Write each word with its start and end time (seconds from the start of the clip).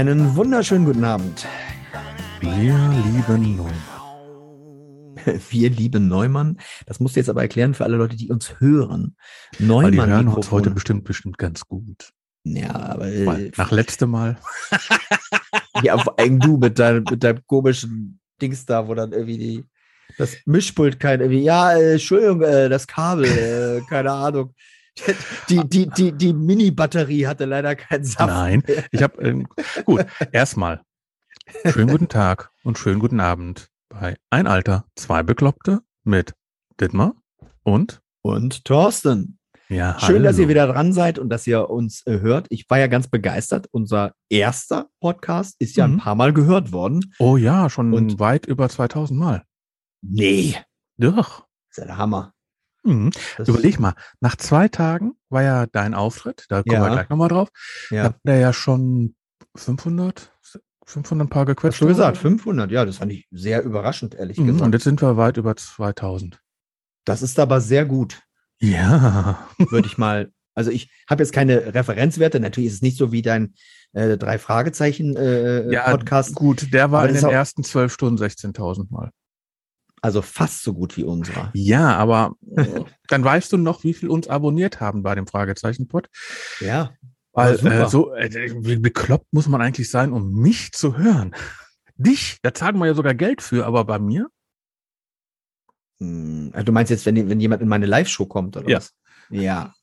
Einen 0.00 0.34
wunderschönen 0.34 0.86
guten 0.86 1.04
Abend. 1.04 1.46
Wir 2.40 2.74
lieben 3.04 3.54
Neumann. 3.54 3.74
Wir 5.50 5.68
lieben 5.68 6.08
Neumann. 6.08 6.56
Das 6.86 7.00
musst 7.00 7.16
du 7.16 7.20
jetzt 7.20 7.28
aber 7.28 7.42
erklären 7.42 7.74
für 7.74 7.84
alle 7.84 7.98
Leute, 7.98 8.16
die 8.16 8.30
uns 8.30 8.58
hören. 8.60 9.14
Neumann. 9.58 9.98
Weil 9.98 10.06
die 10.06 10.10
hören 10.10 10.28
uns 10.28 10.50
heute 10.50 10.70
bestimmt, 10.70 11.04
bestimmt 11.04 11.36
ganz 11.36 11.66
gut. 11.66 12.14
Ja, 12.44 12.74
aber. 12.76 13.04
Weil 13.04 13.50
nach 13.58 13.72
letztem 13.72 14.12
Mal. 14.12 14.38
ja, 15.82 15.98
vor 15.98 16.18
allem 16.18 16.40
du 16.40 16.56
mit 16.56 16.78
deinem, 16.78 17.04
mit 17.04 17.22
deinem 17.22 17.46
komischen 17.46 18.20
Dings 18.40 18.64
da, 18.64 18.88
wo 18.88 18.94
dann 18.94 19.12
irgendwie 19.12 19.36
die, 19.36 19.64
das 20.16 20.34
Mischpult 20.46 20.98
kein 20.98 21.20
irgendwie, 21.20 21.42
ja, 21.42 21.74
äh, 21.74 21.92
Entschuldigung, 21.92 22.40
äh, 22.40 22.70
das 22.70 22.86
Kabel, 22.86 23.26
äh, 23.26 23.82
keine 23.86 24.12
Ahnung. 24.12 24.54
Die, 25.48 25.66
die, 25.68 25.86
die, 25.88 26.12
die 26.12 26.32
Mini-Batterie 26.32 27.26
hatte 27.26 27.44
leider 27.44 27.74
keinen 27.76 28.04
Saft. 28.04 28.28
Nein, 28.28 28.62
ich 28.92 29.02
habe, 29.02 29.20
ähm, 29.22 29.46
gut, 29.84 30.04
erstmal, 30.32 30.82
schönen 31.66 31.88
guten 31.90 32.08
Tag 32.08 32.50
und 32.64 32.78
schönen 32.78 33.00
guten 33.00 33.20
Abend 33.20 33.68
bei 33.88 34.16
Ein 34.30 34.46
Alter, 34.46 34.84
zwei 34.96 35.22
Bekloppte 35.22 35.80
mit 36.04 36.34
Dittmar 36.80 37.14
und 37.62 38.00
und 38.22 38.64
Thorsten. 38.64 39.38
Ja, 39.68 39.96
Schön, 40.00 40.16
hallo. 40.16 40.24
dass 40.24 40.38
ihr 40.38 40.48
wieder 40.48 40.66
dran 40.66 40.92
seid 40.92 41.18
und 41.20 41.28
dass 41.30 41.46
ihr 41.46 41.70
uns 41.70 42.04
äh, 42.06 42.18
hört. 42.20 42.46
Ich 42.50 42.68
war 42.68 42.78
ja 42.80 42.88
ganz 42.88 43.06
begeistert. 43.08 43.68
Unser 43.70 44.14
erster 44.28 44.88
Podcast 45.00 45.54
ist 45.60 45.76
ja 45.76 45.86
Mhm. 45.86 45.94
ein 45.94 45.98
paar 45.98 46.16
Mal 46.16 46.32
gehört 46.32 46.72
worden. 46.72 47.12
Oh 47.20 47.36
ja, 47.36 47.70
schon 47.70 47.94
Und- 47.94 48.18
weit 48.18 48.46
über 48.46 48.68
2000 48.68 49.18
Mal. 49.18 49.44
Nee, 50.02 50.56
Doch. 50.98 51.46
das 51.68 51.70
ist 51.70 51.78
ja 51.78 51.84
der 51.84 51.98
Hammer. 51.98 52.32
Mhm. 52.82 53.10
Überleg 53.46 53.78
mal, 53.78 53.94
nach 54.20 54.36
zwei 54.36 54.68
Tagen 54.68 55.12
war 55.28 55.42
ja 55.42 55.66
dein 55.66 55.94
Auftritt, 55.94 56.46
da 56.48 56.62
kommen 56.62 56.74
Ja. 56.74 56.82
wir 56.86 56.90
gleich 56.92 57.08
nochmal 57.10 57.28
drauf. 57.28 57.48
Da 57.90 57.96
Ja, 57.96 58.02
hat 58.04 58.16
er 58.24 58.38
ja 58.38 58.52
schon 58.52 59.14
500, 59.56 60.32
500 60.86 61.28
Paar 61.28 61.44
gequetscht. 61.46 61.74
hast 61.74 61.82
du 61.82 61.86
gesagt, 61.88 62.12
oder? 62.16 62.20
500. 62.20 62.70
Ja, 62.70 62.84
das 62.84 62.96
fand 62.98 63.12
ich 63.12 63.26
sehr 63.30 63.62
überraschend, 63.62 64.14
ehrlich 64.14 64.38
Mhm. 64.38 64.46
gesagt. 64.46 64.62
Und 64.64 64.72
jetzt 64.72 64.84
sind 64.84 65.02
wir 65.02 65.16
weit 65.16 65.36
über 65.36 65.54
2000. 65.56 66.40
Das 67.04 67.22
ist 67.22 67.38
aber 67.38 67.60
sehr 67.60 67.84
gut, 67.84 68.22
Ja. 68.60 69.46
würde 69.58 69.86
ich 69.86 69.98
mal. 69.98 70.32
Also 70.54 70.70
ich 70.70 70.90
habe 71.08 71.22
jetzt 71.22 71.32
keine 71.32 71.74
Referenzwerte. 71.74 72.40
Natürlich 72.40 72.68
ist 72.68 72.76
es 72.76 72.82
nicht 72.82 72.96
so 72.98 73.12
wie 73.12 73.22
dein 73.22 73.54
äh, 73.92 74.16
drei 74.16 74.38
Fragezeichen 74.38 75.16
äh, 75.16 75.68
ja, 75.72 75.90
Podcast. 75.90 76.34
gut, 76.36 76.72
der 76.72 76.92
war 76.92 77.08
in 77.08 77.14
den 77.16 77.24
auch- 77.24 77.32
ersten 77.32 77.64
zwölf 77.64 77.92
Stunden 77.92 78.18
16.000 78.22 78.90
Mal. 78.92 79.10
Also 80.02 80.22
fast 80.22 80.62
so 80.62 80.72
gut 80.72 80.96
wie 80.96 81.04
unserer. 81.04 81.50
Ja, 81.54 81.96
aber 81.96 82.34
äh, 82.56 82.80
dann 83.08 83.22
weißt 83.24 83.52
du 83.52 83.56
noch, 83.58 83.84
wie 83.84 83.94
viel 83.94 84.08
uns 84.08 84.28
abonniert 84.28 84.80
haben 84.80 85.02
bei 85.02 85.14
dem 85.14 85.26
Fragezeichen-Pod. 85.26 86.08
Ja, 86.60 86.92
Weil 87.32 87.54
äh, 87.66 87.88
so 87.88 88.14
äh, 88.14 88.30
wie 88.64 88.76
bekloppt 88.76 89.32
muss 89.32 89.46
man 89.46 89.60
eigentlich 89.60 89.90
sein, 89.90 90.12
um 90.12 90.32
mich 90.32 90.72
zu 90.72 90.96
hören. 90.96 91.34
Dich, 91.96 92.38
da 92.42 92.54
zahlen 92.54 92.78
wir 92.78 92.86
ja 92.86 92.94
sogar 92.94 93.14
Geld 93.14 93.42
für, 93.42 93.66
aber 93.66 93.84
bei 93.84 93.98
mir? 93.98 94.28
Hm, 96.00 96.50
also 96.54 96.64
Du 96.64 96.72
meinst 96.72 96.90
jetzt, 96.90 97.04
wenn, 97.06 97.28
wenn 97.28 97.40
jemand 97.40 97.62
in 97.62 97.68
meine 97.68 97.86
Live-Show 97.86 98.26
kommt, 98.26 98.56
oder 98.56 98.68
Ja. 98.68 98.76
was? 98.78 98.94
Ja. 99.30 99.74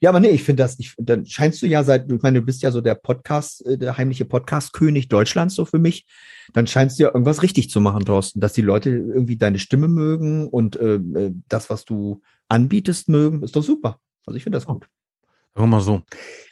Ja, 0.00 0.10
aber 0.10 0.20
nee, 0.20 0.28
ich 0.28 0.44
finde 0.44 0.62
das, 0.62 0.78
ich, 0.78 0.94
dann 0.96 1.26
scheinst 1.26 1.60
du 1.60 1.66
ja 1.66 1.82
seit, 1.82 2.10
ich 2.10 2.22
meine, 2.22 2.40
du 2.40 2.46
bist 2.46 2.62
ja 2.62 2.70
so 2.70 2.80
der 2.80 2.94
Podcast, 2.94 3.66
äh, 3.66 3.76
der 3.76 3.96
heimliche 3.98 4.24
Podcast-König 4.24 5.08
Deutschlands 5.08 5.56
so 5.56 5.64
für 5.64 5.78
mich. 5.78 6.06
Dann 6.52 6.66
scheinst 6.66 6.98
du 6.98 7.02
ja 7.02 7.08
irgendwas 7.08 7.42
richtig 7.42 7.68
zu 7.68 7.80
machen, 7.80 8.04
Thorsten, 8.04 8.40
dass 8.40 8.52
die 8.52 8.62
Leute 8.62 8.90
irgendwie 8.90 9.36
deine 9.36 9.58
Stimme 9.58 9.88
mögen 9.88 10.48
und 10.48 10.76
äh, 10.76 10.94
äh, 10.94 11.32
das, 11.48 11.68
was 11.68 11.84
du 11.84 12.22
anbietest, 12.48 13.08
mögen, 13.08 13.42
ist 13.42 13.56
doch 13.56 13.62
super. 13.62 13.98
Also 14.24 14.36
ich 14.36 14.44
finde 14.44 14.56
das 14.56 14.66
gut. 14.66 14.86
Sagen 15.54 15.64
wir 15.64 15.76
mal 15.76 15.80
so. 15.80 16.02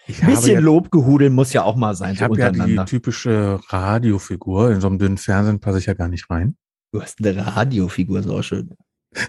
Ein 0.08 0.26
bisschen 0.26 0.54
ja, 0.54 0.60
Lobgehudeln 0.60 1.32
muss 1.32 1.52
ja 1.52 1.62
auch 1.62 1.76
mal 1.76 1.94
sein, 1.94 2.14
ich 2.14 2.18
so 2.18 2.24
habe 2.24 2.38
ja 2.38 2.50
die 2.50 2.76
typische 2.84 3.60
Radiofigur. 3.68 4.72
In 4.72 4.80
so 4.80 4.88
einem 4.88 4.98
dünnen 4.98 5.18
Fernsehen 5.18 5.60
passe 5.60 5.78
ich 5.78 5.86
ja 5.86 5.94
gar 5.94 6.08
nicht 6.08 6.28
rein. 6.30 6.56
du 6.92 7.00
hast 7.00 7.24
eine 7.24 7.46
Radiofigur, 7.46 8.18
ist 8.18 8.28
auch 8.28 8.42
schön. 8.42 8.70
So. 9.14 9.24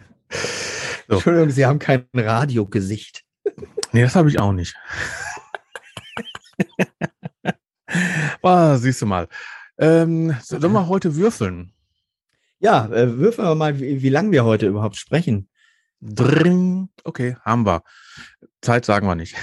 Entschuldigung, 1.16 1.50
Sie 1.52 1.66
haben 1.66 1.80
kein 1.80 2.06
Radiogesicht. 2.16 3.27
Nee, 3.98 4.04
das 4.04 4.16
habe 4.16 4.30
ich 4.30 4.40
auch 4.40 4.52
nicht. 4.52 4.76
ah, 8.44 8.78
siehst 8.78 9.02
du 9.02 9.08
mal. 9.08 9.28
Ähm, 9.80 10.36
so- 10.44 10.60
sollen 10.60 10.74
wir 10.74 10.88
heute 10.88 11.16
würfeln? 11.16 11.74
Ja, 12.60 12.86
äh, 12.92 13.18
würfeln 13.18 13.48
wir 13.48 13.56
mal, 13.56 13.80
wie, 13.80 14.04
wie 14.04 14.10
lange 14.10 14.32
wir 14.32 14.46
heute 14.46 14.68
überhaupt 14.68 14.98
sprechen. 14.98 15.50
Dring. 16.00 16.90
Okay, 17.06 17.38
haben 17.44 17.66
wir. 17.66 17.82
Zeit 18.62 18.86
sagen 18.86 19.08
wir 19.08 19.16
nicht. 19.16 19.36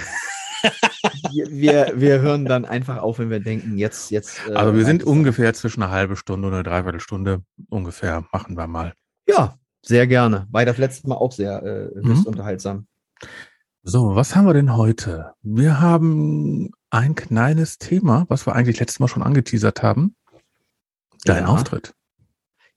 wir, 1.32 1.48
wir, 1.50 1.92
wir 1.96 2.20
hören 2.20 2.44
dann 2.44 2.64
einfach 2.64 2.98
auf, 2.98 3.18
wenn 3.18 3.30
wir 3.30 3.40
denken, 3.40 3.76
jetzt, 3.76 4.12
jetzt. 4.12 4.40
äh, 4.48 4.52
Also 4.52 4.76
wir 4.76 4.84
sind 4.84 5.02
ungefähr 5.02 5.52
zwischen 5.54 5.82
einer 5.82 5.90
halben 5.90 6.14
Stunde 6.14 6.46
und 6.46 6.54
einer 6.54 6.62
Dreiviertelstunde 6.62 7.42
ungefähr. 7.70 8.24
Machen 8.32 8.56
wir 8.56 8.68
mal. 8.68 8.94
Ja, 9.28 9.58
sehr 9.82 10.06
gerne. 10.06 10.46
War 10.52 10.64
das 10.64 10.78
letzte 10.78 11.08
Mal 11.08 11.16
auch 11.16 11.32
sehr 11.32 11.60
äh, 11.64 11.90
Mhm. 12.00 12.22
unterhaltsam. 12.22 12.86
So, 13.86 14.16
was 14.16 14.34
haben 14.34 14.46
wir 14.46 14.54
denn 14.54 14.78
heute? 14.78 15.34
Wir 15.42 15.78
haben 15.78 16.70
ein 16.88 17.14
kleines 17.14 17.76
Thema, 17.76 18.24
was 18.28 18.46
wir 18.46 18.54
eigentlich 18.54 18.80
letztes 18.80 18.98
Mal 18.98 19.08
schon 19.08 19.22
angeteasert 19.22 19.82
haben. 19.82 20.16
Dein 21.26 21.42
Ja. 21.42 21.48
Auftritt. 21.48 21.92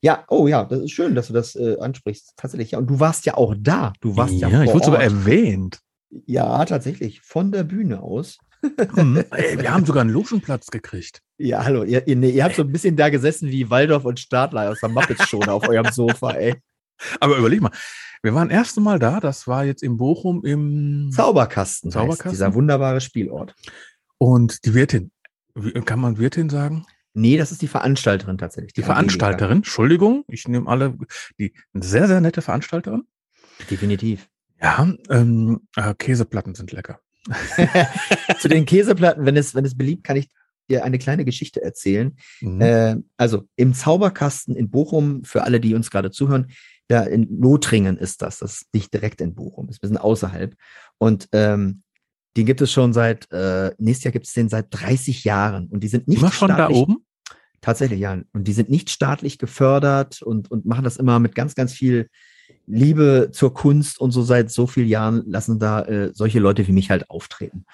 Ja, 0.01 0.25
oh 0.28 0.47
ja, 0.47 0.66
das 0.66 0.79
ist 0.81 0.91
schön, 0.91 1.16
dass 1.16 1.28
du 1.28 1.34
das 1.34 1.56
äh, 1.56 1.78
ansprichst. 1.79 2.34
Tatsächlich, 2.35 2.72
ja. 2.72 2.79
Und 2.79 2.88
du 2.88 3.00
warst 3.00 3.25
ja 3.25 3.35
auch 3.35 3.56
da. 3.57 3.94
Du 4.01 4.17
warst 4.17 4.34
ja, 4.34 4.50
ja, 4.50 4.63
ich 4.63 4.73
wurde 4.73 4.84
sogar 4.84 5.01
erwähnt. 5.01 5.79
Ja, 6.25 6.66
tatsächlich. 6.66 7.22
Von 7.22 7.53
der 7.53 7.63
Bühne 7.63 8.01
aus. 8.01 8.38
Hm. 8.62 9.23
Ey, 9.31 9.62
wir 9.62 9.73
haben 9.73 9.85
sogar 9.85 10.01
einen 10.01 10.12
Logenplatz 10.12 10.67
gekriegt. 10.67 11.22
Ja, 11.38 11.63
hallo. 11.63 11.84
Ihr, 11.84 12.06
ihr, 12.06 12.17
nee, 12.17 12.31
ihr 12.31 12.44
habt 12.44 12.56
so 12.56 12.63
ein 12.63 12.72
bisschen 12.72 12.97
da 12.97 13.07
gesessen 13.07 13.50
wie 13.50 13.69
Waldorf 13.69 14.03
und 14.03 14.19
Stadler 14.19 14.72
aus 14.72 14.81
der 14.81 14.90
Muppets 14.90 15.29
Show 15.29 15.40
da 15.40 15.53
auf 15.53 15.69
eurem 15.69 15.90
Sofa, 15.94 16.31
ey. 16.31 16.56
Aber 17.22 17.38
überleg 17.38 17.62
mal, 17.62 17.72
wir 18.23 18.33
waren 18.33 18.50
das 18.50 18.57
erste 18.57 18.81
Mal 18.81 19.00
da, 19.00 19.19
das 19.19 19.47
war 19.47 19.66
jetzt 19.66 19.83
in 19.83 19.97
Bochum 19.97 20.44
im 20.44 21.09
Zauberkasten. 21.11 21.89
heißt 21.89 21.94
Zauberkasten? 21.94 22.31
Dieser 22.31 22.53
wunderbare 22.53 23.01
Spielort. 23.01 23.55
und 24.17 24.66
die 24.66 24.73
Wirtin, 24.73 25.11
kann 25.85 26.00
man 26.00 26.17
Wirtin 26.17 26.50
sagen? 26.50 26.85
Nee, 27.13 27.38
das 27.38 27.51
ist 27.51 27.63
die 27.63 27.67
Veranstalterin 27.67 28.38
tatsächlich. 28.38 28.73
Die 28.73 28.83
Angelika. 28.83 28.94
Veranstalterin, 28.94 29.57
Entschuldigung, 29.57 30.23
ich 30.28 30.47
nehme 30.47 30.69
alle, 30.69 30.97
die 31.39 31.53
eine 31.73 31.83
sehr, 31.83 32.07
sehr 32.07 32.22
nette 32.22 32.44
Veranstalterin. 32.44 33.07
Definitiv. 33.72 34.29
Ja, 34.61 34.88
ähm, 35.09 35.61
äh, 35.75 35.95
Käseplatten 35.95 36.53
sind 36.53 36.72
lecker. 36.72 36.99
Zu 38.39 38.47
den 38.47 38.66
Käseplatten, 38.66 39.25
wenn 39.25 39.35
es, 39.35 39.55
wenn 39.55 39.66
es 39.66 39.75
beliebt, 39.75 40.03
kann 40.03 40.17
ich 40.17 40.29
dir 40.69 40.84
eine 40.84 40.97
kleine 40.99 41.25
Geschichte 41.25 41.61
erzählen. 41.61 42.16
Mhm. 42.41 42.61
Äh, 42.61 42.95
also 43.17 43.47
im 43.55 43.73
Zauberkasten 43.73 44.55
in 44.55 44.69
Bochum, 44.69 45.23
für 45.23 45.44
alle, 45.44 45.59
die 45.59 45.73
uns 45.73 45.89
gerade 45.89 46.11
zuhören, 46.11 46.51
da 46.88 47.03
in 47.03 47.28
Lothringen 47.42 47.98
ist 47.98 48.22
das. 48.22 48.40
Das 48.40 48.62
ist 48.62 48.74
nicht 48.74 48.94
direkt 48.94 49.22
in 49.22 49.36
Bochum, 49.36 49.70
ist 49.70 49.78
ein 49.78 49.81
bisschen 49.81 49.98
außerhalb. 49.98 50.56
Und 50.98 51.28
ähm, 51.31 51.84
den 52.38 52.46
gibt 52.46 52.62
es 52.62 52.72
schon 52.72 52.94
seit, 52.94 53.31
äh, 53.31 53.72
nächstes 53.78 54.06
Jahr 54.06 54.12
gibt 54.12 54.28
es 54.28 54.34
den 54.34 54.50
seit 54.50 54.68
30 54.70 55.24
Jahren. 55.24 55.68
Und 55.68 55.84
die 55.84 55.88
sind 55.88 56.08
nicht 56.08 56.20
Immer 56.20 56.31
schon 56.31 56.50
da 56.50 56.70
oben? 56.70 56.97
Tatsächlich, 57.62 58.00
ja. 58.00 58.22
Und 58.34 58.47
die 58.47 58.53
sind 58.53 58.70
nicht 58.70 58.90
staatlich 58.90 59.40
gefördert 59.40 60.22
und, 60.22 60.52
und 60.52 60.66
machen 60.66 60.84
das 60.84 60.97
immer 60.97 61.20
mit 61.20 61.36
ganz, 61.36 61.56
ganz 61.56 61.74
viel 61.74 62.09
Liebe 62.66 63.30
zur 63.34 63.53
Kunst 63.53 64.00
und 64.00 64.12
so 64.12 64.22
seit 64.22 64.52
so 64.52 64.68
vielen 64.68 64.88
Jahren 64.88 65.24
lassen 65.26 65.59
da 65.59 65.81
äh, 65.81 66.12
solche 66.14 66.40
Leute 66.40 66.68
wie 66.68 66.72
mich 66.72 66.92
halt 66.92 67.09
auftreten. 67.09 67.66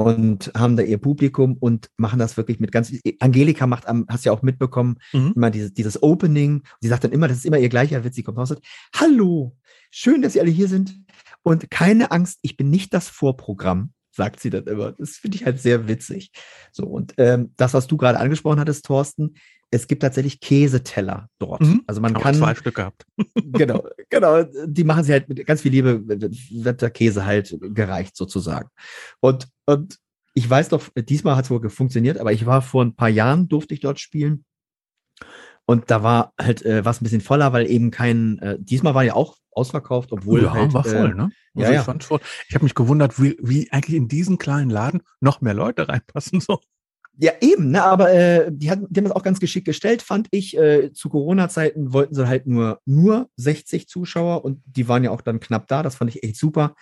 Und 0.00 0.50
haben 0.56 0.76
da 0.78 0.82
ihr 0.82 0.96
Publikum 0.96 1.58
und 1.60 1.90
machen 1.98 2.18
das 2.18 2.38
wirklich 2.38 2.58
mit 2.58 2.72
ganz. 2.72 2.90
Angelika 3.18 3.66
macht 3.66 3.86
am, 3.86 4.06
hast 4.08 4.24
ja 4.24 4.32
auch 4.32 4.40
mitbekommen, 4.40 4.96
Mhm. 5.12 5.32
immer 5.36 5.50
dieses, 5.50 5.74
dieses 5.74 6.02
Opening. 6.02 6.62
Sie 6.80 6.88
sagt 6.88 7.04
dann 7.04 7.12
immer, 7.12 7.28
das 7.28 7.36
ist 7.36 7.44
immer 7.44 7.58
ihr 7.58 7.68
gleicher 7.68 8.02
Witz. 8.02 8.14
Sie 8.14 8.22
kommt 8.22 8.38
raus 8.38 8.50
und 8.50 8.56
sagt, 8.56 8.66
Hallo, 8.94 9.54
schön, 9.90 10.22
dass 10.22 10.32
Sie 10.32 10.40
alle 10.40 10.50
hier 10.50 10.68
sind. 10.68 10.98
Und 11.42 11.70
keine 11.70 12.12
Angst, 12.12 12.38
ich 12.40 12.56
bin 12.56 12.70
nicht 12.70 12.94
das 12.94 13.08
Vorprogramm, 13.10 13.92
sagt 14.10 14.40
sie 14.40 14.48
dann 14.48 14.64
immer. 14.64 14.92
Das 14.92 15.10
finde 15.18 15.36
ich 15.36 15.44
halt 15.44 15.60
sehr 15.60 15.86
witzig. 15.86 16.30
So, 16.72 16.84
und 16.86 17.12
ähm, 17.18 17.52
das, 17.58 17.74
was 17.74 17.86
du 17.86 17.98
gerade 17.98 18.18
angesprochen 18.20 18.58
hattest, 18.58 18.86
Thorsten, 18.86 19.34
es 19.70 19.86
gibt 19.86 20.02
tatsächlich 20.02 20.40
Käseteller 20.40 21.28
dort. 21.38 21.60
Mhm. 21.60 21.82
Also 21.86 22.00
man 22.00 22.14
Aber 22.14 22.22
kann 22.22 22.34
zwei 22.34 22.54
Stück 22.54 22.74
gehabt. 22.76 23.06
genau, 23.34 23.84
genau. 24.08 24.42
Die 24.66 24.84
machen 24.84 25.04
sie 25.04 25.12
halt 25.12 25.28
mit 25.28 25.44
ganz 25.46 25.62
viel 25.62 25.70
Liebe, 25.70 26.06
wird 26.06 26.82
der 26.82 26.90
Käse 26.90 27.24
halt 27.24 27.56
gereicht 27.60 28.16
sozusagen. 28.16 28.68
Und, 29.20 29.48
und 29.66 29.98
ich 30.34 30.48
weiß 30.48 30.70
doch, 30.70 30.88
diesmal 30.96 31.36
hat 31.36 31.44
es 31.44 31.50
wohl 31.50 31.68
funktioniert, 31.70 32.18
aber 32.18 32.32
ich 32.32 32.46
war 32.46 32.62
vor 32.62 32.84
ein 32.84 32.96
paar 32.96 33.08
Jahren, 33.08 33.48
durfte 33.48 33.74
ich 33.74 33.80
dort 33.80 34.00
spielen. 34.00 34.44
Und 35.66 35.90
da 35.90 36.02
war 36.02 36.32
halt 36.40 36.64
äh, 36.64 36.84
was 36.84 37.00
ein 37.00 37.04
bisschen 37.04 37.20
voller, 37.20 37.52
weil 37.52 37.70
eben 37.70 37.92
kein, 37.92 38.38
äh, 38.40 38.56
diesmal 38.58 38.94
war 38.94 39.04
ja 39.04 39.14
auch 39.14 39.36
ausverkauft, 39.52 40.10
obwohl 40.10 40.42
ja, 40.42 40.52
halt, 40.52 40.72
war 40.72 40.82
voll, 40.82 41.12
äh, 41.12 41.14
ne? 41.14 41.30
ja, 41.54 41.62
Also 41.62 41.72
ja. 41.72 41.80
ich 41.80 41.84
fand's 41.84 42.06
voll. 42.06 42.20
Ich 42.48 42.54
habe 42.54 42.64
mich 42.64 42.74
gewundert, 42.74 43.22
wie, 43.22 43.36
wie 43.40 43.70
eigentlich 43.70 43.96
in 43.96 44.08
diesen 44.08 44.38
kleinen 44.38 44.70
Laden 44.70 45.02
noch 45.20 45.40
mehr 45.40 45.54
Leute 45.54 45.88
reinpassen. 45.88 46.40
So. 46.40 46.60
Ja, 47.22 47.32
eben, 47.42 47.70
ne, 47.70 47.82
aber 47.82 48.10
äh, 48.12 48.50
die, 48.50 48.70
hatten, 48.70 48.86
die 48.88 48.98
haben 48.98 49.04
das 49.04 49.14
auch 49.14 49.22
ganz 49.22 49.40
geschickt 49.40 49.66
gestellt, 49.66 50.00
fand 50.00 50.28
ich. 50.30 50.56
Äh, 50.56 50.90
zu 50.94 51.10
Corona-Zeiten 51.10 51.92
wollten 51.92 52.14
sie 52.14 52.26
halt 52.26 52.46
nur, 52.46 52.80
nur 52.86 53.28
60 53.36 53.88
Zuschauer 53.88 54.42
und 54.42 54.62
die 54.64 54.88
waren 54.88 55.04
ja 55.04 55.10
auch 55.10 55.20
dann 55.20 55.38
knapp 55.38 55.68
da. 55.68 55.82
Das 55.82 55.96
fand 55.96 56.14
ich 56.14 56.22
echt 56.22 56.36
super. 56.36 56.74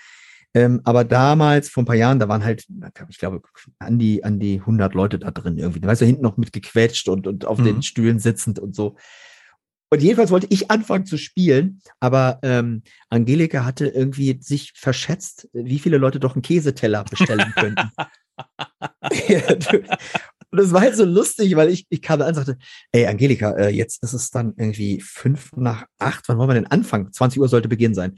Ähm, 0.55 0.81
aber 0.85 1.03
damals, 1.03 1.69
vor 1.69 1.83
ein 1.83 1.87
paar 1.87 1.97
Jahren, 1.97 2.21
da 2.21 2.29
waren 2.29 2.45
halt, 2.45 2.67
ich 3.09 3.19
glaube, 3.19 3.43
an 3.81 3.99
die, 3.99 4.23
an 4.23 4.39
die 4.39 4.61
100 4.61 4.95
Leute 4.95 5.19
da 5.19 5.33
drin 5.33 5.59
irgendwie. 5.59 5.81
Da 5.81 5.89
weißt 5.89 6.03
du, 6.03 6.07
hinten 6.07 6.23
noch 6.23 6.37
mit 6.37 6.53
gequetscht 6.53 7.09
und, 7.09 7.27
und 7.27 7.45
auf 7.45 7.59
mhm. 7.59 7.65
den 7.65 7.83
Stühlen 7.83 8.21
sitzend 8.21 8.61
und 8.61 8.77
so. 8.77 8.97
Und 9.91 10.03
jedenfalls 10.03 10.31
wollte 10.31 10.47
ich 10.51 10.71
anfangen 10.71 11.07
zu 11.07 11.17
spielen, 11.17 11.81
aber 11.99 12.39
ähm, 12.43 12.83
Angelika 13.09 13.65
hatte 13.65 13.89
irgendwie 13.89 14.39
sich 14.41 14.73
verschätzt, 14.77 15.49
wie 15.53 15.79
viele 15.79 15.99
Leute 15.99 16.21
doch 16.21 16.35
einen 16.35 16.43
Käseteller 16.43 17.03
bestellen 17.05 17.53
könnten. 17.57 17.91
Ja, 19.29 19.43
und 20.51 20.61
das 20.61 20.73
war 20.73 20.81
halt 20.81 20.97
so 20.97 21.05
lustig, 21.05 21.55
weil 21.57 21.69
ich, 21.69 21.87
ich 21.91 22.01
kam 22.01 22.21
da 22.21 22.27
und 22.27 22.35
sagte, 22.35 22.57
ey, 22.93 23.07
Angelika, 23.07 23.51
äh, 23.57 23.69
jetzt 23.69 24.03
ist 24.03 24.15
es 24.15 24.31
dann 24.31 24.55
irgendwie 24.57 25.01
fünf 25.01 25.53
nach 25.57 25.85
acht. 25.99 26.27
Wann 26.29 26.39
wollen 26.39 26.49
wir 26.49 26.55
denn 26.55 26.67
anfangen? 26.67 27.13
20 27.13 27.39
Uhr 27.39 27.49
sollte 27.49 27.69
Beginn 27.69 27.95
sein. 27.95 28.15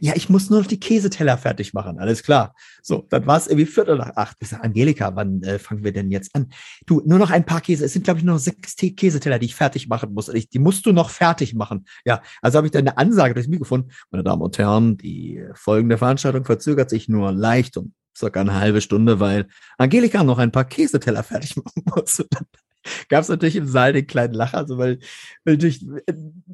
Ja, 0.00 0.14
ich 0.16 0.30
muss 0.30 0.48
nur 0.48 0.60
noch 0.60 0.66
die 0.66 0.80
Käseteller 0.80 1.36
fertig 1.36 1.74
machen. 1.74 1.98
Alles 1.98 2.22
klar. 2.22 2.54
So, 2.82 3.06
dann 3.10 3.26
war 3.26 3.36
es 3.36 3.46
irgendwie 3.46 3.66
Viertel 3.66 3.98
nach 3.98 4.16
acht. 4.16 4.38
Ich 4.40 4.48
sage, 4.48 4.64
Angelika, 4.64 5.14
wann 5.16 5.42
äh, 5.42 5.58
fangen 5.58 5.84
wir 5.84 5.92
denn 5.92 6.10
jetzt 6.10 6.34
an? 6.34 6.48
Du, 6.86 7.02
nur 7.04 7.18
noch 7.18 7.30
ein 7.30 7.44
paar 7.44 7.60
Käse. 7.60 7.84
Es 7.84 7.92
sind, 7.92 8.04
glaube 8.04 8.20
ich, 8.20 8.24
nur 8.24 8.36
noch 8.36 8.40
sechs 8.40 8.74
Käseteller, 8.76 9.38
die 9.38 9.46
ich 9.46 9.54
fertig 9.54 9.86
machen 9.86 10.14
muss. 10.14 10.30
Ich, 10.30 10.48
die 10.48 10.58
musst 10.58 10.86
du 10.86 10.92
noch 10.92 11.10
fertig 11.10 11.54
machen. 11.54 11.86
Ja, 12.06 12.22
also 12.40 12.56
habe 12.56 12.68
ich 12.68 12.72
dann 12.72 12.88
eine 12.88 12.96
Ansage 12.96 13.34
durchs 13.34 13.50
Mikrofon. 13.50 13.90
Meine 14.10 14.24
Damen 14.24 14.40
und 14.40 14.56
Herren, 14.56 14.96
die 14.96 15.44
folgende 15.52 15.98
Veranstaltung 15.98 16.46
verzögert 16.46 16.88
sich 16.88 17.06
nur 17.10 17.32
leicht 17.32 17.76
um 17.76 17.92
circa 18.16 18.40
eine 18.40 18.54
halbe 18.54 18.80
Stunde, 18.80 19.20
weil 19.20 19.46
Angelika 19.78 20.24
noch 20.24 20.38
ein 20.38 20.52
paar 20.52 20.64
Käseteller 20.64 21.22
fertig 21.22 21.56
machen 21.64 21.82
muss. 21.94 22.20
Und 22.20 22.28
dann 22.30 22.46
gab 23.08 23.22
es 23.22 23.28
natürlich 23.28 23.56
im 23.56 23.66
Saal 23.66 23.92
den 23.92 24.06
kleinen 24.06 24.34
Lacher, 24.34 24.66
so 24.66 24.78
weil, 24.78 24.98
weil 25.44 25.54
natürlich 25.54 25.84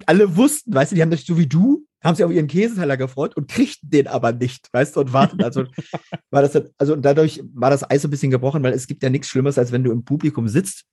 alle 0.06 0.36
wussten, 0.36 0.74
weißt 0.74 0.92
du, 0.92 0.96
die 0.96 1.02
haben 1.02 1.10
natürlich 1.10 1.26
so 1.26 1.38
wie 1.38 1.46
du, 1.46 1.86
haben 2.02 2.16
sich 2.16 2.24
auf 2.24 2.32
ihren 2.32 2.48
Käseteller 2.48 2.96
gefreut 2.96 3.36
und 3.36 3.48
kriegten 3.48 3.90
den 3.90 4.08
aber 4.08 4.32
nicht, 4.32 4.68
weißt 4.72 4.96
du, 4.96 5.00
und 5.00 5.12
warten. 5.12 5.42
Also 5.42 5.64
war 6.30 6.42
das, 6.42 6.60
also 6.78 6.94
und 6.94 7.02
dadurch 7.02 7.42
war 7.54 7.70
das 7.70 7.88
Eis 7.88 8.02
so 8.02 8.08
ein 8.08 8.10
bisschen 8.10 8.30
gebrochen, 8.30 8.62
weil 8.62 8.72
es 8.72 8.86
gibt 8.86 9.02
ja 9.02 9.10
nichts 9.10 9.28
Schlimmes, 9.28 9.58
als 9.58 9.72
wenn 9.72 9.84
du 9.84 9.92
im 9.92 10.04
Publikum 10.04 10.48
sitzt 10.48 10.84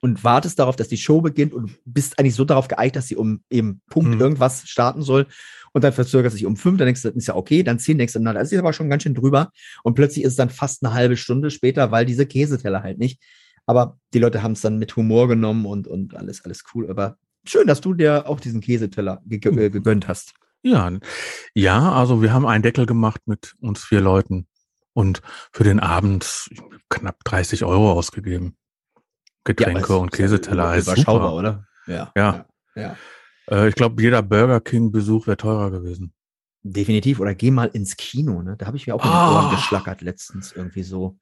und 0.00 0.24
wartest 0.24 0.58
darauf, 0.58 0.76
dass 0.76 0.88
die 0.88 0.96
Show 0.96 1.20
beginnt 1.20 1.52
und 1.52 1.76
bist 1.84 2.18
eigentlich 2.18 2.34
so 2.34 2.44
darauf 2.44 2.68
geeicht, 2.68 2.96
dass 2.96 3.08
sie 3.08 3.16
um 3.16 3.42
eben 3.50 3.80
Punkt 3.88 4.14
mhm. 4.14 4.20
irgendwas 4.20 4.68
starten 4.68 5.02
soll 5.02 5.26
und 5.72 5.84
dann 5.84 5.92
verzögert 5.92 6.32
sich 6.32 6.46
um 6.46 6.56
fünf, 6.56 6.78
dann 6.78 6.86
denkst 6.86 7.02
du, 7.02 7.08
das 7.08 7.16
ist 7.16 7.28
ja 7.28 7.36
okay, 7.36 7.62
dann 7.62 7.78
zehn, 7.78 7.98
denkst 7.98 8.14
du, 8.14 8.20
na, 8.20 8.32
das 8.32 8.52
ist 8.52 8.58
aber 8.58 8.72
schon 8.72 8.90
ganz 8.90 9.02
schön 9.02 9.14
drüber 9.14 9.50
und 9.82 9.94
plötzlich 9.94 10.24
ist 10.24 10.32
es 10.32 10.36
dann 10.36 10.50
fast 10.50 10.84
eine 10.84 10.94
halbe 10.94 11.16
Stunde 11.16 11.50
später, 11.50 11.90
weil 11.90 12.06
diese 12.06 12.26
Käseteller 12.26 12.82
halt 12.82 12.98
nicht. 12.98 13.20
Aber 13.66 13.98
die 14.14 14.18
Leute 14.18 14.42
haben 14.42 14.52
es 14.52 14.62
dann 14.62 14.78
mit 14.78 14.96
Humor 14.96 15.28
genommen 15.28 15.66
und, 15.66 15.86
und 15.86 16.16
alles, 16.16 16.42
alles 16.42 16.64
cool. 16.74 16.88
Aber 16.88 17.18
schön, 17.44 17.66
dass 17.66 17.82
du 17.82 17.92
dir 17.92 18.26
auch 18.26 18.40
diesen 18.40 18.62
Käseteller 18.62 19.20
ge 19.26 19.40
äh, 19.44 19.68
gegönnt 19.68 20.08
hast. 20.08 20.32
Ja, 20.62 20.90
ja, 21.54 21.92
also 21.92 22.22
wir 22.22 22.32
haben 22.32 22.46
einen 22.46 22.62
Deckel 22.62 22.86
gemacht 22.86 23.20
mit 23.26 23.54
uns 23.60 23.84
vier 23.84 24.00
Leuten 24.00 24.46
und 24.94 25.20
für 25.52 25.64
den 25.64 25.80
Abend 25.80 26.50
knapp 26.88 27.22
30 27.24 27.64
Euro 27.64 27.92
ausgegeben. 27.92 28.56
Getränke 29.54 29.92
ja, 29.92 29.98
und 29.98 30.10
Käseteller. 30.10 30.76
Ist 30.76 30.86
überschaubar, 30.86 31.34
oder? 31.34 31.66
Ja. 31.86 32.12
Ja. 32.16 32.46
ja. 32.74 32.96
Äh, 33.50 33.68
ich 33.68 33.74
glaube, 33.74 34.00
jeder 34.02 34.22
Burger 34.22 34.60
King-Besuch 34.60 35.26
wäre 35.26 35.36
teurer 35.36 35.70
gewesen. 35.70 36.12
Definitiv. 36.62 37.20
Oder 37.20 37.34
geh 37.34 37.50
mal 37.50 37.68
ins 37.68 37.96
Kino, 37.96 38.42
ne? 38.42 38.56
Da 38.58 38.66
habe 38.66 38.76
ich 38.76 38.86
mir 38.86 38.94
auch 38.94 39.04
in 39.04 39.10
den 39.10 39.16
Ohren 39.16 39.50
geschlackert 39.50 40.02
letztens 40.02 40.52
irgendwie 40.52 40.82
so. 40.82 41.18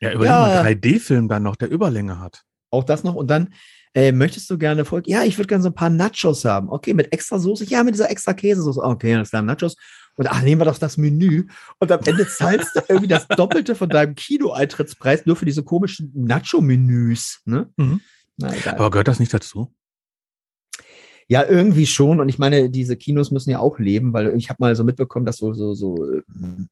Ja, 0.00 0.12
überleg 0.12 0.30
ja. 0.30 0.40
mal, 0.40 0.66
3D-Film 0.66 1.28
dann 1.28 1.42
noch, 1.42 1.56
der 1.56 1.70
Überlänge 1.70 2.20
hat. 2.20 2.42
Auch 2.70 2.84
das 2.84 3.04
noch. 3.04 3.14
Und 3.14 3.28
dann 3.28 3.54
äh, 3.94 4.12
möchtest 4.12 4.48
du 4.50 4.58
gerne 4.58 4.84
Volk? 4.84 5.06
Ja, 5.06 5.24
ich 5.24 5.38
würde 5.38 5.48
gerne 5.48 5.62
so 5.62 5.70
ein 5.70 5.74
paar 5.74 5.90
Nachos 5.90 6.44
haben. 6.44 6.68
Okay, 6.70 6.94
mit 6.94 7.12
extra 7.12 7.38
Soße? 7.38 7.64
Ja, 7.64 7.82
mit 7.82 7.94
dieser 7.94 8.10
extra 8.10 8.32
Käsesoße. 8.32 8.80
Okay, 8.80 9.14
das 9.14 9.30
sind 9.30 9.46
Nachos. 9.46 9.76
Und 10.18 10.26
ach, 10.26 10.42
nehmen 10.42 10.60
wir 10.60 10.64
doch 10.64 10.78
das 10.78 10.96
Menü. 10.96 11.46
Und 11.78 11.92
am 11.92 12.00
Ende 12.04 12.26
zahlst 12.26 12.74
du 12.74 12.80
irgendwie 12.88 13.06
das 13.06 13.28
Doppelte 13.28 13.76
von 13.76 13.88
deinem 13.88 14.16
Kino-Eintrittspreis 14.16 15.26
nur 15.26 15.36
für 15.36 15.44
diese 15.44 15.62
komischen 15.62 16.10
Nacho-Menüs. 16.12 17.42
Ne? 17.44 17.70
Mhm. 17.76 18.00
Na, 18.36 18.52
Aber 18.66 18.90
gehört 18.90 19.06
das 19.06 19.20
nicht 19.20 19.32
dazu? 19.32 19.72
Ja, 21.28 21.44
irgendwie 21.44 21.86
schon. 21.86 22.18
Und 22.18 22.28
ich 22.28 22.40
meine, 22.40 22.68
diese 22.68 22.96
Kinos 22.96 23.30
müssen 23.30 23.50
ja 23.50 23.60
auch 23.60 23.78
leben, 23.78 24.12
weil 24.12 24.36
ich 24.36 24.50
habe 24.50 24.56
mal 24.58 24.74
so 24.74 24.82
mitbekommen, 24.82 25.24
dass 25.24 25.36
so, 25.36 25.52
so, 25.52 25.74
so, 25.74 25.96
ähm, 26.12 26.68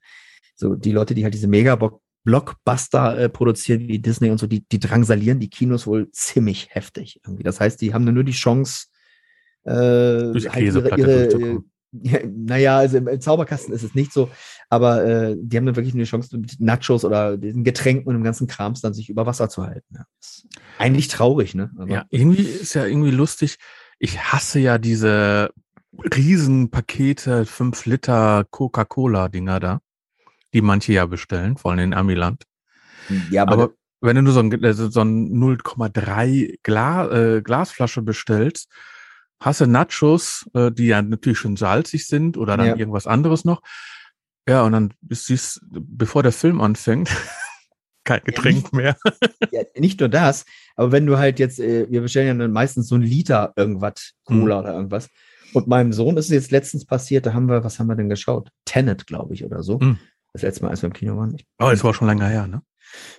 so 0.56 0.75
die 0.75 0.93
Leute, 0.93 1.14
die 1.14 1.22
halt 1.22 1.34
diese 1.34 1.46
Mega-Blockbuster 1.46 3.16
äh, 3.16 3.28
produzieren, 3.28 3.87
wie 3.87 4.00
Disney 4.00 4.31
und 4.31 4.38
so, 4.38 4.48
die, 4.48 4.66
die 4.66 4.81
drangsalieren 4.81 5.38
die 5.38 5.50
Kinos 5.50 5.87
wohl 5.87 6.10
ziemlich 6.10 6.75
heftig. 6.75 7.20
Irgendwie. 7.25 7.44
Das 7.44 7.60
heißt, 7.60 7.81
die 7.81 7.94
haben 7.94 8.12
nur 8.12 8.25
die 8.25 8.32
Chance, 8.32 8.87
äh, 9.62 10.32
Durch 10.32 10.48
halt 10.48 10.64
ihre, 10.64 10.96
ihre 10.98 11.62
ja, 11.93 12.19
naja, 12.27 12.79
also 12.79 12.99
im, 12.99 13.09
im, 13.09 13.21
Zauberkasten 13.21 13.75
ist 13.75 13.83
es 13.83 13.94
nicht 13.94 14.12
so, 14.12 14.31
aber 14.69 15.05
äh, 15.05 15.37
die 15.38 15.56
haben 15.56 15.67
dann 15.67 15.77
wirklich 15.77 15.94
eine 15.94 16.05
Chance, 16.05 16.37
mit 16.37 16.61
Nachos 16.61 17.05
oder 17.05 17.37
diesen 17.37 17.65
Getränken 17.65 18.09
und 18.09 18.15
dem 18.15 18.25
ganzen 18.25 18.47
Krams 18.47 18.81
dann 18.81 18.94
sich 18.94 19.09
über 19.09 19.27
Wasser 19.27 19.49
zu 19.49 19.65
halten. 19.65 19.94
Ja. 19.94 20.05
eigentlich 20.79 21.09
traurig, 21.09 21.55
ne? 21.55 21.71
Aber 21.79 21.91
ja, 21.91 22.05
irgendwie 22.11 22.43
ist 22.43 22.75
ja 22.75 22.85
irgendwie 22.85 23.11
lustig 23.11 23.59
ich 23.99 24.21
hasse 24.21 24.59
ja 24.59 24.79
diese 24.79 25.50
Riesenpakete, 25.93 27.47
5 27.47 27.87
Liter 27.87 28.44
Coca-Cola-Dinger 28.50 29.61
da, 29.61 29.81
die 30.53 30.61
manche 30.61 30.93
ja 30.93 31.06
bestellen, 31.06 31.56
vor 31.56 31.71
allem 31.71 31.81
in 31.81 31.94
Amiland. 31.94 32.44
Ja, 33.31 33.43
aber, 33.43 33.53
aber 33.53 33.73
wenn 34.00 34.17
du 34.17 34.23
nur 34.23 34.32
so 34.32 34.41
ein, 34.41 34.65
also 34.65 34.91
so 34.91 35.00
ein 35.00 35.32
0,3 35.32 36.59
Glas, 36.62 37.12
äh, 37.12 37.43
Glasflasche 37.43 38.03
bestellst, 38.03 38.71
hast 39.41 39.61
du 39.61 39.67
Nachos, 39.67 40.49
äh, 40.55 40.71
die 40.71 40.87
ja 40.87 41.03
natürlich 41.03 41.38
schon 41.38 41.56
salzig 41.56 42.06
sind 42.06 42.37
oder 42.37 42.56
dann 42.56 42.67
ja. 42.67 42.77
irgendwas 42.77 43.06
anderes 43.06 43.44
noch. 43.44 43.62
Ja, 44.49 44.62
und 44.62 44.73
dann 44.73 44.94
siehst 45.11 45.61
bevor 45.71 46.23
der 46.23 46.33
Film 46.33 46.61
anfängt, 46.61 47.11
kein 48.05 48.21
Getränk 48.25 48.56
ja, 48.56 48.62
nicht, 48.62 48.73
mehr. 48.73 48.97
ja, 49.50 49.62
nicht 49.77 50.00
nur 50.00 50.09
das, 50.09 50.44
aber 50.77 50.93
wenn 50.93 51.06
du 51.06 51.19
halt 51.19 51.38
jetzt, 51.38 51.59
äh, 51.59 51.91
wir 51.91 52.03
bestellen 52.03 52.29
ja 52.29 52.35
dann 52.35 52.53
meistens 52.53 52.88
so 52.88 52.94
ein 52.94 53.03
Liter 53.03 53.53
irgendwas, 53.56 54.12
Cola 54.25 54.56
mhm. 54.56 54.61
oder 54.61 54.75
irgendwas. 54.75 55.09
Und 55.53 55.69
meinem 55.69 55.93
Sohn 55.93 56.17
ist 56.17 56.27
es 56.27 56.32
jetzt 56.32 56.50
letztens 56.50 56.85
passiert, 56.85 57.27
da 57.27 57.32
haben 57.32 57.49
wir, 57.49 57.65
was 57.65 57.79
haben 57.79 57.87
wir 57.87 57.97
denn 57.97 58.09
geschaut? 58.09 58.50
Tenet, 58.65 59.06
glaube 59.06 59.35
ich, 59.35 59.44
oder 59.44 59.62
so. 59.62 59.79
Mhm. 59.79 59.99
Das 60.32 60.43
letzte 60.43 60.65
Mal, 60.65 60.71
als 60.71 60.82
wir 60.82 60.89
im 60.89 60.93
Kino 60.93 61.17
waren. 61.17 61.35
Ich, 61.35 61.47
oh, 61.59 61.71
das 61.71 61.82
war 61.82 61.94
schon 61.94 62.09
länger 62.09 62.29
her, 62.29 62.47
ne? 62.47 62.62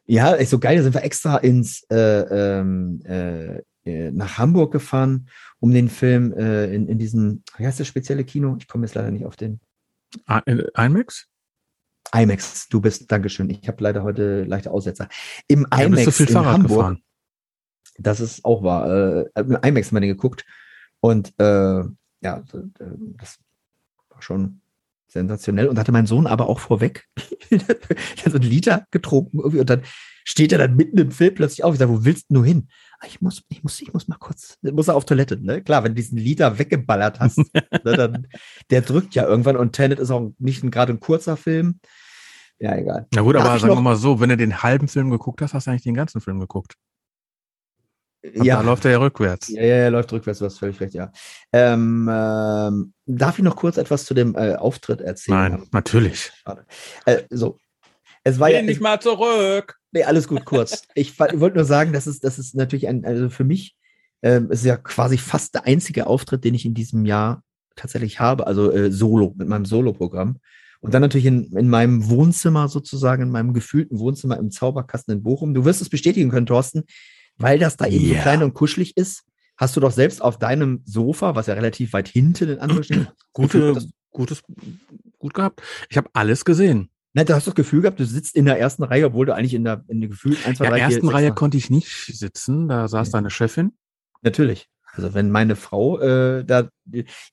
Ja, 0.06 0.32
ist 0.32 0.52
so 0.52 0.60
geil, 0.60 0.78
da 0.78 0.84
sind 0.84 0.94
wir 0.94 1.04
extra 1.04 1.38
ins 1.38 1.84
äh, 1.90 2.60
ähm, 2.60 3.02
äh, 3.06 3.62
äh, 3.88 4.12
nach 4.12 4.38
Hamburg 4.38 4.72
gefahren, 4.72 5.30
um 5.60 5.74
den 5.74 5.90
Film 5.90 6.34
äh, 6.34 6.74
in, 6.74 6.88
in 6.88 7.00
diesem, 7.00 7.44
wie 7.58 7.66
heißt 7.66 7.80
das 7.80 7.88
spezielle 7.88 8.24
Kino? 8.24 8.56
Ich 8.60 8.68
komme 8.68 8.86
jetzt 8.86 8.96
leider 8.96 9.12
nicht 9.12 9.26
auf 9.26 9.36
den. 9.36 9.60
IMAX? 10.76 11.28
IMAX, 12.14 12.70
du 12.70 12.80
bist, 12.80 13.12
Dankeschön. 13.12 13.50
Ich 13.50 13.68
habe 13.68 13.84
leider 13.84 14.04
heute 14.04 14.44
leichte 14.44 14.72
Aussetzer. 14.72 15.10
Im 15.48 15.66
ja, 15.72 15.84
IMAX 15.84 16.20
in 16.20 16.36
Hamburg. 16.36 16.70
Gefahren. 16.70 17.04
Das 17.98 18.20
ist 18.20 18.46
auch 18.46 18.64
wahr. 18.64 19.26
Äh, 19.26 19.30
im 19.40 19.58
IMAX 19.62 19.88
haben 19.88 19.96
wir 19.96 20.02
den 20.02 20.10
geguckt 20.10 20.46
und 21.00 21.34
äh, 21.40 21.84
ja, 22.22 22.44
das 23.18 23.40
war 24.10 24.22
schon 24.22 24.62
sensationell 25.08 25.68
und 25.68 25.80
hatte 25.80 25.92
mein 25.92 26.06
Sohn 26.06 26.28
aber 26.28 26.50
auch 26.50 26.60
vorweg 26.60 27.08
so 27.50 28.36
einen 28.36 28.42
Liter 28.42 28.86
getrunken 28.92 29.40
irgendwie 29.40 29.60
und 29.60 29.70
dann 29.70 29.84
steht 30.26 30.52
er 30.52 30.58
dann 30.58 30.76
mitten 30.76 30.98
im 30.98 31.12
Film 31.12 31.34
plötzlich 31.36 31.64
auf. 31.64 31.74
Ich 31.74 31.80
sage, 31.80 31.92
wo 31.92 32.04
willst 32.04 32.30
du 32.30 32.36
nur 32.36 32.46
hin? 32.46 32.68
Ah, 33.00 33.06
ich 33.08 33.22
muss, 33.22 33.44
ich 33.50 33.64
muss, 33.64 33.80
ich 33.80 33.94
muss 33.94 34.08
mal 34.08 34.18
kurz, 34.18 34.58
muss 34.62 34.88
er 34.88 34.96
auf 34.96 35.06
Toilette, 35.06 35.38
ne? 35.40 35.62
Klar, 35.62 35.84
wenn 35.84 35.92
du 35.92 36.02
diesen 36.02 36.18
Liter 36.18 36.58
weggeballert 36.58 37.20
hast, 37.20 37.38
ne, 37.54 37.64
dann, 37.84 38.28
der 38.72 38.82
drückt 38.82 39.14
ja 39.14 39.26
irgendwann 39.28 39.56
und 39.56 39.74
Tenet 39.74 40.00
ist 40.00 40.10
auch 40.10 40.32
nicht 40.40 40.64
gerade 40.72 40.94
ein 40.94 41.00
kurzer 41.00 41.38
Film. 41.38 41.80
Ja, 42.60 42.76
egal. 42.76 43.06
Na 43.14 43.22
gut, 43.22 43.36
Darf 43.36 43.46
aber 43.46 43.60
sagen 43.60 43.76
wir 43.76 43.82
mal 43.82 43.96
so, 43.96 44.20
wenn 44.20 44.30
du 44.30 44.38
den 44.38 44.64
halben 44.64 44.88
Film 44.88 45.12
geguckt 45.12 45.42
hast, 45.42 45.54
hast 45.54 45.68
du 45.68 45.72
eigentlich 45.72 45.84
den 45.84 45.94
ganzen 45.94 46.22
Film 46.22 46.40
geguckt. 46.40 46.74
Ja. 48.34 48.58
Da 48.58 48.62
läuft 48.62 48.86
er 48.86 48.92
ja 48.92 48.98
rückwärts. 48.98 49.48
Ja, 49.50 49.62
ja, 49.62 49.76
er 49.76 49.92
läuft 49.92 50.12
rückwärts, 50.12 50.40
du 50.40 50.46
hast 50.46 50.58
völlig 50.58 50.80
recht, 50.80 50.96
ja. 50.96 51.12
Ähm, 51.54 52.10
ähm, 52.12 52.94
darf 53.06 53.38
ich 53.38 53.44
noch 53.44 53.56
kurz 53.56 53.78
etwas 53.78 54.06
zu 54.06 54.16
dem 54.16 54.36
äh, 54.36 54.56
Auftritt 54.56 55.02
erzählen? 55.02 55.52
Nein, 55.52 55.68
natürlich. 55.72 56.32
Schade. 56.44 56.66
Äh, 57.06 57.24
so. 57.30 57.60
Es 58.24 58.40
war 58.40 58.50
Geh 58.50 58.56
ja 58.56 58.62
nicht 58.64 58.82
mal 58.82 59.00
zurück. 59.00 59.77
Nee, 59.92 60.04
alles 60.04 60.28
gut, 60.28 60.46
kurz. 60.46 60.84
ich, 60.96 61.20
wollte 61.20 61.56
nur 61.56 61.66
sagen, 61.66 61.94
das 61.94 62.08
ist, 62.08 62.24
das 62.24 62.40
ist 62.40 62.56
natürlich 62.56 62.88
ein, 62.88 63.06
also 63.06 63.30
für 63.30 63.44
mich 63.44 63.76
ähm, 64.22 64.52
ist 64.52 64.66
ja 64.66 64.78
quasi 64.78 65.18
fast 65.18 65.56
der 65.56 65.66
einzige 65.66 66.08
Auftritt, 66.08 66.44
den 66.44 66.54
ich 66.54 66.66
in 66.66 66.74
diesem 66.74 67.06
Jahr 67.06 67.44
tatsächlich 67.76 68.20
habe, 68.20 68.48
also 68.48 68.72
äh, 68.72 68.92
solo, 68.92 69.34
mit 69.38 69.48
meinem 69.48 69.66
Solo-Programm. 69.66 70.40
Und 70.80 70.94
dann 70.94 71.02
natürlich 71.02 71.26
in, 71.26 71.46
in 71.58 71.70
meinem 71.70 72.10
Wohnzimmer 72.10 72.68
sozusagen, 72.68 73.24
in 73.24 73.32
meinem 73.32 73.54
gefühlten 73.54 73.98
Wohnzimmer 73.98 74.38
im 74.38 74.52
Zauberkasten 74.52 75.14
in 75.16 75.24
Bochum. 75.24 75.54
Du 75.54 75.66
wirst 75.66 75.82
es 75.82 75.90
bestätigen 75.90 76.30
können, 76.30 76.46
Thorsten 76.46 76.84
weil 77.38 77.60
das 77.60 77.78
da 77.78 77.88
eben 77.88 78.06
yeah. 78.06 78.18
so 78.18 78.22
klein 78.22 78.44
und 78.44 78.54
kuschelig 78.54 78.98
ist, 78.98 79.24
hast 79.58 79.76
du 79.76 79.80
doch 79.80 79.92
selbst 79.92 80.22
auf 80.22 80.38
deinem 80.38 80.82
Sofa, 80.86 81.36
was 81.36 81.48
ja 81.48 81.54
relativ 81.54 81.94
weit 81.94 82.08
hinten 82.08 82.50
in 82.50 82.60
Anführungsstrichen, 82.60 83.08
Gute, 83.34 83.74
gutes, 84.12 84.44
gut 85.20 85.34
gehabt. 85.34 85.62
Ich 85.90 85.98
habe 85.98 86.10
alles 86.14 86.46
gesehen. 86.46 86.90
Nein, 87.14 87.26
du 87.26 87.34
hast 87.34 87.48
das 87.48 87.56
Gefühl 87.56 87.82
gehabt, 87.82 88.00
du 88.00 88.06
sitzt 88.06 88.36
in 88.36 88.46
der 88.46 88.60
ersten 88.60 88.84
Reihe, 88.84 89.08
obwohl 89.08 89.26
du 89.26 89.34
eigentlich 89.34 89.54
in 89.54 89.64
der, 89.64 89.84
in 89.88 90.02
der 90.02 90.10
Gefühl 90.10 90.38
1, 90.46 90.58
2, 90.58 90.66
3, 90.66 90.70
In 90.70 90.76
der 90.76 90.84
ersten 90.84 91.10
Reihe 91.10 91.34
konnte 91.34 91.58
ich 91.58 91.70
nicht 91.70 91.88
sitzen, 91.88 92.68
da 92.68 92.88
saß 92.88 93.08
ja. 93.08 93.12
deine 93.14 93.30
Chefin. 93.30 93.74
Natürlich. 94.22 94.70
Also 94.98 95.14
wenn 95.14 95.30
meine 95.30 95.56
Frau 95.56 96.00
äh, 96.00 96.44
da 96.44 96.70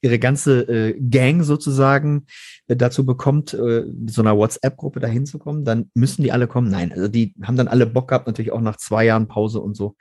ihre 0.01 0.19
ganze 0.19 0.63
äh, 0.63 1.01
Gang 1.01 1.43
sozusagen 1.43 2.27
äh, 2.67 2.77
dazu 2.77 3.07
bekommt, 3.07 3.55
äh, 3.55 3.85
so 4.07 4.23
einer 4.23 4.37
WhatsApp-Gruppe 4.37 5.01
da 5.01 5.07
hinzukommen, 5.07 5.65
dann 5.65 5.91
müssen 5.95 6.23
die 6.23 6.33
alle 6.33 6.47
kommen. 6.47 6.71
Nein, 6.71 6.93
also 6.93 7.09
die 7.09 7.35
haben 7.43 7.57
dann 7.57 7.69
alle 7.69 7.87
Bock 7.87 8.09
gehabt, 8.09 8.27
natürlich 8.27 8.53
auch 8.53 8.61
nach 8.61 8.77
zwei 8.77 9.07
Jahren 9.07 9.29
Pause 9.29 9.61
und 9.61 9.77
so. 9.77 9.97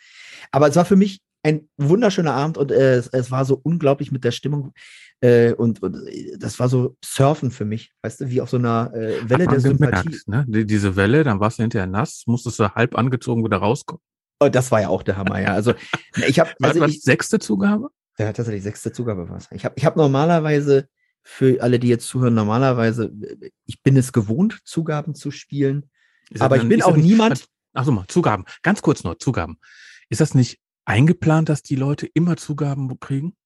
Aber 0.52 0.68
es 0.68 0.76
war 0.76 0.86
für 0.86 0.98
mich 0.98 1.22
ein 1.44 1.70
wunderschöner 1.78 2.34
Abend 2.34 2.58
und 2.58 2.72
äh, 2.72 2.96
es, 2.96 3.08
es 3.08 3.32
war 3.32 3.46
so 3.46 3.60
unglaublich 3.62 4.12
mit 4.12 4.24
der 4.24 4.32
Stimmung. 4.32 4.74
Äh, 5.24 5.54
und, 5.54 5.82
und 5.82 6.06
äh, 6.06 6.38
das 6.38 6.60
war 6.60 6.68
so 6.68 6.98
Surfen 7.04 7.50
für 7.50 7.64
mich, 7.64 7.94
weißt 8.02 8.22
du, 8.22 8.30
wie 8.30 8.42
auf 8.42 8.50
so 8.50 8.58
einer 8.58 8.92
äh, 8.94 9.30
Welle 9.30 9.48
der 9.48 9.62
Sympathie. 9.62 10.10
Gemerkt, 10.10 10.28
ne? 10.28 10.46
Die, 10.50 10.66
diese 10.66 10.98
Welle, 10.98 11.24
dann 11.24 11.40
warst 11.40 11.60
du 11.60 11.64
hinterher 11.64 11.88
nass, 11.88 12.24
musstest 12.26 12.60
du 12.60 12.76
halb 12.76 12.98
angezogen 12.98 13.42
wieder 13.46 13.58
rauskommen. 13.58 14.02
Oh, 14.42 14.50
das 14.50 14.70
war 14.72 14.82
ja 14.82 14.90
auch 14.90 15.02
der 15.02 15.16
Hammer, 15.16 15.40
ja. 15.40 15.54
Also 15.54 15.76
ich 16.28 16.40
habe 16.40 16.52
also 16.62 16.82
was, 16.82 16.92
ich, 16.92 17.04
sechste 17.04 17.40
Zugabe? 17.40 17.88
Hat 18.20 18.36
tatsächlich 18.36 18.64
sechste 18.64 18.92
Zugabe 18.92 19.30
was. 19.30 19.48
Ich 19.52 19.64
habe 19.64 19.76
ich 19.78 19.86
hab 19.86 19.96
normalerweise 19.96 20.90
für 21.22 21.62
alle, 21.64 21.80
die 21.80 21.88
jetzt 21.88 22.06
zuhören, 22.08 22.34
normalerweise 22.34 23.14
ich 23.66 23.82
bin 23.82 23.96
es 23.96 24.12
gewohnt, 24.12 24.60
Zugaben 24.66 25.16
zu 25.16 25.32
spielen, 25.32 25.90
aber 26.38 26.58
ich 26.58 26.68
bin 26.68 26.82
auch 26.82 26.98
niemand. 26.98 27.48
Ach 27.74 27.86
so 27.86 27.94
mal, 27.94 28.06
Zugaben. 28.10 28.44
Ganz 28.62 28.82
kurz 28.82 29.06
noch, 29.06 29.16
Zugaben. 29.16 29.58
Ist 30.10 30.20
das 30.20 30.36
nicht 30.36 30.60
eingeplant, 30.84 31.48
dass 31.48 31.64
die 31.64 31.78
Leute 31.78 32.08
immer 32.14 32.36
Zugaben 32.36 33.00
kriegen? 33.00 33.38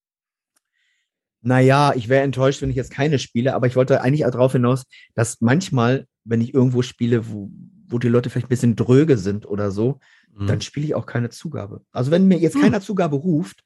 Naja, 1.48 1.94
ich 1.96 2.10
wäre 2.10 2.24
enttäuscht, 2.24 2.62
wenn 2.62 2.70
ich 2.70 2.76
jetzt 2.76 2.92
keine 2.92 3.20
spiele, 3.20 3.56
aber 3.56 3.68
ich 3.68 3.78
wollte 3.78 4.02
eigentlich 4.02 4.26
auch 4.26 4.32
darauf 4.32 4.52
hinaus, 4.52 4.84
dass 5.16 5.40
manchmal, 5.40 6.06
wenn 6.26 6.42
ich 6.42 6.54
irgendwo 6.54 6.82
spiele, 6.82 7.32
wo, 7.32 7.50
wo 7.88 8.00
die 8.00 8.10
Leute 8.10 8.30
vielleicht 8.30 8.48
ein 8.48 8.50
bisschen 8.50 8.76
dröge 8.76 9.18
sind 9.18 9.46
oder 9.46 9.72
so, 9.72 10.02
mhm. 10.36 10.48
dann 10.48 10.60
spiele 10.60 10.86
ich 10.86 10.94
auch 10.94 11.06
keine 11.06 11.30
Zugabe. 11.30 11.84
Also 11.94 12.12
wenn 12.12 12.28
mir 12.28 12.38
jetzt 12.38 12.58
mhm. 12.58 12.64
keiner 12.64 12.82
Zugabe 12.82 13.16
ruft, 13.16 13.64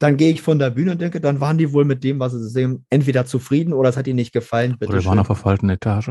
dann 0.00 0.16
gehe 0.16 0.32
ich 0.32 0.42
von 0.42 0.58
der 0.58 0.70
Bühne 0.70 0.90
und 0.90 1.00
denke, 1.00 1.20
dann 1.20 1.38
waren 1.38 1.58
die 1.58 1.72
wohl 1.72 1.84
mit 1.84 2.02
dem, 2.02 2.18
was 2.18 2.32
sie 2.32 2.48
sehen, 2.48 2.84
entweder 2.90 3.24
zufrieden 3.24 3.72
oder 3.72 3.90
es 3.90 3.96
hat 3.96 4.08
ihnen 4.08 4.16
nicht 4.16 4.32
gefallen. 4.32 4.76
Bitte 4.76 4.94
oder 4.94 5.04
waren 5.04 5.20
auf 5.20 5.28
der 5.28 5.36
falschen 5.36 5.70
Etage. 5.70 6.10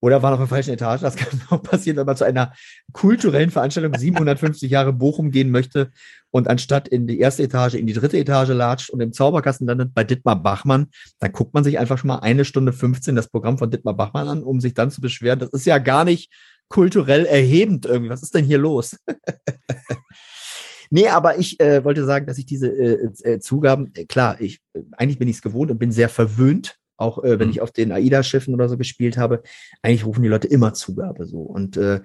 Oder 0.00 0.22
waren 0.22 0.34
auf 0.34 0.38
der 0.38 0.48
falschen 0.48 0.74
Etage. 0.74 1.00
Das 1.00 1.16
kann 1.16 1.40
auch 1.50 1.62
passieren, 1.62 1.96
wenn 1.96 2.06
man 2.06 2.16
zu 2.16 2.24
einer 2.24 2.52
kulturellen 2.92 3.50
Veranstaltung 3.50 3.94
750 3.98 4.70
Jahre 4.70 4.92
Bochum 4.92 5.30
gehen 5.30 5.50
möchte 5.50 5.90
und 6.30 6.48
anstatt 6.48 6.88
in 6.88 7.06
die 7.06 7.18
erste 7.18 7.42
Etage 7.42 7.74
in 7.74 7.86
die 7.86 7.94
dritte 7.94 8.18
Etage 8.18 8.50
latscht 8.50 8.90
und 8.90 9.00
im 9.00 9.12
Zauberkasten 9.12 9.66
landet 9.66 9.94
bei 9.94 10.04
Dittmar 10.04 10.42
Bachmann, 10.42 10.88
dann 11.18 11.32
guckt 11.32 11.54
man 11.54 11.64
sich 11.64 11.78
einfach 11.78 11.98
schon 11.98 12.08
mal 12.08 12.18
eine 12.18 12.44
Stunde 12.44 12.72
15 12.72 13.16
das 13.16 13.28
Programm 13.28 13.58
von 13.58 13.70
Dittmar 13.70 13.94
Bachmann 13.94 14.28
an, 14.28 14.42
um 14.42 14.60
sich 14.60 14.74
dann 14.74 14.90
zu 14.90 15.00
beschweren. 15.00 15.38
Das 15.38 15.50
ist 15.50 15.66
ja 15.66 15.78
gar 15.78 16.04
nicht 16.04 16.30
kulturell 16.68 17.26
erhebend 17.26 17.86
irgendwie. 17.86 18.10
Was 18.10 18.22
ist 18.22 18.34
denn 18.34 18.44
hier 18.44 18.58
los? 18.58 18.96
nee, 20.90 21.08
aber 21.08 21.38
ich 21.38 21.60
äh, 21.60 21.84
wollte 21.84 22.04
sagen, 22.04 22.26
dass 22.26 22.38
ich 22.38 22.46
diese 22.46 22.68
äh, 22.68 23.08
äh, 23.22 23.40
Zugaben, 23.40 23.92
äh, 23.94 24.04
klar, 24.04 24.40
ich, 24.40 24.60
äh, 24.74 24.82
eigentlich 24.96 25.18
bin 25.18 25.28
ich 25.28 25.36
es 25.36 25.42
gewohnt 25.42 25.70
und 25.70 25.78
bin 25.78 25.92
sehr 25.92 26.08
verwöhnt, 26.08 26.76
auch 26.96 27.22
äh, 27.22 27.38
wenn 27.38 27.48
mhm. 27.48 27.52
ich 27.52 27.60
auf 27.60 27.72
den 27.72 27.92
AIDA-Schiffen 27.92 28.54
oder 28.54 28.68
so 28.68 28.76
gespielt 28.76 29.16
habe. 29.16 29.42
Eigentlich 29.82 30.06
rufen 30.06 30.22
die 30.22 30.28
Leute 30.28 30.48
immer 30.48 30.74
Zugabe 30.74 31.26
so. 31.26 31.40
Und 31.40 31.76
äh, 31.76 32.00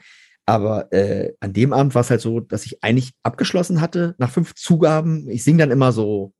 aber 0.45 0.91
äh, 0.91 1.33
an 1.39 1.53
dem 1.53 1.71
Abend 1.71 1.95
war 1.95 2.01
es 2.01 2.09
halt 2.09 2.21
so, 2.21 2.39
dass 2.39 2.65
ich 2.65 2.83
eigentlich 2.83 3.13
abgeschlossen 3.23 3.79
hatte 3.79 4.15
nach 4.17 4.31
fünf 4.31 4.55
Zugaben. 4.55 5.29
Ich 5.29 5.43
singe 5.43 5.59
dann 5.59 5.71
immer 5.71 5.91
so, 5.91 6.33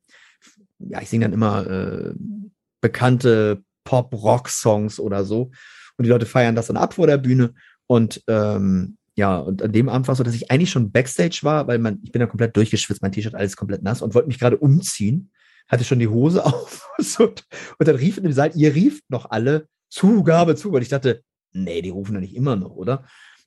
ja, 0.79 1.01
ich 1.01 1.09
singe 1.09 1.25
dann 1.25 1.33
immer 1.33 1.67
äh, 1.67 2.13
bekannte 2.81 3.63
Pop-Rock-Songs 3.83 4.99
oder 4.99 5.23
so. 5.23 5.51
Und 5.97 6.05
die 6.05 6.09
Leute 6.09 6.25
feiern 6.25 6.55
das 6.55 6.67
dann 6.67 6.77
ab 6.77 6.95
vor 6.95 7.07
der 7.07 7.17
Bühne. 7.17 7.53
Und 7.87 8.23
ähm, 8.27 8.97
ja, 9.15 9.37
und 9.37 9.61
an 9.61 9.71
dem 9.71 9.89
Abend 9.89 10.07
war 10.07 10.13
es 10.13 10.17
so, 10.17 10.23
dass 10.23 10.35
ich 10.35 10.49
eigentlich 10.49 10.71
schon 10.71 10.91
Backstage 10.91 11.39
war, 11.43 11.67
weil 11.67 11.79
man, 11.79 11.99
ich 12.03 12.11
bin 12.11 12.21
da 12.21 12.25
komplett 12.25 12.55
durchgeschwitzt, 12.55 13.01
mein 13.01 13.11
T-Shirt 13.11 13.35
alles 13.35 13.57
komplett 13.57 13.83
nass 13.83 14.01
und 14.01 14.15
wollte 14.15 14.27
mich 14.27 14.39
gerade 14.39 14.57
umziehen, 14.57 15.31
hatte 15.67 15.83
schon 15.83 15.99
die 15.99 16.07
Hose 16.07 16.45
auf 16.45 16.89
und, 17.19 17.45
und 17.79 17.87
dann 17.87 17.95
rief 17.95 18.17
in 18.17 18.23
dem 18.23 18.33
Saal, 18.33 18.51
ihr 18.55 18.73
rieft 18.75 19.03
noch 19.09 19.29
alle 19.29 19.67
Zugabe, 19.89 20.55
Zugabe. 20.55 20.77
Und 20.77 20.83
ich 20.83 20.89
dachte, 20.89 21.23
nee, 21.53 21.81
die 21.81 21.89
rufen 21.89 22.13
da 22.13 22.19
nicht 22.19 22.35
immer 22.35 22.55
noch, 22.55 22.71
oder? 22.71 23.05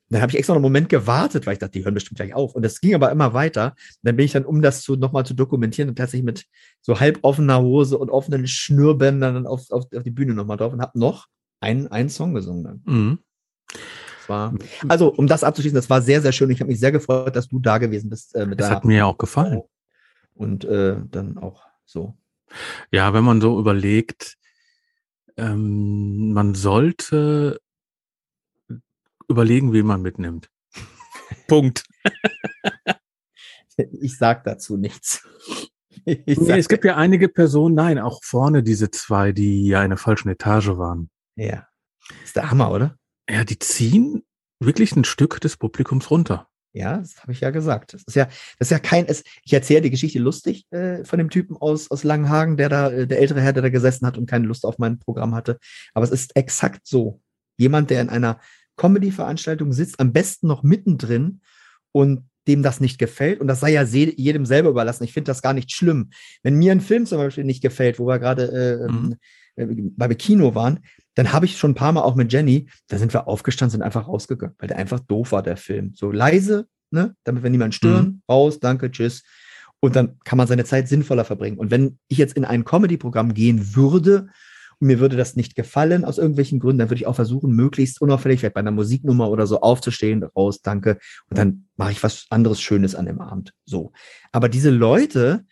dann 0.09 0.21
habe 0.21 0.31
ich 0.31 0.37
extra 0.37 0.53
noch 0.53 0.57
einen 0.57 0.63
Moment 0.63 0.87
gewartet, 0.87 1.47
weil 1.47 1.53
ich 1.53 1.59
dachte, 1.59 1.71
die 1.71 1.83
hören 1.83 1.95
bestimmt 1.95 2.17
gleich 2.17 2.35
auf. 2.35 2.53
Und 2.53 2.63
das 2.63 2.79
ging 2.79 2.93
aber 2.93 3.11
immer 3.11 3.33
weiter. 3.33 3.73
dann 4.03 4.15
bin 4.15 4.25
ich 4.25 4.33
dann, 4.33 4.45
um 4.45 4.61
das 4.61 4.83
zu, 4.83 4.95
nochmal 4.95 5.25
zu 5.25 5.33
dokumentieren, 5.33 5.89
und 5.89 5.95
tatsächlich 5.95 6.23
mit 6.23 6.45
so 6.81 6.99
halb 6.99 7.17
offener 7.23 7.59
Hose 7.59 7.97
und 7.97 8.11
offenen 8.11 8.45
Schnürbändern 8.45 9.33
dann 9.33 9.47
auf, 9.47 9.71
auf, 9.71 9.85
auf 9.95 10.03
die 10.03 10.11
Bühne 10.11 10.35
nochmal 10.35 10.57
drauf 10.57 10.73
und 10.73 10.81
habe 10.81 10.99
noch 10.99 11.25
einen, 11.59 11.87
einen 11.87 12.09
Song 12.09 12.35
gesungen 12.35 12.63
dann. 12.63 12.81
Mhm 12.85 13.19
war, 14.29 14.53
also 14.87 15.13
um 15.13 15.27
das 15.27 15.43
abzuschließen, 15.43 15.75
das 15.75 15.89
war 15.89 16.01
sehr, 16.01 16.21
sehr 16.21 16.31
schön. 16.31 16.49
Ich 16.49 16.59
habe 16.59 16.69
mich 16.69 16.79
sehr 16.79 16.91
gefreut, 16.91 17.35
dass 17.35 17.47
du 17.47 17.59
da 17.59 17.77
gewesen 17.77 18.09
bist. 18.09 18.35
Äh, 18.35 18.45
mit 18.45 18.59
das 18.59 18.69
hat 18.69 18.85
mir 18.85 18.97
ja 18.97 19.05
auch 19.05 19.17
gefallen. 19.17 19.61
Und 20.33 20.65
äh, 20.65 20.97
dann 21.11 21.37
auch 21.37 21.64
so. 21.85 22.17
Ja, 22.91 23.13
wenn 23.13 23.23
man 23.23 23.41
so 23.41 23.59
überlegt, 23.59 24.37
ähm, 25.37 26.33
man 26.33 26.55
sollte 26.55 27.59
überlegen, 29.27 29.73
wie 29.73 29.83
man 29.83 30.01
mitnimmt. 30.01 30.49
Punkt. 31.47 31.83
ich 33.77 34.17
sag 34.17 34.43
dazu 34.43 34.77
nichts. 34.77 35.27
Nee, 36.05 36.23
es 36.27 36.67
gibt 36.67 36.85
ja 36.85 36.97
einige 36.97 37.29
Personen, 37.29 37.73
nein, 37.73 37.97
auch 37.97 38.23
vorne 38.23 38.61
diese 38.61 38.91
zwei, 38.91 39.31
die 39.31 39.67
ja 39.67 39.83
in 39.83 39.89
der 39.89 39.97
falschen 39.97 40.29
Etage 40.29 40.77
waren. 40.77 41.09
Ja. 41.35 41.67
Ist 42.23 42.35
der 42.35 42.51
Hammer, 42.51 42.71
oder? 42.71 42.97
Ja, 43.27 43.43
die 43.43 43.57
ziehen 43.57 44.23
wirklich 44.59 44.95
ein 44.95 45.03
Stück 45.03 45.41
des 45.41 45.57
Publikums 45.57 46.11
runter. 46.11 46.47
Ja, 46.75 46.97
das 46.97 47.21
habe 47.21 47.31
ich 47.31 47.39
ja 47.39 47.51
gesagt. 47.51 47.93
Das 47.93 48.03
ist 48.05 48.15
ja, 48.15 48.25
das 48.59 48.67
ist 48.67 48.71
ja 48.71 48.79
kein, 48.79 49.05
es, 49.05 49.23
ich 49.43 49.53
erzähle 49.53 49.81
die 49.81 49.91
Geschichte 49.91 50.19
lustig 50.19 50.69
äh, 50.71 51.05
von 51.05 51.17
dem 51.17 51.29
Typen 51.29 51.55
aus, 51.55 51.89
aus 51.89 52.03
Langenhagen, 52.03 52.57
der 52.57 52.67
da, 52.67 52.91
äh, 52.91 53.07
der 53.07 53.19
ältere 53.19 53.39
Herr, 53.39 53.53
der 53.53 53.63
da 53.63 53.69
gesessen 53.69 54.05
hat 54.05 54.17
und 54.17 54.29
keine 54.29 54.45
Lust 54.45 54.65
auf 54.65 54.77
mein 54.77 54.99
Programm 54.99 55.33
hatte. 55.33 55.57
Aber 55.93 56.03
es 56.03 56.11
ist 56.11 56.35
exakt 56.35 56.85
so. 56.85 57.21
Jemand, 57.57 57.91
der 57.91 58.01
in 58.01 58.09
einer 58.09 58.41
Comedy-Veranstaltung 58.75 59.71
sitzt, 59.71 60.01
am 60.01 60.11
besten 60.11 60.47
noch 60.47 60.63
mittendrin 60.63 61.39
und 61.93 62.29
dem 62.45 62.61
das 62.61 62.81
nicht 62.81 62.99
gefällt. 62.99 63.39
Und 63.39 63.47
das 63.47 63.61
sei 63.61 63.71
ja 63.71 63.83
jedem 63.83 64.45
selber 64.45 64.69
überlassen. 64.69 65.05
Ich 65.05 65.13
finde 65.13 65.29
das 65.29 65.41
gar 65.41 65.53
nicht 65.53 65.71
schlimm. 65.71 66.09
Wenn 66.43 66.55
mir 66.55 66.73
ein 66.73 66.81
Film 66.81 67.05
zum 67.05 67.19
Beispiel 67.19 67.45
nicht 67.45 67.61
gefällt, 67.61 67.99
wo 67.99 68.05
wir 68.05 68.19
gerade 68.19 68.51
äh, 68.83 68.91
mhm. 68.91 69.15
Äh, 69.55 69.67
bei 69.97 70.13
Kino 70.15 70.55
waren, 70.55 70.79
dann 71.15 71.31
habe 71.33 71.45
ich 71.45 71.57
schon 71.57 71.71
ein 71.71 71.75
paar 71.75 71.91
Mal 71.91 72.01
auch 72.01 72.15
mit 72.15 72.31
Jenny, 72.31 72.69
da 72.87 72.97
sind 72.97 73.13
wir 73.13 73.27
aufgestanden, 73.27 73.71
sind 73.71 73.81
einfach 73.81 74.07
rausgegangen, 74.07 74.55
weil 74.59 74.67
der 74.67 74.77
einfach 74.77 74.99
doof 74.99 75.31
war, 75.31 75.43
der 75.43 75.57
Film. 75.57 75.93
So 75.95 76.11
leise, 76.11 76.67
ne, 76.91 77.15
damit 77.23 77.43
wir 77.43 77.49
niemanden 77.49 77.71
stören, 77.71 78.05
mhm. 78.05 78.21
raus, 78.29 78.59
danke, 78.59 78.91
tschüss. 78.91 79.23
Und 79.79 79.95
dann 79.95 80.19
kann 80.23 80.37
man 80.37 80.47
seine 80.47 80.65
Zeit 80.65 80.87
sinnvoller 80.87 81.25
verbringen. 81.25 81.57
Und 81.57 81.71
wenn 81.71 81.99
ich 82.07 82.17
jetzt 82.17 82.35
in 82.35 82.45
ein 82.45 82.65
Comedy-Programm 82.65 83.33
gehen 83.33 83.75
würde 83.75 84.29
und 84.79 84.87
mir 84.87 84.99
würde 84.99 85.15
das 85.15 85.35
nicht 85.35 85.55
gefallen 85.55 86.03
aus 86.03 86.17
irgendwelchen 86.17 86.59
Gründen, 86.59 86.79
dann 86.79 86.89
würde 86.89 87.01
ich 87.01 87.07
auch 87.07 87.15
versuchen, 87.15 87.55
möglichst 87.55 88.01
unauffällig, 88.01 88.39
vielleicht 88.39 88.55
bei 88.55 88.61
einer 88.61 88.71
Musiknummer 88.71 89.29
oder 89.29 89.47
so 89.47 89.61
aufzustehen, 89.61 90.23
raus, 90.23 90.61
danke. 90.61 90.97
Und 91.29 91.37
dann 91.37 91.67
mache 91.77 91.91
ich 91.91 92.03
was 92.03 92.25
anderes 92.29 92.61
Schönes 92.61 92.95
an 92.95 93.05
dem 93.05 93.21
Abend. 93.21 93.53
So. 93.65 93.93
Aber 94.31 94.49
diese 94.49 94.69
Leute, 94.69 95.45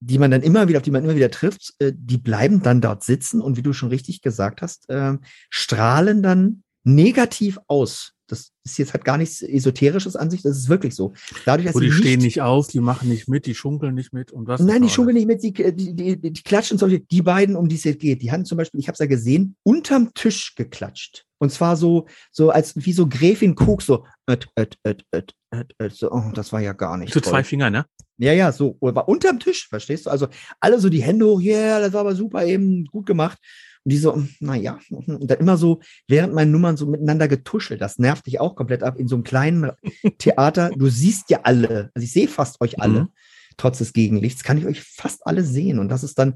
die 0.00 0.18
man 0.18 0.30
dann 0.30 0.42
immer 0.42 0.68
wieder, 0.68 0.78
auf 0.78 0.82
die 0.82 0.90
man 0.90 1.04
immer 1.04 1.16
wieder 1.16 1.30
trifft, 1.30 1.74
äh, 1.78 1.92
die 1.94 2.18
bleiben 2.18 2.62
dann 2.62 2.80
dort 2.80 3.02
sitzen 3.02 3.40
und 3.40 3.56
wie 3.56 3.62
du 3.62 3.72
schon 3.72 3.88
richtig 3.88 4.22
gesagt 4.22 4.62
hast, 4.62 4.88
äh, 4.88 5.14
strahlen 5.50 6.22
dann 6.22 6.62
negativ 6.84 7.58
aus. 7.66 8.14
Das 8.28 8.52
ist 8.64 8.78
jetzt 8.78 8.92
halt 8.92 9.04
gar 9.04 9.18
nichts 9.18 9.42
Esoterisches 9.42 10.16
an 10.16 10.30
sich, 10.30 10.42
das 10.42 10.56
ist 10.56 10.68
wirklich 10.68 10.94
so. 10.94 11.14
Dadurch, 11.44 11.66
dass 11.66 11.76
oh, 11.76 11.80
die 11.80 11.86
nicht, 11.86 11.98
stehen 11.98 12.20
nicht 12.20 12.40
auf, 12.40 12.68
die 12.68 12.80
machen 12.80 13.08
nicht 13.08 13.28
mit, 13.28 13.46
die 13.46 13.54
schunkeln 13.54 13.94
nicht 13.94 14.12
mit 14.12 14.32
und 14.32 14.46
was. 14.46 14.60
Nein, 14.60 14.82
die 14.82 14.88
schunkeln 14.88 15.16
nicht 15.16 15.26
mit, 15.26 15.42
die, 15.42 15.52
die, 15.52 15.94
die, 15.94 16.20
die 16.20 16.42
klatschen 16.42 16.78
solche, 16.78 17.00
die 17.00 17.22
beiden, 17.22 17.56
um 17.56 17.68
die 17.68 17.76
es 17.76 17.84
jetzt 17.84 18.00
geht, 18.00 18.22
die 18.22 18.30
haben 18.30 18.44
zum 18.44 18.58
Beispiel, 18.58 18.80
ich 18.80 18.88
habe 18.88 18.94
es 18.94 19.00
ja 19.00 19.06
gesehen, 19.06 19.56
unterm 19.62 20.12
Tisch 20.14 20.54
geklatscht. 20.54 21.24
Und 21.38 21.52
zwar 21.52 21.76
so, 21.76 22.06
so 22.32 22.50
als 22.50 22.74
wie 22.76 22.92
so 22.92 23.06
Gräfin 23.06 23.54
Koch, 23.54 23.80
so, 23.80 24.04
öt, 24.28 24.48
öt, 24.58 24.76
öt, 24.84 25.04
öt, 25.14 25.34
öt, 25.54 25.74
öt, 25.80 25.94
so 25.94 26.10
oh, 26.10 26.30
das 26.34 26.52
war 26.52 26.60
ja 26.60 26.72
gar 26.72 26.96
nicht. 26.96 27.12
Zu 27.12 27.20
zwei 27.20 27.44
Finger, 27.44 27.70
ne? 27.70 27.86
Ja, 28.18 28.32
ja, 28.32 28.50
so. 28.50 28.76
War 28.80 29.08
unterm 29.08 29.38
Tisch, 29.38 29.68
verstehst 29.68 30.06
du? 30.06 30.10
Also 30.10 30.26
alle 30.58 30.80
so 30.80 30.88
die 30.88 31.02
Hände 31.02 31.26
hoch, 31.26 31.40
ja, 31.40 31.56
yeah, 31.56 31.80
das 31.80 31.92
war 31.92 32.00
aber 32.00 32.16
super 32.16 32.44
eben, 32.44 32.84
gut 32.86 33.06
gemacht. 33.06 33.38
Und 33.84 33.92
die 33.92 33.98
so, 33.98 34.22
naja, 34.40 34.78
und 34.90 35.30
dann 35.30 35.38
immer 35.38 35.56
so, 35.56 35.80
während 36.06 36.34
meinen 36.34 36.52
Nummern 36.52 36.76
so 36.76 36.86
miteinander 36.86 37.28
getuschelt. 37.28 37.80
Das 37.80 37.98
nervt 37.98 38.26
dich 38.26 38.40
auch 38.40 38.56
komplett 38.56 38.82
ab 38.82 38.98
in 38.98 39.08
so 39.08 39.16
einem 39.16 39.24
kleinen 39.24 39.70
Theater. 40.18 40.70
Du 40.76 40.88
siehst 40.88 41.30
ja 41.30 41.40
alle, 41.44 41.90
also 41.94 42.04
ich 42.04 42.12
sehe 42.12 42.28
fast 42.28 42.60
euch 42.60 42.80
alle, 42.80 43.02
mhm. 43.02 43.08
trotz 43.56 43.78
des 43.78 43.92
Gegenlichts, 43.92 44.42
kann 44.42 44.58
ich 44.58 44.66
euch 44.66 44.82
fast 44.82 45.26
alle 45.26 45.42
sehen. 45.42 45.78
Und 45.78 45.88
das 45.88 46.02
ist 46.02 46.18
dann 46.18 46.34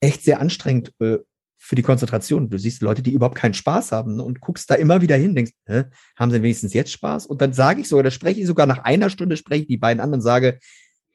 echt 0.00 0.22
sehr 0.22 0.40
anstrengend 0.40 0.92
äh, 1.00 1.18
für 1.58 1.74
die 1.74 1.82
Konzentration. 1.82 2.48
Du 2.48 2.58
siehst 2.58 2.82
Leute, 2.82 3.02
die 3.02 3.12
überhaupt 3.12 3.36
keinen 3.36 3.54
Spaß 3.54 3.92
haben 3.92 4.16
ne, 4.16 4.22
und 4.22 4.40
guckst 4.40 4.70
da 4.70 4.74
immer 4.76 5.02
wieder 5.02 5.16
hin, 5.16 5.34
denkst, 5.34 5.52
Hä, 5.66 5.84
haben 6.16 6.30
sie 6.30 6.40
wenigstens 6.40 6.72
jetzt 6.72 6.92
Spaß? 6.92 7.26
Und 7.26 7.42
dann 7.42 7.52
sage 7.52 7.80
ich 7.80 7.88
sogar, 7.88 8.04
da 8.04 8.10
spreche 8.10 8.40
ich 8.40 8.46
sogar 8.46 8.66
nach 8.66 8.84
einer 8.84 9.10
Stunde, 9.10 9.36
spreche 9.36 9.62
ich 9.62 9.68
die 9.68 9.76
beiden 9.76 10.00
anderen, 10.00 10.22
sage, 10.22 10.58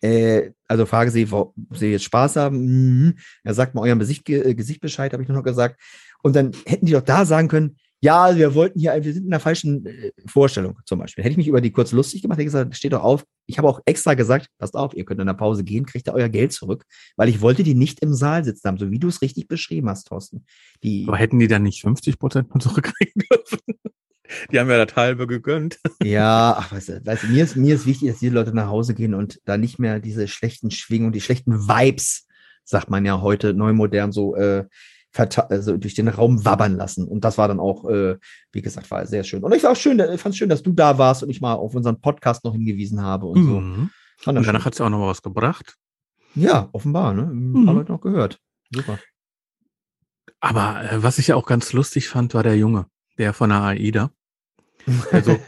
äh, 0.04 0.52
also 0.68 0.86
frage 0.86 1.12
sie, 1.12 1.32
wo 1.32 1.54
sie 1.72 1.92
jetzt 1.92 2.04
Spaß 2.04 2.36
haben. 2.36 2.66
Mhm. 2.66 3.16
Er 3.44 3.54
sagt 3.54 3.74
mal 3.74 3.82
euer 3.82 3.96
Gesicht, 3.96 4.30
äh, 4.30 4.54
Gesicht 4.54 4.82
Bescheid, 4.82 5.14
habe 5.14 5.24
ich 5.24 5.30
nur 5.30 5.38
noch 5.38 5.46
gesagt. 5.46 5.80
Und 6.22 6.36
dann 6.36 6.52
hätten 6.66 6.86
die 6.86 6.94
doch 6.94 7.02
da 7.02 7.26
sagen 7.26 7.48
können, 7.48 7.78
Ja, 8.02 8.36
wir 8.36 8.54
wollten 8.54 8.80
hier, 8.80 8.94
wir 9.02 9.14
sind 9.14 9.24
in 9.24 9.30
der 9.30 9.40
falschen 9.40 9.86
äh, 9.86 10.12
Vorstellung 10.26 10.78
zum 10.86 11.00
Beispiel. 11.00 11.24
Hätte 11.24 11.32
ich 11.32 11.38
mich 11.38 11.48
über 11.48 11.62
die 11.62 11.72
kurz 11.72 11.94
lustig 11.94 12.22
gemacht, 12.22 12.36
hätte 12.36 12.44
ich 12.44 12.48
gesagt, 12.48 12.76
steht 12.76 12.92
doch 12.92 13.02
auf. 13.02 13.24
Ich 13.46 13.58
habe 13.58 13.70
auch 13.70 13.80
extra 13.86 14.14
gesagt, 14.14 14.48
passt 14.58 14.76
auf, 14.76 14.94
ihr 14.94 15.06
könnt 15.06 15.22
in 15.22 15.28
der 15.28 15.36
Pause 15.36 15.64
gehen, 15.64 15.86
kriegt 15.86 16.10
ihr 16.10 16.14
euer 16.14 16.28
Geld 16.28 16.52
zurück, 16.52 16.84
weil 17.16 17.30
ich 17.30 17.40
wollte 17.40 17.64
die 17.64 17.76
nicht 17.76 18.02
im 18.02 18.14
Saal 18.14 18.44
sitzen 18.44 18.68
haben, 18.68 18.78
so 18.78 18.92
wie 18.92 19.00
du 19.00 19.08
es 19.08 19.22
richtig 19.22 19.48
beschrieben 19.48 19.90
hast, 19.90 20.08
Thorsten. 20.08 20.46
Die, 20.84 21.06
Aber 21.08 21.16
hätten 21.18 21.40
die 21.40 21.48
dann 21.48 21.64
nicht 21.64 21.82
50 21.82 22.20
Prozent 22.20 22.50
zurückkriegen 22.62 23.24
dürfen? 23.32 23.60
Die 24.52 24.60
haben 24.60 24.70
ja 24.70 24.84
das 24.84 24.96
halbe 24.96 25.28
gegönnt. 25.28 25.80
Ja, 26.04 26.56
ach, 26.58 26.72
weißt 26.72 26.90
du, 26.90 27.06
weißt 27.06 27.24
du, 27.24 27.28
mir, 27.28 27.44
ist, 27.44 27.56
mir 27.56 27.76
ist 27.76 27.86
wichtig, 27.86 28.10
dass 28.10 28.20
die 28.20 28.30
Leute 28.30 28.54
nach 28.54 28.68
Hause 28.68 28.94
gehen 28.94 29.14
und 29.14 29.40
da 29.46 29.58
nicht 29.58 29.80
mehr 29.80 30.00
diese 30.00 30.28
schlechten 30.28 30.72
Schwingungen, 30.72 31.14
die 31.14 31.22
schlechten 31.22 31.68
Vibes, 31.68 32.28
sagt 32.64 32.90
man 32.90 33.06
ja 33.06 33.22
heute 33.22 33.54
neumodern 33.54 34.12
so, 34.12 34.36
äh, 34.36 34.66
also 35.16 35.78
durch 35.78 35.94
den 35.94 36.08
Raum 36.08 36.44
wabbern 36.44 36.76
lassen. 36.76 37.08
Und 37.08 37.24
das 37.24 37.38
war 37.38 37.48
dann 37.48 37.60
auch, 37.60 37.88
äh, 37.90 38.18
wie 38.52 38.62
gesagt, 38.62 38.90
war 38.90 39.06
sehr 39.06 39.24
schön. 39.24 39.44
Und 39.44 39.54
ich 39.54 39.64
war 39.64 39.72
auch 39.72 39.78
schön, 39.78 40.00
ich 40.00 40.22
fand 40.22 40.34
es 40.34 40.38
schön, 40.38 40.50
dass 40.50 40.64
du 40.64 40.72
da 40.72 40.98
warst 40.98 41.24
und 41.24 41.30
ich 41.30 41.42
mal 41.42 41.54
auf 41.54 41.76
unseren 41.76 42.02
Podcast 42.02 42.44
noch 42.44 42.54
hingewiesen 42.54 43.02
habe 43.02 43.28
und 43.28 43.42
mhm. 43.42 43.90
so. 44.26 44.30
Und 44.30 44.48
danach 44.48 44.66
hat 44.66 44.74
es 44.74 44.82
auch 44.82 44.90
noch 44.90 45.08
was 45.08 45.22
gebracht. 45.22 45.76
Ja, 46.36 46.70
offenbar, 46.72 47.14
ne? 47.14 47.24
Ein 47.24 47.52
mhm. 47.52 47.66
paar 47.66 47.76
Leute 47.76 47.92
noch 47.92 48.02
gehört. 48.02 48.40
Super. 48.72 48.98
Aber 50.40 50.92
äh, 50.92 51.04
was 51.04 51.20
ich 51.20 51.28
ja 51.28 51.36
auch 51.36 51.46
ganz 51.46 51.74
lustig 51.74 52.10
fand, 52.10 52.34
war 52.34 52.44
der 52.44 52.58
Junge, 52.58 52.88
der 53.18 53.34
von 53.34 53.50
der 53.50 53.62
AIDA. 53.62 54.12
Also, 55.12 55.40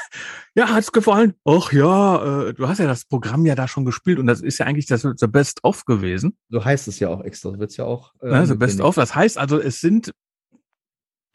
ja, 0.54 0.68
hat's 0.68 0.92
gefallen? 0.92 1.34
Ach 1.44 1.72
ja, 1.72 2.48
äh, 2.48 2.54
du 2.54 2.68
hast 2.68 2.78
ja 2.78 2.86
das 2.86 3.04
Programm 3.04 3.46
ja 3.46 3.54
da 3.54 3.68
schon 3.68 3.84
gespielt 3.84 4.18
und 4.18 4.26
das 4.26 4.40
ist 4.40 4.58
ja 4.58 4.66
eigentlich 4.66 4.86
das 4.86 5.02
The 5.02 5.26
Best 5.26 5.64
of 5.64 5.84
gewesen. 5.84 6.36
So 6.48 6.64
heißt 6.64 6.88
es 6.88 6.98
ja 6.98 7.08
auch 7.08 7.22
extra, 7.22 7.58
wird's 7.58 7.76
ja 7.76 7.84
auch. 7.84 8.12
Äh, 8.20 8.30
ja, 8.30 8.46
The 8.46 8.54
Best 8.54 8.80
of, 8.80 8.94
das 8.94 9.14
heißt 9.14 9.38
also, 9.38 9.58
es 9.58 9.80
sind 9.80 10.12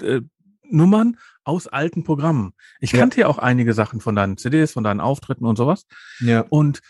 äh, 0.01 0.21
Nummern 0.69 1.17
aus 1.43 1.67
alten 1.67 2.03
Programmen. 2.03 2.53
Ich 2.79 2.91
ja. 2.91 2.99
kannte 2.99 3.21
ja 3.21 3.27
auch 3.27 3.37
einige 3.37 3.73
Sachen 3.73 4.01
von 4.01 4.15
deinen 4.15 4.37
CDs, 4.37 4.73
von 4.73 4.83
deinen 4.83 4.99
Auftritten 4.99 5.45
und 5.45 5.55
sowas. 5.55 5.85
Ja. 6.19 6.45
Und 6.49 6.81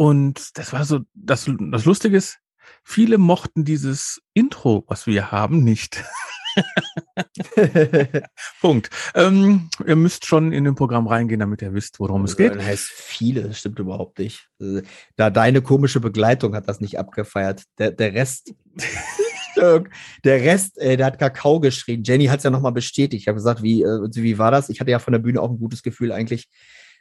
und 0.00 0.56
das 0.56 0.72
war 0.72 0.86
so, 0.86 1.00
das, 1.12 1.50
das 1.58 1.84
Lustige 1.84 2.16
ist, 2.16 2.38
viele 2.84 3.18
mochten 3.18 3.66
dieses 3.66 4.22
Intro, 4.32 4.84
was 4.88 5.06
wir 5.06 5.30
haben, 5.30 5.62
nicht. 5.62 6.02
Punkt. 8.60 8.90
Ähm, 9.14 9.70
ihr 9.86 9.96
müsst 9.96 10.26
schon 10.26 10.52
in 10.52 10.64
dem 10.64 10.74
Programm 10.74 11.06
reingehen, 11.06 11.40
damit 11.40 11.62
ihr 11.62 11.72
wisst, 11.72 12.00
worum 12.00 12.24
es 12.24 12.36
geht. 12.36 12.54
Das 12.54 12.64
heißt 12.64 12.88
viele, 12.88 13.42
das 13.42 13.58
stimmt 13.58 13.78
überhaupt 13.78 14.18
nicht. 14.18 14.48
Äh, 14.60 14.82
da 15.16 15.30
deine 15.30 15.62
komische 15.62 16.00
Begleitung 16.00 16.54
hat 16.54 16.68
das 16.68 16.80
nicht 16.80 16.98
abgefeiert. 16.98 17.64
Der, 17.78 17.90
der 17.90 18.14
Rest, 18.14 18.54
der 19.56 19.84
Rest, 20.24 20.78
äh, 20.78 20.96
der 20.96 21.06
hat 21.06 21.18
Kakao 21.18 21.60
geschrien. 21.60 22.02
Jenny 22.04 22.26
hat 22.26 22.38
es 22.38 22.44
ja 22.44 22.50
nochmal 22.50 22.72
bestätigt. 22.72 23.22
Ich 23.22 23.28
habe 23.28 23.36
gesagt, 23.36 23.62
wie, 23.62 23.82
äh, 23.82 24.08
wie 24.14 24.38
war 24.38 24.50
das? 24.50 24.68
Ich 24.68 24.80
hatte 24.80 24.90
ja 24.90 24.98
von 24.98 25.12
der 25.12 25.20
Bühne 25.20 25.40
auch 25.40 25.50
ein 25.50 25.58
gutes 25.58 25.82
Gefühl 25.82 26.12
eigentlich. 26.12 26.48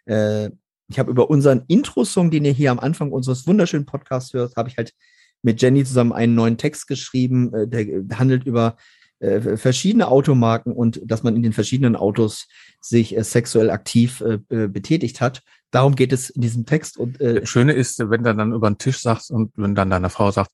Äh, 0.05 0.49
ich 0.89 0.97
habe 0.97 1.11
über 1.11 1.29
unseren 1.29 1.63
Intro-Song, 1.67 2.31
den 2.31 2.45
ihr 2.45 2.51
hier 2.51 2.71
am 2.71 2.79
Anfang 2.79 3.11
unseres 3.11 3.45
wunderschönen 3.45 3.85
Podcasts 3.85 4.33
hört, 4.33 4.55
habe 4.55 4.69
ich 4.69 4.77
halt 4.77 4.93
mit 5.41 5.61
Jenny 5.61 5.85
zusammen 5.85 6.11
einen 6.11 6.35
neuen 6.35 6.57
Text 6.57 6.87
geschrieben, 6.87 7.53
äh, 7.53 7.67
der 7.67 8.19
handelt 8.19 8.45
über 8.45 8.75
äh, 9.19 9.57
verschiedene 9.57 10.07
Automarken 10.07 10.73
und 10.73 11.01
dass 11.03 11.23
man 11.23 11.35
in 11.35 11.43
den 11.43 11.53
verschiedenen 11.53 11.95
Autos 11.95 12.47
sich 12.81 13.17
äh, 13.17 13.23
sexuell 13.23 13.69
aktiv 13.69 14.21
äh, 14.21 14.67
betätigt 14.67 15.21
hat. 15.21 15.41
Darum 15.71 15.95
geht 15.95 16.13
es 16.13 16.29
in 16.29 16.41
diesem 16.41 16.65
Text. 16.65 16.97
Und 16.97 17.19
äh, 17.21 17.41
das 17.41 17.49
Schöne 17.49 17.73
ist, 17.73 17.99
wenn 17.99 18.23
du 18.23 18.35
dann 18.35 18.53
über 18.53 18.69
den 18.69 18.77
Tisch 18.77 18.99
sagst 18.99 19.31
und 19.31 19.51
wenn 19.55 19.75
dann 19.75 19.89
deine 19.89 20.09
Frau 20.09 20.31
sagt, 20.31 20.51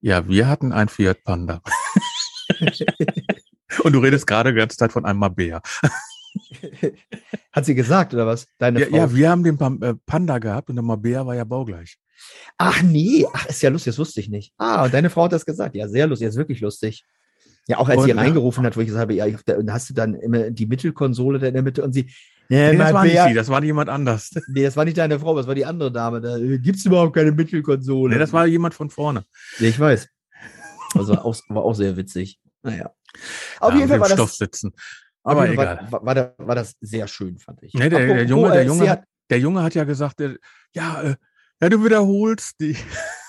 ja, 0.00 0.28
wir 0.28 0.48
hatten 0.48 0.72
ein 0.72 0.88
Fiat 0.88 1.24
Panda. 1.24 1.60
und 3.82 3.92
du 3.92 3.98
redest 3.98 4.26
gerade 4.26 4.52
die 4.52 4.58
ganze 4.58 4.76
Zeit 4.76 4.92
von 4.92 5.04
einem 5.04 5.18
Mabea. 5.18 5.60
Hat 7.52 7.64
sie 7.64 7.74
gesagt, 7.74 8.12
oder 8.12 8.26
was? 8.26 8.46
Deine 8.58 8.80
ja, 8.80 8.86
Frau? 8.86 8.96
ja, 8.96 9.14
wir 9.14 9.30
haben 9.30 9.42
den 9.42 9.82
äh, 9.82 9.94
Panda 10.06 10.38
gehabt 10.38 10.68
und 10.68 10.76
der 10.76 10.82
Mabea 10.82 11.26
war 11.26 11.34
ja 11.34 11.44
baugleich. 11.44 11.98
Ach 12.58 12.82
nee, 12.82 13.26
ach, 13.32 13.46
ist 13.46 13.62
ja 13.62 13.70
lustig, 13.70 13.92
das 13.92 13.98
wusste 13.98 14.20
ich 14.20 14.28
nicht. 14.28 14.52
Ah, 14.58 14.84
und 14.84 14.94
deine 14.94 15.10
Frau 15.10 15.24
hat 15.24 15.32
das 15.32 15.46
gesagt. 15.46 15.74
Ja, 15.74 15.88
sehr 15.88 16.06
lustig, 16.06 16.26
das 16.26 16.34
ist 16.34 16.38
wirklich 16.38 16.60
lustig. 16.60 17.04
Ja, 17.68 17.78
auch 17.78 17.88
als 17.88 17.98
und, 17.98 18.04
sie 18.04 18.12
reingerufen 18.12 18.64
hat, 18.64 18.76
wo 18.76 18.80
ich 18.80 18.86
gesagt 18.86 19.02
habe, 19.02 19.14
ja, 19.14 19.26
hast 19.68 19.90
du 19.90 19.94
dann 19.94 20.14
immer 20.14 20.50
die 20.50 20.66
Mittelkonsole 20.66 21.38
da 21.38 21.48
in 21.48 21.54
der 21.54 21.62
Mitte 21.62 21.82
und 21.82 21.92
sie. 21.92 22.10
Nee, 22.48 22.72
nee 22.72 22.78
das 22.78 22.92
war 22.92 23.04
nicht 23.04 23.20
sie, 23.26 23.34
das 23.34 23.48
war 23.48 23.64
jemand 23.64 23.88
anders. 23.88 24.30
Nee, 24.48 24.62
das 24.62 24.76
war 24.76 24.84
nicht 24.84 24.98
deine 24.98 25.18
Frau, 25.18 25.36
das 25.36 25.48
war 25.48 25.54
die 25.56 25.64
andere 25.64 25.90
Dame. 25.90 26.20
Da 26.20 26.38
gibt 26.38 26.78
es 26.78 26.86
überhaupt 26.86 27.14
keine 27.14 27.32
Mittelkonsole. 27.32 28.14
Nee, 28.14 28.20
das 28.20 28.32
war 28.32 28.46
jemand 28.46 28.74
von 28.74 28.88
vorne. 28.88 29.24
Ja, 29.58 29.68
ich 29.68 29.80
weiß. 29.80 30.08
Also 30.94 31.14
auch, 31.14 31.36
war 31.48 31.64
auch 31.64 31.74
sehr 31.74 31.96
witzig. 31.96 32.38
Naja. 32.62 32.92
Auf 33.58 33.72
ja, 33.72 33.78
jeden 33.78 33.88
Fall 33.88 34.00
war 34.00 34.08
das. 34.08 34.36
Sitzen. 34.36 34.72
Aber 35.24 35.48
egal. 35.48 35.88
War, 35.90 36.04
war, 36.04 36.16
war, 36.16 36.34
war, 36.38 36.54
das 36.54 36.76
sehr 36.80 37.08
schön, 37.08 37.38
fand 37.38 37.62
ich. 37.64 37.74
Nee, 37.74 37.88
der, 37.88 38.06
der, 38.06 38.24
Junge, 38.24 38.52
der, 38.52 38.64
Junge 38.64 38.90
hat, 38.90 39.02
der 39.28 39.40
Junge 39.40 39.62
hat 39.64 39.74
ja 39.74 39.82
gesagt, 39.82 40.20
der, 40.20 40.36
ja, 40.72 41.02
äh, 41.02 41.16
ja, 41.60 41.68
du 41.68 41.84
wiederholst 41.84 42.60
dich. 42.60 42.84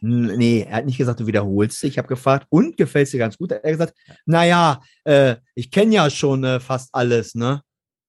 Nee, 0.00 0.66
er 0.68 0.76
hat 0.76 0.86
nicht 0.86 0.98
gesagt, 0.98 1.20
du 1.20 1.26
wiederholst 1.26 1.82
dich. 1.82 1.92
Ich 1.92 1.98
habe 1.98 2.08
gefragt, 2.08 2.46
und 2.48 2.76
gefällt 2.76 3.06
es 3.06 3.10
dir 3.10 3.18
ganz 3.18 3.36
gut? 3.36 3.52
Er 3.52 3.58
hat 3.58 3.64
gesagt, 3.64 3.94
naja, 4.24 4.80
äh, 5.04 5.36
ich 5.54 5.70
kenne 5.70 5.94
ja 5.94 6.08
schon 6.08 6.42
äh, 6.44 6.58
fast 6.58 6.88
alles, 6.92 7.34
ne? 7.34 7.62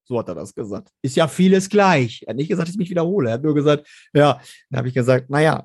So 0.04 0.18
hat 0.18 0.28
er 0.28 0.34
das 0.34 0.54
gesagt. 0.54 0.88
Ist 1.02 1.16
ja 1.16 1.28
vieles 1.28 1.68
gleich. 1.68 2.22
Er 2.26 2.30
hat 2.30 2.36
nicht 2.36 2.48
gesagt, 2.48 2.68
dass 2.68 2.74
ich 2.74 2.78
mich 2.78 2.90
wiederhole. 2.90 3.30
Er 3.30 3.34
hat 3.34 3.42
nur 3.42 3.54
gesagt, 3.54 3.86
ja, 4.12 4.40
dann 4.70 4.78
habe 4.78 4.88
ich 4.88 4.94
gesagt, 4.94 5.30
naja, 5.30 5.64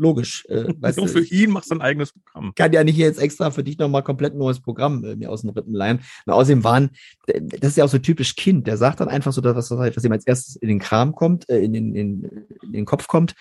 logisch. 0.00 0.44
Äh, 0.48 0.64
weißt 0.80 0.98
du, 0.98 1.06
für 1.06 1.24
ihn 1.24 1.50
machst 1.50 1.70
du 1.70 1.76
ein 1.76 1.80
eigenes 1.80 2.12
Programm. 2.12 2.52
Kann 2.54 2.72
ja 2.72 2.82
nicht 2.82 2.96
jetzt 2.96 3.20
extra 3.20 3.50
für 3.50 3.62
dich 3.62 3.78
nochmal 3.78 4.02
komplett 4.02 4.34
neues 4.34 4.60
Programm 4.60 5.04
äh, 5.04 5.16
mir 5.16 5.30
aus 5.30 5.42
den 5.42 5.50
Rippen 5.50 5.74
leihen. 5.74 6.00
Und 6.26 6.32
außerdem 6.32 6.64
waren, 6.64 6.90
das 7.26 7.70
ist 7.70 7.76
ja 7.76 7.84
auch 7.84 7.88
so 7.88 7.98
typisch 7.98 8.34
Kind, 8.34 8.66
der 8.66 8.76
sagt 8.76 9.00
dann 9.00 9.08
einfach 9.08 9.32
so, 9.32 9.40
dass 9.40 9.70
was 9.70 10.04
ihm 10.04 10.12
als 10.12 10.26
erstes 10.26 10.56
in 10.56 10.68
den 10.68 10.78
Kram 10.78 11.14
kommt, 11.14 11.48
äh, 11.48 11.58
in, 11.58 11.72
den, 11.72 11.94
in, 11.94 12.46
in 12.62 12.72
den 12.72 12.84
Kopf 12.84 13.06
kommt. 13.06 13.34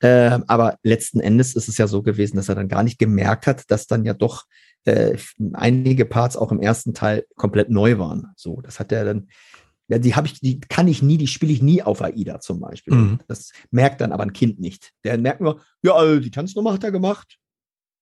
Äh, 0.00 0.38
aber 0.46 0.78
letzten 0.82 1.20
Endes 1.20 1.54
ist 1.54 1.68
es 1.68 1.78
ja 1.78 1.86
so 1.86 2.02
gewesen, 2.02 2.36
dass 2.36 2.48
er 2.48 2.54
dann 2.54 2.68
gar 2.68 2.82
nicht 2.82 2.98
gemerkt 2.98 3.46
hat, 3.46 3.70
dass 3.70 3.86
dann 3.86 4.04
ja 4.04 4.14
doch 4.14 4.44
äh, 4.84 5.16
einige 5.54 6.04
Parts 6.04 6.36
auch 6.36 6.52
im 6.52 6.60
ersten 6.60 6.94
Teil 6.94 7.24
komplett 7.36 7.70
neu 7.70 7.98
waren. 7.98 8.32
So, 8.36 8.60
das 8.60 8.80
hat 8.80 8.92
er 8.92 9.04
dann 9.04 9.28
ja, 9.92 9.98
die 9.98 10.14
habe 10.14 10.26
ich, 10.26 10.40
die 10.40 10.58
kann 10.58 10.88
ich 10.88 11.02
nie, 11.02 11.18
die 11.18 11.26
spiele 11.26 11.52
ich 11.52 11.60
nie 11.60 11.82
auf 11.82 12.00
AIDA 12.00 12.40
zum 12.40 12.60
Beispiel. 12.60 12.94
Mhm. 12.94 13.18
Das 13.28 13.52
merkt 13.70 14.00
dann 14.00 14.12
aber 14.12 14.22
ein 14.22 14.32
Kind 14.32 14.58
nicht. 14.58 14.92
Der 15.04 15.18
merkt 15.18 15.42
nur, 15.42 15.60
ja, 15.82 16.02
äh, 16.02 16.18
die 16.18 16.30
Tanznummer 16.30 16.72
hat 16.72 16.82
er 16.82 16.90
gemacht. 16.90 17.36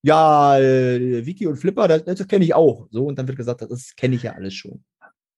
Ja, 0.02 0.56
äh, 0.56 1.26
Vicky 1.26 1.48
und 1.48 1.56
Flipper, 1.56 1.88
das, 1.88 2.04
das 2.04 2.28
kenne 2.28 2.44
ich 2.44 2.54
auch. 2.54 2.86
So, 2.92 3.06
und 3.06 3.18
dann 3.18 3.26
wird 3.26 3.36
gesagt, 3.36 3.62
das 3.62 3.96
kenne 3.96 4.14
ich 4.14 4.22
ja 4.22 4.34
alles 4.34 4.54
schon. 4.54 4.84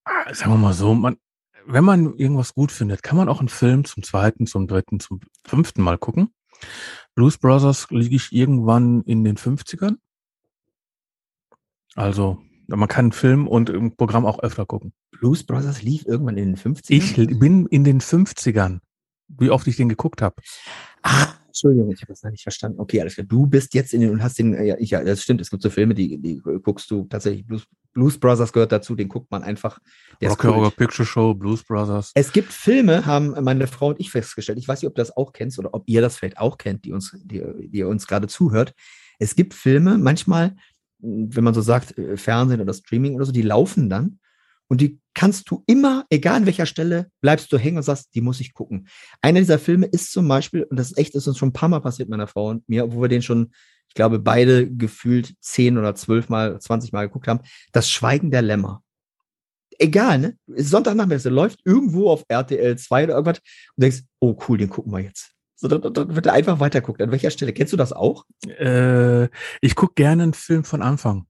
Ah, 0.04 0.34
sagen 0.34 0.52
wir 0.52 0.58
mal 0.58 0.74
so, 0.74 0.92
man, 0.92 1.16
wenn 1.64 1.84
man 1.84 2.18
irgendwas 2.18 2.52
gut 2.52 2.70
findet, 2.70 3.02
kann 3.02 3.16
man 3.16 3.30
auch 3.30 3.38
einen 3.38 3.48
Film 3.48 3.86
zum 3.86 4.02
zweiten, 4.02 4.46
zum 4.46 4.66
dritten, 4.66 5.00
zum 5.00 5.20
fünften 5.46 5.80
Mal 5.80 5.96
gucken. 5.96 6.34
Blues 7.14 7.38
Brothers 7.38 7.86
liege 7.88 8.16
ich 8.16 8.30
irgendwann 8.30 9.00
in 9.04 9.24
den 9.24 9.38
50ern. 9.38 9.96
Also 11.94 12.42
man 12.66 12.88
kann 12.88 13.12
Film 13.12 13.48
und 13.48 13.70
im 13.70 13.96
Programm 13.96 14.26
auch 14.26 14.40
öfter 14.40 14.66
gucken. 14.66 14.92
Blues 15.12 15.44
Brothers 15.44 15.82
lief 15.82 16.04
irgendwann 16.06 16.36
in 16.36 16.54
den 16.54 16.56
50ern? 16.56 17.30
Ich 17.30 17.38
bin 17.38 17.66
in 17.66 17.84
den 17.84 18.00
50ern, 18.00 18.80
wie 19.28 19.50
oft 19.50 19.66
ich 19.66 19.76
den 19.76 19.88
geguckt 19.88 20.20
habe. 20.22 20.36
Ah, 21.02 21.34
Entschuldigung, 21.46 21.92
ich 21.92 22.00
habe 22.00 22.12
das 22.12 22.22
nicht 22.24 22.42
verstanden. 22.42 22.80
Okay, 22.80 23.00
alles 23.00 23.14
klar. 23.14 23.26
Du 23.26 23.46
bist 23.46 23.74
jetzt 23.74 23.92
in 23.92 24.00
den 24.00 24.10
und 24.10 24.22
hast 24.22 24.38
den, 24.38 24.54
ja, 24.64 24.74
ich, 24.78 24.90
ja, 24.90 25.04
das 25.04 25.22
stimmt, 25.22 25.40
es 25.42 25.50
gibt 25.50 25.62
so 25.62 25.68
Filme, 25.68 25.94
die, 25.94 26.18
die 26.18 26.38
guckst 26.38 26.90
du 26.90 27.04
tatsächlich. 27.04 27.46
Blues, 27.46 27.66
Blues 27.92 28.18
Brothers 28.18 28.52
gehört 28.54 28.72
dazu, 28.72 28.94
den 28.94 29.08
guckt 29.08 29.30
man 29.30 29.42
einfach. 29.42 29.78
Rock 30.24 30.44
Horror 30.44 30.70
Picture 30.70 31.06
Show, 31.06 31.34
Blues 31.34 31.62
Brothers. 31.62 32.12
Es 32.14 32.32
gibt 32.32 32.52
Filme, 32.52 33.04
haben 33.04 33.36
meine 33.44 33.66
Frau 33.66 33.88
und 33.88 34.00
ich 34.00 34.10
festgestellt. 34.10 34.58
Ich 34.58 34.66
weiß 34.66 34.80
nicht, 34.80 34.88
ob 34.88 34.94
du 34.94 35.02
das 35.02 35.14
auch 35.14 35.34
kennst 35.34 35.58
oder 35.58 35.74
ob 35.74 35.84
ihr 35.86 36.00
das 36.00 36.16
vielleicht 36.16 36.38
auch 36.38 36.56
kennt, 36.56 36.86
die 36.86 36.92
uns, 36.92 37.14
die, 37.22 37.42
die 37.68 37.78
ihr 37.78 37.88
uns 37.88 38.06
gerade 38.06 38.28
zuhört. 38.28 38.74
Es 39.18 39.36
gibt 39.36 39.52
Filme, 39.52 39.98
manchmal, 39.98 40.56
wenn 41.00 41.44
man 41.44 41.52
so 41.52 41.60
sagt, 41.60 41.98
äh, 41.98 42.16
Fernsehen 42.16 42.62
oder 42.62 42.72
Streaming 42.72 43.14
oder 43.14 43.26
so, 43.26 43.32
die 43.32 43.42
laufen 43.42 43.90
dann 43.90 44.18
und 44.72 44.80
die 44.80 44.98
kannst 45.12 45.50
du 45.50 45.62
immer, 45.66 46.06
egal 46.08 46.36
an 46.36 46.46
welcher 46.46 46.64
Stelle, 46.64 47.10
bleibst 47.20 47.52
du 47.52 47.58
hängen 47.58 47.76
und 47.76 47.82
sagst, 47.82 48.14
die 48.14 48.22
muss 48.22 48.40
ich 48.40 48.54
gucken. 48.54 48.88
Einer 49.20 49.40
dieser 49.40 49.58
Filme 49.58 49.84
ist 49.84 50.12
zum 50.12 50.26
Beispiel, 50.26 50.62
und 50.62 50.78
das 50.78 50.92
ist 50.92 50.96
echt, 50.96 51.14
ist 51.14 51.26
uns 51.28 51.36
schon 51.36 51.50
ein 51.50 51.52
paar 51.52 51.68
Mal 51.68 51.80
passiert, 51.80 52.08
meiner 52.08 52.26
Frau 52.26 52.48
und 52.48 52.66
mir, 52.70 52.90
wo 52.90 53.02
wir 53.02 53.10
den 53.10 53.20
schon, 53.20 53.52
ich 53.88 53.94
glaube, 53.94 54.18
beide 54.18 54.74
gefühlt 54.74 55.34
zehn 55.42 55.76
oder 55.76 55.94
zwölf 55.94 56.30
Mal, 56.30 56.58
zwanzig 56.58 56.90
Mal 56.90 57.06
geguckt 57.06 57.28
haben, 57.28 57.40
das 57.72 57.90
Schweigen 57.90 58.30
der 58.30 58.40
Lämmer. 58.40 58.82
Egal, 59.78 60.18
ne? 60.18 60.38
Sonntagnachmittag, 60.46 61.24
der 61.24 61.32
läuft 61.32 61.60
irgendwo 61.66 62.08
auf 62.08 62.24
RTL 62.28 62.78
2 62.78 63.04
oder 63.04 63.12
irgendwas 63.16 63.40
und 63.76 63.82
denkst, 63.82 64.04
oh 64.20 64.38
cool, 64.48 64.56
den 64.56 64.70
gucken 64.70 64.90
wir 64.90 65.00
jetzt. 65.00 65.32
So, 65.56 65.68
dann, 65.68 65.92
dann 65.92 66.16
wird 66.16 66.24
er 66.24 66.32
einfach 66.32 66.60
weiterguckt. 66.60 67.02
An 67.02 67.10
welcher 67.10 67.30
Stelle? 67.30 67.52
Kennst 67.52 67.74
du 67.74 67.76
das 67.76 67.92
auch? 67.92 68.24
Äh, 68.46 69.24
ich 69.60 69.74
gucke 69.74 69.92
gerne 69.96 70.22
einen 70.22 70.32
Film 70.32 70.64
von 70.64 70.80
Anfang. 70.80 71.26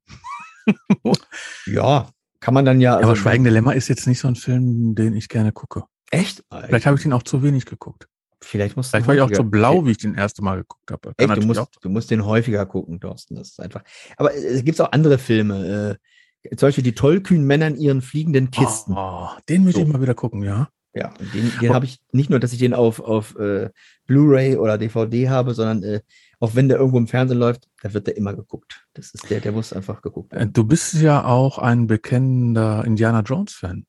ja, 1.67 2.09
kann 2.43 2.55
man 2.55 2.65
dann 2.65 2.81
ja. 2.81 2.97
Also, 2.97 3.09
aber 3.09 3.17
Schweigende 3.17 3.51
Lämmer 3.51 3.75
ist 3.75 3.89
jetzt 3.89 4.07
nicht 4.07 4.19
so 4.19 4.29
ein 4.29 4.35
Film, 4.35 4.95
den 4.95 5.17
ich 5.17 5.29
gerne 5.29 5.53
gucke. 5.53 5.85
Echt? 6.11 6.45
Vielleicht 6.67 6.87
habe 6.87 6.97
ich 6.97 7.03
den 7.03 7.13
auch 7.13 7.23
zu 7.23 7.43
wenig 7.43 7.65
geguckt. 7.65 8.09
Vielleicht, 8.43 8.77
musst 8.77 8.91
Vielleicht 8.91 9.07
war 9.07 9.15
ich 9.15 9.21
auch 9.21 9.31
zu 9.31 9.45
blau, 9.45 9.87
wie 9.87 9.93
ich 9.93 9.99
den 9.99 10.17
erste 10.17 10.43
Mal 10.43 10.57
geguckt 10.57 10.91
habe. 10.91 11.13
Echt, 11.17 11.37
du, 11.37 11.47
musst, 11.47 11.79
du 11.81 11.89
musst 11.89 12.11
den 12.11 12.27
häufiger 12.27 12.67
gucken, 12.67 13.01
Thorsten. 13.01 13.37
Das 13.37 13.51
ist 13.51 13.61
einfach. 13.61 13.85
Aber 14.17 14.35
es 14.35 14.61
äh, 14.61 14.63
gibt 14.65 14.81
auch 14.81 14.91
andere 14.91 15.19
Filme. 15.19 15.99
Äh, 16.45 16.57
Zum 16.57 16.67
Beispiel 16.67 16.83
die 16.83 16.95
tollkühnen 16.95 17.47
Männer 17.47 17.69
in 17.69 17.77
ihren 17.77 18.03
fliegenden 18.03 18.51
Kisten. 18.51 18.95
Oh, 18.97 19.29
den 19.49 19.63
möchte 19.63 19.81
So. 19.81 19.87
ich 19.87 19.93
mal 19.93 20.03
wieder 20.03 20.15
gucken, 20.15 20.43
ja. 20.43 20.69
Ja, 20.95 21.15
den, 21.33 21.51
den 21.61 21.73
habe 21.75 21.87
ich 21.87 22.01
nicht 22.13 22.29
nur, 22.29 22.39
dass 22.39 22.53
ich 22.53 22.59
den 22.59 22.75
auf, 22.75 23.01
auf 23.01 23.35
äh, 23.37 23.71
Blu-ray 24.07 24.57
oder 24.57 24.77
DVD 24.77 25.31
habe, 25.31 25.55
sondern 25.55 25.83
äh, 25.83 26.01
auch 26.39 26.55
wenn 26.55 26.69
der 26.69 26.79
irgendwo 26.79 26.99
im 26.99 27.07
Fernsehen 27.07 27.39
läuft, 27.39 27.69
da 27.83 27.95
wird 27.95 28.07
der 28.07 28.17
immer 28.17 28.35
geguckt. 28.35 28.85
Das 28.95 29.15
ist 29.15 29.31
der, 29.31 29.41
der 29.41 29.53
muss 29.53 29.73
einfach 29.73 30.03
geguckt 30.03 30.33
Äh, 30.33 30.37
werden. 30.37 30.53
Du 30.53 30.65
bist 30.65 30.95
ja 30.95 31.25
auch 31.25 31.59
ein 31.59 31.87
bekennender 31.87 32.85
Indiana 32.85 33.21
Jones-Fan. 33.21 33.87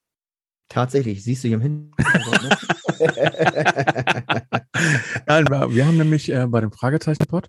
Tatsächlich, 0.70 1.24
siehst 1.24 1.44
du 1.44 1.50
hier 1.50 1.58
im 1.58 1.62
Hintergrund. 1.62 2.44
Ne? 2.44 2.50
Nein, 5.28 5.46
wir 5.50 5.86
haben 5.86 5.98
nämlich 5.98 6.32
äh, 6.32 6.48
bei 6.48 6.62
dem 6.62 6.72
Fragezeichen-Pod, 6.72 7.48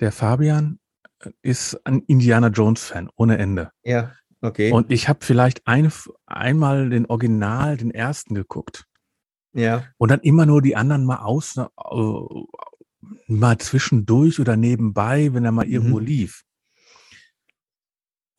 der 0.00 0.12
Fabian 0.12 0.78
äh, 1.20 1.30
ist 1.42 1.80
ein 1.84 2.00
Indiana 2.06 2.48
Jones-Fan 2.48 3.10
ohne 3.16 3.38
Ende. 3.38 3.70
ja, 3.82 4.12
okay. 4.44 4.70
Und 4.72 4.90
ich 4.92 5.08
habe 5.08 5.20
vielleicht 5.24 5.66
eine, 5.66 5.90
einmal 6.26 6.90
den 6.90 7.06
Original, 7.06 7.76
den 7.76 7.90
ersten 7.90 8.34
geguckt. 8.34 8.84
ja, 9.52 9.84
Und 9.98 10.10
dann 10.10 10.20
immer 10.20 10.46
nur 10.46 10.62
die 10.62 10.76
anderen 10.76 11.04
mal 11.04 11.18
aus, 11.18 11.56
äh, 11.56 11.64
mal 13.26 13.58
zwischendurch 13.58 14.40
oder 14.40 14.56
nebenbei, 14.56 15.32
wenn 15.34 15.44
er 15.44 15.52
mal 15.52 15.66
irgendwo 15.66 15.98
Mhm. 16.00 16.06
lief. 16.06 16.42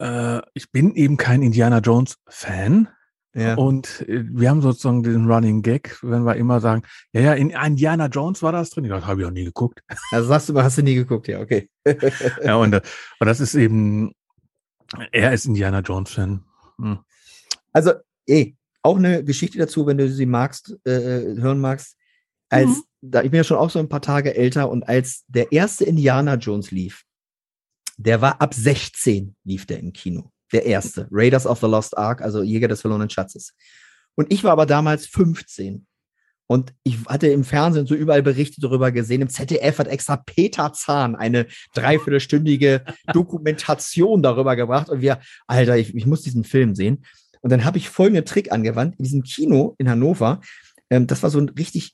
Äh, 0.02 0.42
ich 0.54 0.72
bin 0.72 0.96
eben 0.96 1.18
kein 1.18 1.42
Indiana 1.42 1.80
Jones 1.80 2.18
Fan. 2.28 2.90
ja. 3.34 3.56
Und 3.56 4.02
äh, 4.08 4.24
wir 4.30 4.50
haben 4.50 4.62
sozusagen 4.62 5.04
den 5.04 5.30
Running 5.32 5.62
Gag, 5.62 5.98
wenn 6.02 6.24
wir 6.24 6.36
immer 6.36 6.60
sagen, 6.60 6.84
ja, 7.14 7.22
ja, 7.22 7.34
in 7.34 7.50
Indiana 7.52 8.08
Jones 8.08 8.44
war 8.44 8.52
das 8.52 8.70
drin. 8.72 8.86
Ich 8.86 8.92
habe 8.92 9.22
ich 9.22 9.28
auch 9.28 9.32
nie 9.32 9.46
geguckt. 9.46 9.82
Also 10.12 10.28
sagst 10.28 10.50
du 10.50 10.54
mal, 10.54 10.64
hast 10.64 10.78
du 10.78 10.84
nie 10.84 10.96
geguckt, 10.96 11.28
ja, 11.28 11.40
okay. 11.40 11.70
ja, 12.44 12.56
und, 12.56 12.74
äh, 12.74 12.82
und 13.20 13.28
das 13.28 13.40
ist 13.40 13.56
eben, 13.56 14.12
er 15.12 15.34
ist 15.34 15.46
Indiana 15.46 15.80
Jones 15.80 16.12
Fan. 16.12 16.44
Hm. 16.78 17.00
Also, 17.74 17.94
ey, 18.26 18.56
auch 18.82 18.98
eine 18.98 19.24
Geschichte 19.24 19.58
dazu, 19.58 19.86
wenn 19.88 19.98
du 19.98 20.10
sie 20.10 20.26
magst, 20.26 20.76
äh, 20.86 20.92
hören 21.38 21.60
magst. 21.60 21.98
Als, 22.50 22.70
Mhm. 22.70 22.84
da, 23.02 23.24
ich 23.24 23.32
bin 23.32 23.38
ja 23.40 23.44
schon 23.44 23.58
auch 23.58 23.70
so 23.70 23.80
ein 23.80 23.90
paar 23.90 24.02
Tage 24.02 24.36
älter 24.36 24.70
und 24.70 24.88
als 24.88 25.24
der 25.28 25.52
erste 25.52 25.86
Indiana 25.86 26.36
Jones 26.36 26.72
lief, 26.72 27.04
der 27.98 28.22
war 28.22 28.42
ab 28.42 28.54
16, 28.54 29.36
lief 29.44 29.66
der 29.66 29.80
im 29.80 29.94
Kino. 29.94 30.32
Der 30.52 30.66
erste. 30.66 31.08
Raiders 31.12 31.48
of 31.48 31.60
the 31.60 31.66
Lost 31.66 31.98
Ark, 31.98 32.22
also 32.22 32.44
Jäger 32.44 32.68
des 32.68 32.82
verlorenen 32.82 33.10
Schatzes. 33.10 33.54
Und 34.16 34.32
ich 34.32 34.44
war 34.44 34.52
aber 34.52 34.66
damals 34.66 35.08
15. 35.08 35.88
Und 36.48 36.74
ich 36.84 37.04
hatte 37.08 37.28
im 37.28 37.44
Fernsehen 37.44 37.88
so 37.88 37.96
überall 37.96 38.22
Berichte 38.22 38.62
darüber 38.62 38.92
gesehen. 38.92 39.22
Im 39.22 39.30
ZDF 39.30 39.80
hat 39.80 39.88
extra 39.88 40.18
Peter 40.18 40.74
Zahn 40.74 41.16
eine 41.16 41.48
dreiviertelstündige 41.74 42.84
Dokumentation 43.14 44.22
darüber 44.22 44.56
gebracht. 44.56 44.90
Und 44.90 45.02
wir, 45.02 45.20
Alter, 45.48 45.78
ich, 45.78 45.96
ich 45.96 46.06
muss 46.06 46.22
diesen 46.22 46.44
Film 46.44 46.76
sehen. 46.76 47.04
Und 47.42 47.52
dann 47.52 47.66
habe 47.66 47.78
ich 47.78 47.90
folgenden 47.90 48.26
Trick 48.26 48.52
angewandt. 48.52 48.96
In 48.98 49.04
diesem 49.04 49.24
Kino 49.24 49.76
in 49.80 49.90
Hannover, 49.90 50.42
ähm, 50.90 51.08
das 51.08 51.24
war 51.24 51.30
so 51.32 51.40
ein 51.40 51.50
richtig, 51.50 51.94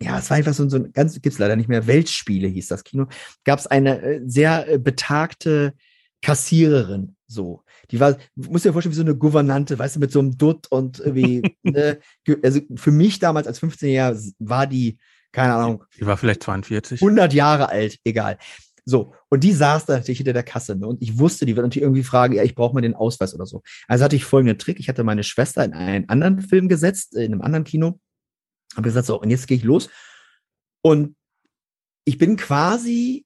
ja, 0.00 0.18
es 0.18 0.30
war 0.30 0.38
einfach 0.38 0.54
so, 0.54 0.62
ein- 0.62 0.70
so 0.70 0.76
ein 0.76 0.92
ganz, 0.92 1.20
gibt's 1.20 1.38
leider 1.38 1.56
nicht 1.56 1.68
mehr, 1.68 1.86
Weltspiele 1.86 2.48
hieß 2.48 2.68
das 2.68 2.84
Kino, 2.84 3.06
gab 3.44 3.58
es 3.58 3.66
eine 3.66 4.00
äh, 4.02 4.20
sehr 4.24 4.68
äh, 4.68 4.78
betagte 4.78 5.74
Kassiererin, 6.22 7.16
so. 7.26 7.62
Die 7.92 8.00
war, 8.00 8.16
muss 8.34 8.62
dir 8.62 8.72
vorstellen, 8.72 8.92
wie 8.92 8.96
so 8.96 9.02
eine 9.02 9.16
Gouvernante, 9.16 9.78
weißt 9.78 9.96
du, 9.96 10.00
mit 10.00 10.10
so 10.10 10.18
einem 10.18 10.36
Dutt 10.36 10.66
und 10.70 10.98
irgendwie, 10.98 11.42
ne, 11.62 11.98
also 12.42 12.60
für 12.74 12.90
mich 12.90 13.18
damals 13.18 13.46
als 13.46 13.62
15-Jähriger 13.62 14.32
war 14.38 14.66
die, 14.66 14.98
keine 15.30 15.54
Ahnung, 15.54 15.84
Die 15.98 16.06
war 16.06 16.16
vielleicht 16.16 16.42
42. 16.42 17.00
100 17.00 17.32
Jahre 17.32 17.68
alt, 17.68 17.98
egal. 18.04 18.38
So, 18.84 19.14
und 19.28 19.44
die 19.44 19.52
saß 19.52 19.86
da 19.86 19.94
natürlich 19.94 20.18
hinter 20.18 20.32
der 20.32 20.42
Kasse. 20.42 20.74
Ne? 20.74 20.86
Und 20.86 21.00
ich 21.00 21.18
wusste, 21.18 21.46
die 21.46 21.54
wird 21.54 21.64
natürlich 21.64 21.84
irgendwie 21.84 22.02
fragen, 22.02 22.34
ja, 22.34 22.42
ich 22.42 22.54
brauche 22.54 22.74
mal 22.74 22.80
den 22.80 22.94
Ausweis 22.94 23.34
oder 23.34 23.46
so. 23.46 23.62
Also 23.86 24.04
hatte 24.04 24.16
ich 24.16 24.24
folgenden 24.24 24.58
Trick. 24.58 24.80
Ich 24.80 24.88
hatte 24.88 25.04
meine 25.04 25.22
Schwester 25.22 25.64
in 25.64 25.72
einen 25.72 26.08
anderen 26.08 26.40
Film 26.40 26.68
gesetzt, 26.68 27.14
äh, 27.14 27.24
in 27.24 27.32
einem 27.32 27.42
anderen 27.42 27.64
Kino. 27.64 28.00
Habe 28.74 28.88
gesagt, 28.88 29.06
so, 29.06 29.20
und 29.20 29.30
jetzt 29.30 29.46
gehe 29.46 29.56
ich 29.56 29.62
los. 29.62 29.88
Und 30.82 31.14
ich 32.04 32.18
bin 32.18 32.36
quasi 32.36 33.24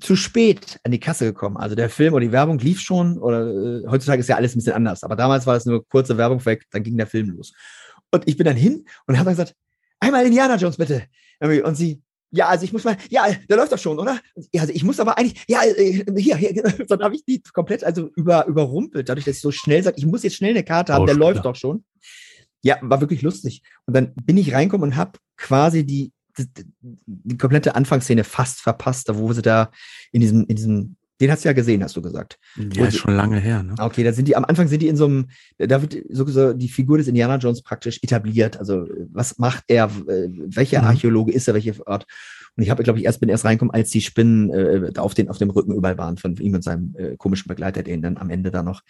zu 0.00 0.16
spät 0.16 0.80
an 0.84 0.92
die 0.92 1.00
Kasse 1.00 1.24
gekommen. 1.26 1.56
Also 1.56 1.76
der 1.76 1.90
Film 1.90 2.14
oder 2.14 2.24
die 2.24 2.32
Werbung 2.32 2.58
lief 2.58 2.80
schon, 2.80 3.18
oder 3.18 3.46
äh, 3.46 3.86
heutzutage 3.88 4.20
ist 4.20 4.28
ja 4.28 4.36
alles 4.36 4.54
ein 4.54 4.58
bisschen 4.58 4.72
anders. 4.72 5.04
Aber 5.04 5.16
damals 5.16 5.46
war 5.46 5.56
es 5.56 5.66
nur 5.66 5.86
kurze 5.86 6.16
Werbung 6.16 6.44
weg, 6.44 6.64
dann 6.70 6.82
ging 6.82 6.96
der 6.96 7.06
Film 7.06 7.30
los. 7.30 7.52
Und 8.10 8.26
ich 8.26 8.36
bin 8.36 8.44
dann 8.44 8.56
hin 8.56 8.84
und 9.06 9.16
habe 9.16 9.26
dann 9.26 9.34
gesagt, 9.34 9.54
einmal 10.00 10.26
Indiana 10.26 10.56
Jones 10.56 10.76
bitte. 10.76 11.04
Und 11.40 11.74
sie, 11.74 12.02
ja, 12.30 12.48
also 12.48 12.64
ich 12.64 12.72
muss 12.72 12.84
mal, 12.84 12.96
ja, 13.08 13.26
der 13.48 13.56
läuft 13.56 13.72
doch 13.72 13.78
schon, 13.78 13.98
oder? 13.98 14.20
Ja, 14.52 14.62
also 14.62 14.72
ich 14.72 14.84
muss 14.84 15.00
aber 15.00 15.18
eigentlich, 15.18 15.44
ja, 15.48 15.62
äh, 15.62 16.04
hier, 16.16 16.36
hier, 16.36 16.62
dann 16.88 17.00
habe 17.00 17.14
ich 17.14 17.24
die 17.24 17.42
komplett 17.52 17.84
also 17.84 18.10
über, 18.16 18.46
überrumpelt, 18.46 19.08
dadurch, 19.08 19.24
dass 19.24 19.36
ich 19.36 19.42
so 19.42 19.50
schnell 19.50 19.82
sage, 19.82 19.96
ich 19.98 20.06
muss 20.06 20.22
jetzt 20.22 20.36
schnell 20.36 20.50
eine 20.50 20.64
Karte 20.64 20.92
haben, 20.92 21.02
Oh, 21.02 21.06
der 21.06 21.16
läuft 21.16 21.44
doch 21.44 21.56
schon. 21.56 21.84
Ja, 22.62 22.78
war 22.82 23.00
wirklich 23.00 23.22
lustig. 23.22 23.62
Und 23.86 23.94
dann 23.94 24.14
bin 24.14 24.36
ich 24.36 24.52
reinkommen 24.52 24.90
und 24.90 24.96
habe 24.96 25.18
quasi 25.36 25.84
die, 25.84 26.12
die, 26.46 27.36
komplette 27.38 27.74
Anfangsszene 27.74 28.24
fast 28.24 28.60
verpasst, 28.60 29.08
da 29.08 29.16
wo 29.16 29.32
sie 29.32 29.42
da 29.42 29.70
in 30.12 30.20
diesem, 30.20 30.46
in 30.46 30.56
diesem, 30.56 30.96
den 31.20 31.30
hast 31.30 31.44
du 31.44 31.48
ja 31.48 31.52
gesehen, 31.52 31.82
hast 31.82 31.96
du 31.96 32.02
gesagt. 32.02 32.38
Ja, 32.56 32.86
ist 32.86 32.98
schon 32.98 33.14
lange 33.14 33.38
her, 33.38 33.62
ne? 33.62 33.74
Okay, 33.78 34.04
da 34.04 34.12
sind 34.12 34.26
die, 34.28 34.36
am 34.36 34.44
Anfang 34.44 34.68
sind 34.68 34.80
die 34.80 34.88
in 34.88 34.96
so 34.96 35.06
einem, 35.06 35.28
da 35.58 35.82
wird 35.82 35.96
so 36.10 36.52
die 36.52 36.68
Figur 36.68 36.98
des 36.98 37.08
Indiana 37.08 37.36
Jones 37.36 37.62
praktisch 37.62 38.00
etabliert. 38.02 38.58
Also, 38.58 38.86
was 39.12 39.38
macht 39.38 39.64
er, 39.68 39.86
äh, 40.06 40.28
welcher 40.28 40.80
Mhm. 40.80 40.88
Archäologe 40.88 41.32
ist 41.32 41.46
er, 41.48 41.54
welche 41.54 41.74
Art? 41.86 42.06
Und 42.56 42.62
ich 42.62 42.70
habe, 42.70 42.82
glaube 42.82 42.98
ich, 42.98 43.04
erst 43.04 43.20
bin 43.20 43.28
erst 43.28 43.44
reinkommen, 43.44 43.72
als 43.72 43.90
die 43.90 44.00
Spinnen 44.00 44.50
äh, 44.50 44.92
auf, 44.96 45.14
den, 45.14 45.28
auf 45.28 45.38
dem 45.38 45.50
Rücken 45.50 45.74
überall 45.74 45.98
waren 45.98 46.16
von 46.16 46.36
ihm 46.36 46.54
und 46.54 46.64
seinem 46.64 46.94
äh, 46.96 47.16
komischen 47.16 47.48
Begleiter, 47.48 47.82
der 47.82 47.94
ihn 47.94 48.02
dann 48.02 48.16
am 48.16 48.30
Ende 48.30 48.50
da 48.50 48.62
noch 48.62 48.82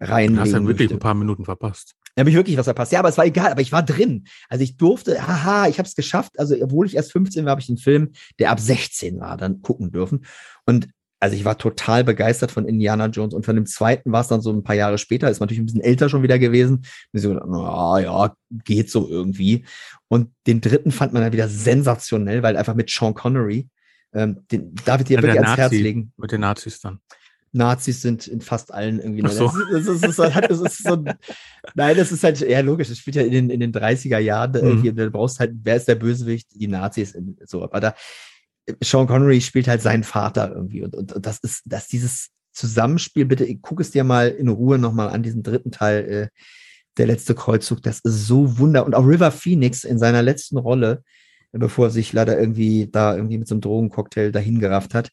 rein. 0.00 0.34
Du 0.34 0.40
hast 0.40 0.52
ja 0.52 0.64
wirklich 0.66 0.90
ein 0.90 0.98
paar 0.98 1.14
Minuten 1.14 1.44
verpasst. 1.44 1.94
Da 2.14 2.20
habe 2.20 2.30
ich 2.30 2.36
wirklich 2.36 2.56
was 2.56 2.66
verpasst. 2.66 2.92
Ja, 2.92 2.98
aber 2.98 3.08
es 3.08 3.18
war 3.18 3.26
egal, 3.26 3.52
aber 3.52 3.60
ich 3.60 3.72
war 3.72 3.82
drin. 3.82 4.24
Also 4.48 4.64
ich 4.64 4.76
durfte, 4.76 5.26
haha, 5.26 5.68
ich 5.68 5.78
habe 5.78 5.86
es 5.86 5.94
geschafft. 5.94 6.38
Also 6.38 6.56
obwohl 6.60 6.86
ich 6.86 6.96
erst 6.96 7.12
15 7.12 7.44
war, 7.44 7.52
habe 7.52 7.60
ich 7.60 7.68
den 7.68 7.76
Film, 7.78 8.12
der 8.38 8.50
ab 8.50 8.60
16 8.60 9.20
war, 9.20 9.36
dann 9.36 9.62
gucken 9.62 9.92
dürfen. 9.92 10.24
Und 10.66 10.88
also 11.20 11.36
ich 11.36 11.44
war 11.44 11.58
total 11.58 12.02
begeistert 12.02 12.50
von 12.50 12.66
Indiana 12.66 13.06
Jones 13.06 13.34
und 13.34 13.44
von 13.44 13.54
dem 13.54 13.66
zweiten 13.66 14.10
war 14.10 14.22
es 14.22 14.28
dann 14.28 14.40
so 14.40 14.50
ein 14.50 14.62
paar 14.62 14.74
Jahre 14.74 14.96
später, 14.96 15.30
ist 15.30 15.38
man 15.38 15.46
natürlich 15.46 15.60
ein 15.62 15.66
bisschen 15.66 15.82
älter 15.82 16.08
schon 16.08 16.22
wieder 16.22 16.38
gewesen. 16.38 16.86
Und 17.12 17.20
so, 17.20 17.34
na 17.34 18.00
ja, 18.00 18.34
geht 18.64 18.90
so 18.90 19.06
irgendwie. 19.06 19.66
Und 20.08 20.32
den 20.46 20.62
dritten 20.62 20.90
fand 20.90 21.12
man 21.12 21.22
dann 21.22 21.32
wieder 21.32 21.48
sensationell, 21.48 22.42
weil 22.42 22.56
einfach 22.56 22.74
mit 22.74 22.90
Sean 22.90 23.14
Connery, 23.14 23.68
ähm, 24.14 24.46
den 24.50 24.74
darf 24.86 25.00
ich 25.02 25.08
dir 25.08 25.18
Ja, 25.18 25.22
wirklich 25.22 25.40
ans 25.40 25.58
Herz 25.58 25.72
Nazi. 25.72 25.82
legen. 25.82 26.12
Mit 26.16 26.32
den 26.32 26.40
Nazis 26.40 26.80
dann. 26.80 27.00
Nazis 27.52 28.00
sind 28.02 28.26
in 28.28 28.40
fast 28.40 28.72
allen 28.72 29.00
irgendwie. 29.00 29.22
Ach 29.24 29.30
so. 29.32 29.46
Das, 29.46 29.86
ist, 29.86 30.02
das, 30.04 30.18
ist, 30.18 30.18
das, 30.18 30.60
ist, 30.60 30.82
so 30.84 30.92
ein, 30.94 31.14
nein, 31.74 31.96
das 31.96 32.12
ist 32.12 32.22
halt 32.22 32.40
ja 32.40 32.60
logisch. 32.60 32.88
Das 32.88 32.98
spielt 32.98 33.16
ja 33.16 33.22
in 33.22 33.32
den, 33.32 33.50
in 33.50 33.60
den 33.60 33.72
30er 33.72 34.18
Jahren. 34.18 34.54
äh, 34.54 34.62
Mhm. 34.62 34.82
Hier, 34.82 34.92
du 34.92 35.10
brauchst 35.10 35.40
halt, 35.40 35.52
wer 35.62 35.76
ist 35.76 35.88
der 35.88 35.96
Bösewicht? 35.96 36.48
Die 36.54 36.68
Nazis. 36.68 37.12
in- 37.12 37.36
So, 37.44 37.62
aber 37.64 37.80
da, 37.80 37.94
Sean 38.82 39.06
Connery 39.06 39.40
spielt 39.40 39.66
halt 39.68 39.82
seinen 39.82 40.04
Vater 40.04 40.52
irgendwie. 40.54 40.82
Und, 40.84 40.94
und, 40.94 41.12
und 41.12 41.26
das 41.26 41.38
ist, 41.38 41.62
dass 41.64 41.88
dieses 41.88 42.28
Zusammenspiel, 42.52 43.24
bitte 43.26 43.52
guck 43.56 43.80
es 43.80 43.90
dir 43.90 44.04
mal 44.04 44.28
in 44.28 44.48
Ruhe 44.48 44.78
nochmal 44.78 45.08
an, 45.08 45.22
diesen 45.22 45.42
dritten 45.42 45.70
Teil, 45.72 46.04
äh, 46.08 46.28
der 46.98 47.06
letzte 47.06 47.34
Kreuzzug, 47.34 47.82
das 47.82 48.00
ist 48.00 48.26
so 48.26 48.58
wunder. 48.58 48.84
Und 48.84 48.94
auch 48.94 49.06
River 49.06 49.30
Phoenix 49.30 49.84
in 49.84 49.98
seiner 49.98 50.22
letzten 50.22 50.58
Rolle, 50.58 51.02
äh, 51.52 51.58
bevor 51.58 51.86
er 51.86 51.90
sich 51.90 52.12
leider 52.12 52.38
irgendwie 52.38 52.88
da 52.90 53.14
irgendwie 53.16 53.38
mit 53.38 53.48
so 53.48 53.54
einem 53.54 53.60
Drogencocktail 53.62 54.30
dahin 54.32 54.60
gerafft 54.60 54.94
hat, 54.94 55.10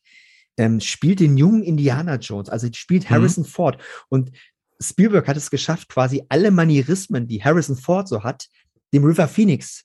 ähm, 0.58 0.80
spielt 0.80 1.20
den 1.20 1.38
jungen 1.38 1.64
Indiana 1.64 2.16
Jones, 2.16 2.50
also 2.50 2.68
spielt 2.74 3.06
Mhm. 3.06 3.10
Harrison 3.10 3.46
Ford. 3.46 3.82
Und 4.10 4.32
Spielberg 4.80 5.28
hat 5.28 5.38
es 5.38 5.50
geschafft, 5.50 5.90
quasi 5.90 6.24
alle 6.30 6.52
Manierismen, 6.52 7.28
die 7.28 7.44
Harrison 7.44 7.76
Ford 7.78 8.08
so 8.08 8.24
hat, 8.24 8.48
dem 8.94 9.04
River 9.04 9.28
Phoenix 9.28 9.84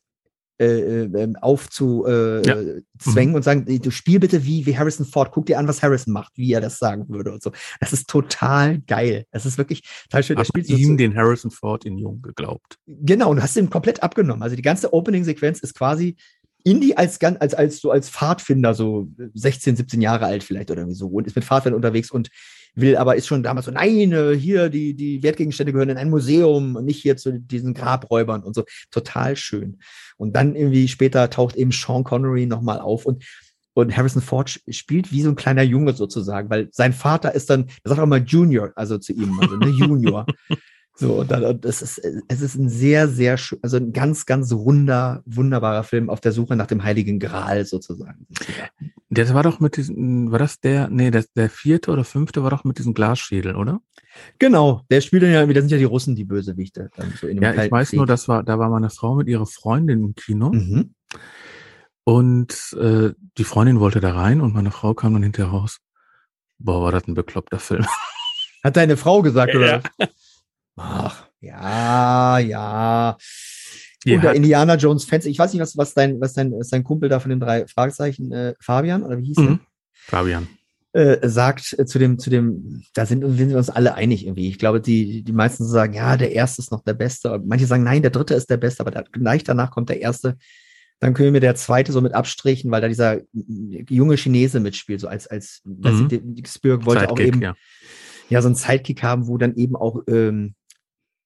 äh, 0.61 1.05
äh, 1.05 1.33
aufzuzwängen 1.41 2.45
Ja. 2.45 2.77
äh, 2.77 2.83
zwängen 2.99 3.35
und 3.35 3.43
sagen, 3.43 3.65
du 3.65 3.91
spiel 3.91 4.21
bitte 4.21 4.45
wie, 4.45 4.65
wie 4.67 4.77
Harrison 4.77 5.07
Ford, 5.07 5.33
guck 5.33 5.47
dir 5.47 5.59
an, 5.59 5.67
was 5.67 5.83
Harrison 5.83 6.13
macht, 6.13 6.33
wie 6.37 6.53
er 6.53 6.61
das 6.61 6.79
sagen 6.79 7.09
würde 7.09 7.33
und 7.33 7.43
so. 7.43 7.51
Das 7.81 7.93
ist 7.93 8.09
total 8.09 8.81
geil. 8.83 9.25
Das 9.33 9.45
ist 9.47 9.59
wirklich 9.59 9.83
total 10.05 10.23
schön. 10.23 10.37
Hab 10.39 10.47
spielt 10.47 10.69
ihm 10.69 10.91
so, 10.91 10.97
den 10.97 11.17
Harrison 11.17 11.51
Ford 11.51 11.85
in 11.85 11.99
Jung 11.99 12.23
geglaubt. 12.23 12.79
Genau, 12.87 13.31
und 13.31 13.37
du 13.39 13.43
hast 13.43 13.57
ihn 13.57 13.71
komplett 13.71 14.03
abgenommen. 14.03 14.43
Also 14.43 14.55
die 14.55 14.63
ganze 14.63 14.93
Opening-Sequenz 14.93 15.61
ist 15.61 15.75
quasi 15.75 16.17
Indy 16.65 16.95
als, 16.95 17.21
als, 17.21 17.55
als, 17.55 17.81
so 17.81 17.91
als 17.91 18.09
Pfadfinder, 18.11 18.75
so 18.75 19.09
16, 19.35 19.77
17 19.77 20.01
Jahre 20.01 20.27
alt 20.27 20.45
vielleicht 20.45 20.71
oder 20.71 20.81
irgendwie 20.81 20.99
so, 20.99 21.09
und 21.09 21.27
ist 21.27 21.37
mit 21.37 21.45
Pfadfindern 21.45 21.77
unterwegs 21.77 22.11
und 22.11 22.31
will 22.75 22.97
aber 22.97 23.17
ist 23.17 23.27
schon 23.27 23.43
damals 23.43 23.67
so, 23.67 23.73
nein, 23.73 24.13
äh, 24.13 24.35
hier, 24.35 24.71
die, 24.71 24.95
die 24.95 25.23
Wertgegenstände 25.23 25.73
gehören 25.73 25.91
in 25.91 25.99
ein 25.99 26.11
Museum 26.11 26.77
und 26.77 26.85
nicht 26.85 27.03
hier 27.03 27.17
zu 27.17 27.39
diesen 27.39 27.75
Grabräubern 27.75 28.43
und 28.43 28.55
so. 28.55 28.65
Total 28.91 29.37
schön. 29.37 29.79
Und 30.17 30.37
dann 30.37 30.57
irgendwie 30.57 30.89
später 30.89 31.29
taucht 31.29 31.57
eben 31.57 31.73
Sean 31.73 32.05
Connery 32.05 32.47
nochmal 32.47 32.81
auf 32.81 33.07
und 33.07 33.25
und 33.75 33.97
Harrison 33.97 34.21
Ford 34.21 34.61
spielt 34.69 35.13
wie 35.13 35.23
so 35.23 35.31
ein 35.31 35.35
kleiner 35.35 35.63
Junge 35.63 35.95
sozusagen, 35.95 36.51
weil 36.51 36.69
sein 36.73 36.93
Vater 36.93 37.35
ist 37.35 37.49
dann, 37.49 37.69
er 37.83 37.89
sagt 37.89 38.01
auch 38.01 38.07
mal 38.07 38.23
Junior, 38.23 38.71
also 38.77 38.99
zu 38.99 39.15
ihm, 39.15 39.39
also 39.41 39.57
ne, 39.57 39.69
Junior. 39.69 40.27
So, 41.03 41.21
und 41.21 41.31
dann, 41.31 41.45
und 41.45 41.65
das 41.65 41.83
ist, 41.83 41.99
es 42.29 42.41
ist 42.41 42.55
ein 42.55 42.69
sehr, 42.69 43.09
sehr, 43.09 43.39
also 43.63 43.77
ein 43.77 43.93
ganz, 43.93 44.25
ganz 44.25 44.53
runder, 44.53 45.23
wunderbarer 45.27 45.83
Film 45.85 46.09
auf 46.11 46.21
der 46.21 46.33
Suche 46.33 46.55
nach 46.55 46.67
dem 46.69 46.85
Heiligen 46.85 47.19
Gral 47.19 47.65
sozusagen. 47.65 48.27
Das 49.11 49.35
war 49.35 49.43
doch 49.43 49.59
mit 49.61 49.77
diesem, 49.77 50.31
war 50.31 50.39
das 50.39 50.61
der, 50.61 50.89
nee, 50.89 51.11
das, 51.11 51.33
der 51.33 51.51
vierte 51.51 51.91
oder 51.91 52.05
fünfte 52.05 52.43
war 52.43 52.51
doch 52.51 52.65
mit 52.65 52.79
diesem 52.79 52.95
Glasschädel, 52.95 53.57
oder? 53.57 53.81
Genau, 54.39 54.83
der 54.91 55.01
spielt 55.01 55.23
dann 55.25 55.33
ja, 55.33 55.45
da 55.45 55.61
sind 55.61 55.71
ja 55.71 55.79
die 55.79 55.85
Russen 55.85 56.15
die 56.15 56.25
Bösewichte. 56.25 56.91
Dann 56.97 57.13
so 57.21 57.27
in 57.27 57.37
dem 57.37 57.43
Ja, 57.43 57.51
ich 57.51 57.57
Kalten 57.57 57.73
weiß 57.73 57.89
Krieg. 57.91 57.97
nur, 57.99 58.07
das 58.07 58.29
war, 58.29 58.43
da 58.45 58.59
war 58.59 58.69
meine 58.71 58.91
Frau 58.91 59.15
mit 59.17 59.27
ihrer 59.29 59.47
Freundin 59.47 60.05
im 60.05 60.15
Kino 60.15 60.51
Mhm. 60.53 60.95
und 62.05 62.77
äh, 62.79 63.11
die 63.39 63.45
Freundin 63.45 63.81
wollte 63.81 64.01
da 64.01 64.13
rein 64.15 64.41
und 64.41 64.55
meine 64.55 64.71
Frau 64.71 64.95
kam 64.95 65.15
dann 65.15 65.23
hinterher 65.23 65.51
raus. 65.53 65.79
Boah, 66.59 66.83
war 66.83 66.93
das 66.93 67.07
ein 67.09 67.15
bekloppter 67.15 67.59
Film. 67.59 67.87
Hat 68.63 68.77
deine 68.77 68.97
Frau 68.97 69.23
gesagt, 69.23 69.55
oder? 69.57 69.83
Ja. 69.99 70.09
Ach, 70.77 71.27
ja, 71.41 72.39
ja. 72.39 73.17
Unter 74.07 74.29
hat- 74.31 74.37
Indiana 74.37 74.75
Jones 74.77 75.05
Fans. 75.05 75.27
Ich 75.27 75.39
weiß 75.39 75.53
nicht, 75.53 75.63
was, 75.63 75.77
was, 75.77 75.95
dein, 75.95 76.21
was, 76.21 76.33
dein, 76.35 76.53
was 76.53 76.69
dein 76.71 76.83
Kumpel 76.85 77.09
da 77.09 77.21
von 77.21 77.31
den 77.31 77.41
drei 77.41 77.67
Fragezeichen, 77.67 78.33
äh, 78.33 78.55
Fabian, 78.61 79.03
oder 79.05 79.19
wie 79.19 79.27
hieß 79.27 79.37
Mhm. 79.39 79.61
Fabian. 79.93 80.49
er, 80.93 81.23
äh, 81.23 81.29
sagt 81.29 81.75
äh, 81.79 81.87
zu 81.87 81.99
dem, 81.99 82.19
zu 82.19 82.29
dem, 82.31 82.83
da 82.95 83.07
sind, 83.07 83.23
sind 83.37 83.51
wir 83.51 83.57
uns 83.57 83.71
alle 83.71 83.95
einig 83.95 84.27
irgendwie. 84.27 84.49
Ich 84.49 84.59
glaube, 84.59 84.81
die, 84.81 85.23
die 85.23 85.33
meisten 85.33 85.65
sagen, 85.65 85.95
ja, 85.95 86.17
der 86.17 86.33
erste 86.33 86.61
ist 86.63 86.73
noch 86.73 86.83
der 86.83 86.95
beste. 86.95 87.41
Manche 87.45 87.67
sagen, 87.67 87.85
nein, 87.85 88.03
der 88.03 88.11
dritte 88.11 88.35
ist 88.35 88.51
der 88.51 88.57
beste, 88.57 88.81
aber 88.81 88.91
da, 88.91 89.03
gleich 89.03 89.45
danach 89.45 89.71
kommt 89.71 89.89
der 89.89 90.01
erste. 90.01 90.37
Dann 90.99 91.15
können 91.15 91.33
wir 91.33 91.41
der 91.41 91.55
zweite 91.55 91.93
so 91.93 92.01
mit 92.01 92.13
abstrichen, 92.15 92.71
weil 92.71 92.81
da 92.81 92.89
dieser 92.89 93.17
äh, 93.19 93.25
junge 93.89 94.17
Chinese 94.17 94.59
mitspielt, 94.61 95.01
so 95.01 95.07
als, 95.09 95.27
als, 95.29 95.63
Mhm. 95.65 96.09
Spielberg 96.47 96.87
wollte 96.87 97.09
auch 97.11 97.17
Sidekick, 97.17 97.27
eben 97.35 97.43
ja. 97.43 97.55
ja 98.29 98.43
so 98.43 98.49
einen 98.49 98.55
Sidekick 98.57 99.03
haben, 99.03 99.29
wo 99.29 99.39
dann 99.39 99.55
eben 99.55 99.77
auch 99.77 100.01
ähm, 100.09 100.55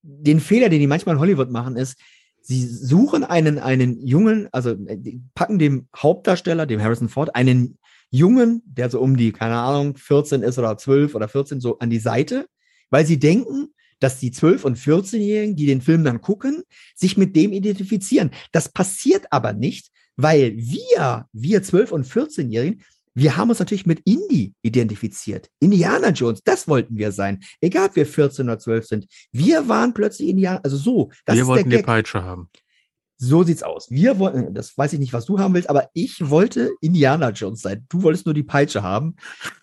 den 0.07 0.39
Fehler, 0.39 0.69
den 0.69 0.79
die 0.79 0.87
manchmal 0.87 1.15
in 1.15 1.21
Hollywood 1.21 1.51
machen, 1.51 1.75
ist, 1.75 1.97
sie 2.41 2.65
suchen 2.65 3.23
einen, 3.23 3.59
einen 3.59 3.99
jungen, 3.99 4.47
also 4.51 4.71
äh, 4.71 5.19
packen 5.35 5.59
dem 5.59 5.87
Hauptdarsteller, 5.95 6.65
dem 6.65 6.81
Harrison 6.81 7.09
Ford, 7.09 7.35
einen 7.35 7.77
Jungen, 8.09 8.61
der 8.65 8.89
so 8.89 9.01
um 9.01 9.17
die, 9.17 9.33
keine 9.33 9.57
Ahnung, 9.57 9.97
14 9.97 10.43
ist 10.43 10.57
oder 10.57 10.77
12 10.77 11.13
oder 11.13 11.27
14, 11.27 11.59
so 11.59 11.77
an 11.79 11.89
die 11.89 11.99
Seite, 11.99 12.47
weil 12.89 13.05
sie 13.05 13.19
denken, 13.19 13.73
dass 13.99 14.19
die 14.19 14.31
12- 14.31 14.63
und 14.63 14.77
14-Jährigen, 14.77 15.55
die 15.55 15.65
den 15.65 15.81
Film 15.81 16.03
dann 16.03 16.21
gucken, 16.21 16.63
sich 16.95 17.17
mit 17.17 17.35
dem 17.35 17.51
identifizieren. 17.51 18.31
Das 18.51 18.69
passiert 18.69 19.25
aber 19.31 19.53
nicht, 19.53 19.89
weil 20.15 20.55
wir, 20.55 21.25
wir 21.33 21.63
12- 21.63 21.89
und 21.89 22.05
14-Jährigen, 22.05 22.81
wir 23.17 23.35
haben 23.35 23.49
uns 23.49 23.57
natürlich 23.57 23.87
mit 23.87 24.01
Indie 24.01 24.53
identifiziert. 24.61 25.49
Indiana 25.59 26.09
Jones, 26.09 26.43
das 26.43 26.67
wollten 26.67 26.97
wir 26.97 27.11
sein. 27.11 27.43
Egal, 27.61 27.87
ob 27.87 27.95
wir 27.95 28.05
14 28.05 28.45
oder 28.45 28.59
12 28.59 28.85
sind. 28.85 29.07
Wir 29.31 29.67
waren 29.67 29.95
plötzlich 29.95 30.29
Indianer, 30.29 30.61
also 30.63 30.77
so. 30.77 31.09
Wir 31.25 31.47
wollten 31.47 31.71
die. 31.71 31.81
Peitsche 31.81 32.23
haben. 32.23 32.49
So 33.17 33.41
sieht's 33.41 33.63
aus. 33.63 33.89
Wir 33.89 34.19
wollten, 34.19 34.53
das 34.53 34.77
weiß 34.77 34.93
ich 34.93 34.99
nicht, 34.99 35.13
was 35.13 35.25
du 35.25 35.39
haben 35.39 35.55
willst, 35.55 35.67
aber 35.67 35.89
ich 35.93 36.29
wollte 36.29 36.69
Indiana 36.79 37.31
Jones 37.31 37.61
sein. 37.61 37.87
Du 37.89 38.03
wolltest 38.03 38.27
nur 38.27 38.35
die 38.35 38.43
Peitsche 38.43 38.83
haben. 38.83 39.15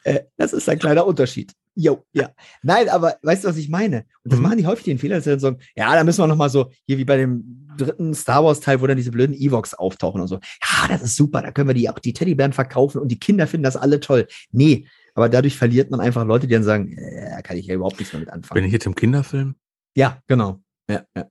Äh, 0.03 0.23
das 0.37 0.53
ist 0.53 0.69
ein 0.69 0.81
kleiner 0.81 1.07
Unterschied. 1.07 1.53
Jo, 1.77 2.05
ja. 2.13 2.31
Nein, 2.63 2.89
aber 2.89 3.17
weißt 3.23 3.45
du, 3.45 3.49
was 3.49 3.57
ich 3.57 3.69
meine? 3.69 4.05
Und 4.23 4.33
das 4.33 4.39
Mhm. 4.39 4.45
machen 4.45 4.59
die 4.59 4.67
häufig 4.67 4.85
den 4.85 4.99
Fehler, 4.99 5.17
dass 5.17 5.25
sie 5.25 5.31
dann 5.31 5.41
sagen, 5.41 5.59
ja, 5.75 5.93
da 5.95 6.05
müssen 6.05 6.23
wir 6.23 6.27
noch 6.29 6.37
mal 6.37 6.49
so, 6.49 6.71
hier 6.87 6.99
wie 6.99 7.05
bei 7.05 7.17
dem 7.17 7.67
dritten 7.77 8.15
Star 8.15 8.45
Wars 8.45 8.61
Teil, 8.61 8.81
wo 8.81 8.87
dann 8.87 8.97
diese 8.97 9.11
blöden 9.11 9.35
Evox 9.35 9.75
auftauchen 9.75 10.21
und 10.21 10.29
so. 10.29 10.37
Ja, 10.37 10.87
das 10.89 11.03
ist 11.03 11.17
super, 11.17 11.43
da 11.43 11.51
können 11.51 11.69
wir 11.69 11.75
die 11.75 11.89
auch 11.91 11.99
die 11.99 12.13
Teddybären 12.13 12.53
verkaufen 12.53 13.01
und 13.01 13.09
die 13.09 13.19
Kinder 13.19 13.47
finden 13.49 13.65
das 13.65 13.77
alle 13.77 13.99
toll. 13.99 14.29
Nee, 14.53 14.87
aber 15.15 15.29
dadurch 15.29 15.57
verliert 15.57 15.91
man 15.91 15.99
einfach 16.01 16.25
Leute, 16.25 16.47
die 16.47 16.55
dann 16.55 16.63
sagen, 16.63 16.97
da 17.31 17.43
kann 17.43 17.57
ich 17.57 17.67
ja 17.67 17.75
überhaupt 17.75 17.99
nichts 17.99 18.13
mehr 18.13 18.21
mit 18.21 18.29
anfangen. 18.31 18.55
Bin 18.55 18.65
ich 18.65 18.73
jetzt 18.73 18.87
im 18.87 18.95
Kinderfilm? 18.95 19.57
ja, 19.97 20.21
genau. 20.29 20.61
Ja, 20.89 21.03
ja. 21.17 21.23
Guck 21.23 21.25
mal, 21.25 21.31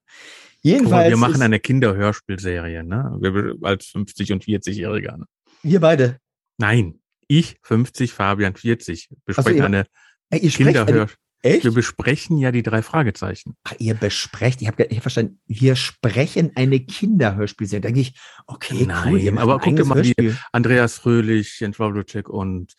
Jedenfalls. 0.62 1.10
wir 1.10 1.18
machen 1.18 1.42
eine 1.42 1.60
Kinderhörspielserie, 1.60 2.84
ne? 2.84 3.18
Wir, 3.20 3.56
als 3.68 3.86
50- 3.88 4.34
und 4.34 4.44
40-Jähriger. 4.46 5.18
Ne? 5.18 5.26
wir 5.64 5.80
beide. 5.80 6.18
Nein, 6.58 7.00
ich 7.28 7.58
50, 7.64 8.12
Fabian 8.14 8.56
40. 8.56 9.10
Besprechen 9.26 9.58
ihr- 9.58 9.66
eine 9.66 9.86
Ey, 10.34 10.40
ihr 10.40 10.52
sprecht, 10.52 10.76
Kinderhör. 10.76 11.10
echt? 11.44 11.64
Wir 11.64 11.72
besprechen 11.72 12.38
ja 12.38 12.52
die 12.52 12.64
drei 12.64 12.82
Fragezeichen. 12.82 13.56
Ach, 13.64 13.74
ihr 13.78 13.94
besprecht, 13.94 14.62
ich 14.62 14.68
habe 14.68 14.84
hab 14.84 15.02
verstanden, 15.02 15.40
wir 15.46 15.76
sprechen 15.76 16.52
eine 16.56 16.80
Kinderhörspielserie. 16.80 17.82
Da 17.82 17.88
denke 17.90 18.02
ich, 18.02 18.20
okay, 18.48 18.86
Nein, 18.88 19.14
cool, 19.14 19.38
aber 19.40 19.60
guck 19.60 19.76
dir 19.76 19.86
mal 19.86 20.02
die-. 20.02 20.34
Andreas 20.52 20.96
Fröhlich, 20.98 21.60
Jens 21.60 21.78
Wawluczek 21.80 22.30
und 22.30 22.74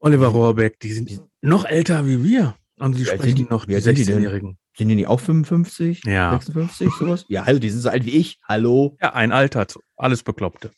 Oliver 0.00 0.28
Rohrbeck, 0.28 0.80
die 0.80 0.92
sind 0.92 1.20
noch 1.42 1.64
älter 1.64 2.06
wie 2.06 2.24
wir. 2.24 2.56
Und 2.78 2.96
die 2.96 3.04
sprechen 3.04 3.36
die? 3.36 3.42
noch 3.44 3.66
Wie 3.66 3.72
die 3.72 3.74
alt 3.76 3.84
sind 3.84 3.98
die 3.98 4.04
denn? 4.04 4.18
16-Jährigen. 4.20 4.58
Sind 4.76 4.88
die 4.88 4.94
nicht 4.94 5.06
auch 5.08 5.20
55, 5.20 6.04
Ja. 6.06 6.32
56, 6.32 6.88
sowas? 6.98 7.24
Ja, 7.28 7.42
also 7.42 7.60
die 7.60 7.68
sind 7.70 7.82
so 7.82 7.90
alt 7.90 8.06
wie 8.06 8.16
ich. 8.16 8.38
Hallo. 8.48 8.96
Ja, 9.02 9.12
ein 9.12 9.30
Alter, 9.32 9.66
alles 9.96 10.22
Bekloppte. 10.22 10.70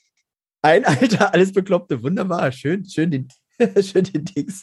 Ein 0.62 0.85
Alter, 0.85 1.33
alles 1.33 1.53
Bekloppte. 1.53 2.03
Wunderbar. 2.03 2.51
Schön, 2.53 2.85
schön 2.85 3.11
den, 3.12 3.29
schön 3.83 4.05
den 4.05 4.25
Dings, 4.25 4.62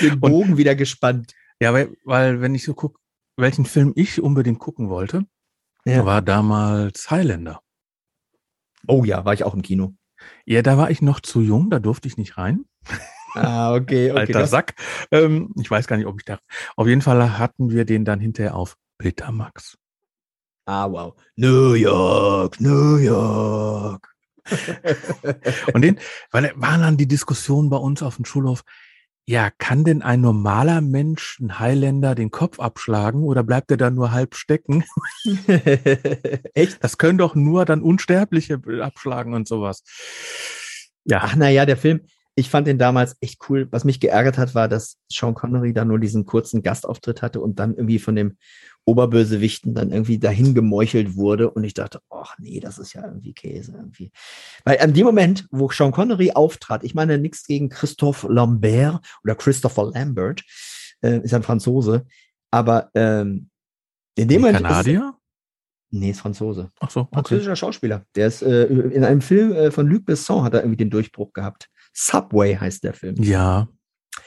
den 0.00 0.20
Bogen 0.20 0.56
wieder 0.56 0.74
gespannt. 0.74 1.32
Ja, 1.60 1.72
weil, 1.72 1.96
weil 2.04 2.40
wenn 2.40 2.54
ich 2.54 2.64
so 2.64 2.74
gucke, 2.74 3.00
welchen 3.36 3.64
Film 3.64 3.92
ich 3.96 4.20
unbedingt 4.20 4.58
gucken 4.58 4.88
wollte, 4.88 5.24
Ja. 5.84 6.04
war 6.04 6.22
damals 6.22 7.10
Highlander. 7.10 7.60
Oh 8.88 9.04
ja, 9.04 9.24
war 9.24 9.34
ich 9.34 9.44
auch 9.44 9.54
im 9.54 9.62
Kino. 9.62 9.94
Ja, 10.44 10.62
da 10.62 10.78
war 10.78 10.90
ich 10.90 11.02
noch 11.02 11.20
zu 11.20 11.40
jung, 11.40 11.70
da 11.70 11.78
durfte 11.78 12.08
ich 12.08 12.16
nicht 12.16 12.38
rein. 12.38 12.64
Ah, 13.34 13.74
okay, 13.74 14.10
okay. 14.12 14.20
Alter 14.20 14.46
Sack. 14.46 14.74
Ähm, 15.10 15.52
ich 15.60 15.70
weiß 15.70 15.86
gar 15.86 15.96
nicht, 15.96 16.06
ob 16.06 16.18
ich 16.18 16.24
da. 16.24 16.38
Auf 16.76 16.86
jeden 16.86 17.02
Fall 17.02 17.38
hatten 17.38 17.70
wir 17.70 17.84
den 17.84 18.04
dann 18.04 18.20
hinterher 18.20 18.54
auf 18.54 18.76
Betamax. 18.98 19.76
ah, 20.66 20.90
wow. 20.90 21.14
New 21.36 21.74
York, 21.74 22.60
New 22.60 22.96
York. 22.96 24.14
Und 25.72 25.82
den, 25.82 25.98
weil 26.30 26.42
da 26.42 26.50
waren 26.56 26.80
dann 26.80 26.96
die 26.96 27.08
Diskussionen 27.08 27.70
bei 27.70 27.76
uns 27.76 28.02
auf 28.02 28.16
dem 28.16 28.24
Schulhof. 28.24 28.62
Ja, 29.28 29.50
kann 29.50 29.82
denn 29.82 30.02
ein 30.02 30.20
normaler 30.20 30.80
Mensch, 30.80 31.40
ein 31.40 31.58
Highlander, 31.58 32.14
den 32.14 32.30
Kopf 32.30 32.60
abschlagen 32.60 33.24
oder 33.24 33.42
bleibt 33.42 33.72
er 33.72 33.76
dann 33.76 33.96
nur 33.96 34.12
halb 34.12 34.36
stecken? 34.36 34.84
Echt? 36.54 36.82
Das 36.84 36.96
können 36.96 37.18
doch 37.18 37.34
nur 37.34 37.64
dann 37.64 37.82
Unsterbliche 37.82 38.60
abschlagen 38.80 39.34
und 39.34 39.48
sowas. 39.48 39.82
Ja, 41.04 41.22
Ach, 41.24 41.34
naja, 41.34 41.66
der 41.66 41.76
Film, 41.76 42.02
ich 42.38 42.50
fand 42.50 42.66
den 42.66 42.78
damals 42.78 43.16
echt 43.20 43.40
cool. 43.48 43.66
Was 43.70 43.84
mich 43.84 43.98
geärgert 43.98 44.36
hat, 44.36 44.54
war, 44.54 44.68
dass 44.68 44.98
Sean 45.10 45.34
Connery 45.34 45.72
da 45.72 45.86
nur 45.86 45.98
diesen 45.98 46.26
kurzen 46.26 46.62
Gastauftritt 46.62 47.22
hatte 47.22 47.40
und 47.40 47.58
dann 47.58 47.74
irgendwie 47.74 47.98
von 47.98 48.14
dem 48.14 48.36
Oberbösewichten 48.84 49.74
dann 49.74 49.90
irgendwie 49.90 50.18
dahin 50.18 50.54
gemeuchelt 50.54 51.16
wurde. 51.16 51.50
Und 51.50 51.64
ich 51.64 51.72
dachte, 51.72 52.00
ach 52.10 52.36
nee, 52.38 52.60
das 52.60 52.78
ist 52.78 52.92
ja 52.92 53.04
irgendwie 53.04 53.32
Käse 53.32 53.72
irgendwie. 53.72 54.12
Weil 54.64 54.78
an 54.80 54.92
dem 54.92 55.06
Moment, 55.06 55.48
wo 55.50 55.70
Sean 55.70 55.92
Connery 55.92 56.32
auftrat, 56.32 56.84
ich 56.84 56.94
meine 56.94 57.16
nichts 57.16 57.46
gegen 57.46 57.70
Christophe 57.70 58.30
Lambert 58.30 59.00
oder 59.24 59.34
Christopher 59.34 59.90
Lambert, 59.90 60.42
äh, 61.00 61.20
ist 61.22 61.32
ein 61.32 61.42
Franzose, 61.42 62.04
aber 62.50 62.90
ähm, 62.94 63.48
in 64.14 64.28
dem 64.28 64.42
Moment. 64.42 64.60
Ist, 64.60 64.66
Kanadier? 64.66 65.14
nee, 65.90 66.10
ist 66.10 66.20
Franzose. 66.20 66.70
Ach 66.80 66.90
so, 66.90 67.00
okay. 67.00 67.10
Französischer 67.14 67.56
Schauspieler. 67.56 68.04
Der 68.14 68.26
ist 68.26 68.42
äh, 68.42 68.66
in 68.66 69.04
einem 69.04 69.22
Film 69.22 69.52
äh, 69.52 69.70
von 69.70 69.86
Luc 69.86 70.04
Besson 70.04 70.44
hat 70.44 70.52
er 70.52 70.60
irgendwie 70.60 70.76
den 70.76 70.90
Durchbruch 70.90 71.32
gehabt. 71.32 71.70
Subway 71.98 72.56
heißt 72.56 72.84
der 72.84 72.92
Film. 72.92 73.16
Ja, 73.22 73.68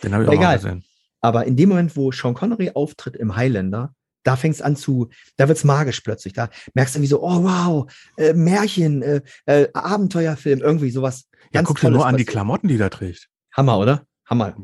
den 0.04 0.14
habe 0.14 0.24
ich 0.24 0.30
Aber 0.30 0.38
auch 0.38 0.42
mal 0.42 0.54
egal. 0.54 0.58
gesehen. 0.58 0.84
Aber 1.22 1.46
in 1.46 1.56
dem 1.56 1.70
Moment, 1.70 1.96
wo 1.96 2.12
Sean 2.12 2.34
Connery 2.34 2.72
auftritt 2.74 3.16
im 3.16 3.36
Highlander, 3.36 3.94
da 4.24 4.36
fängt 4.36 4.56
es 4.56 4.62
an 4.62 4.76
zu, 4.76 5.10
da 5.38 5.48
wird's 5.48 5.64
magisch 5.64 6.02
plötzlich. 6.02 6.34
Da 6.34 6.50
merkst 6.74 6.96
du 6.96 7.00
irgendwie 7.00 7.10
so, 7.10 7.22
oh 7.22 7.44
wow, 7.44 7.92
äh, 8.18 8.34
Märchen, 8.34 9.02
äh, 9.04 9.22
äh, 9.46 9.68
Abenteuerfilm, 9.74 10.62
irgendwie 10.62 10.90
sowas. 10.90 11.26
Ja, 11.54 11.62
guck 11.62 11.80
dir 11.80 11.92
nur 11.92 12.06
an 12.06 12.16
die 12.18 12.24
passiert. 12.24 12.32
Klamotten, 12.34 12.68
die 12.68 12.80
er 12.80 12.90
trägt. 12.90 13.30
Hammer, 13.54 13.78
oder? 13.78 14.06
Hammer. 14.26 14.56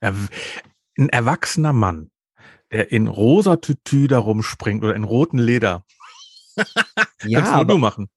Er, 0.00 0.14
ein 0.98 1.08
erwachsener 1.08 1.72
Mann, 1.72 2.10
der 2.70 2.92
in 2.92 3.06
rosa 3.06 3.56
Tütü 3.56 4.06
da 4.06 4.18
rumspringt 4.18 4.84
oder 4.84 4.94
in 4.94 5.04
roten 5.04 5.38
Leder. 5.38 5.84
Ja, 7.26 7.38
Kannst 7.38 7.52
nur 7.52 7.60
aber 7.62 7.72
du 7.72 7.78
machen. 7.78 8.10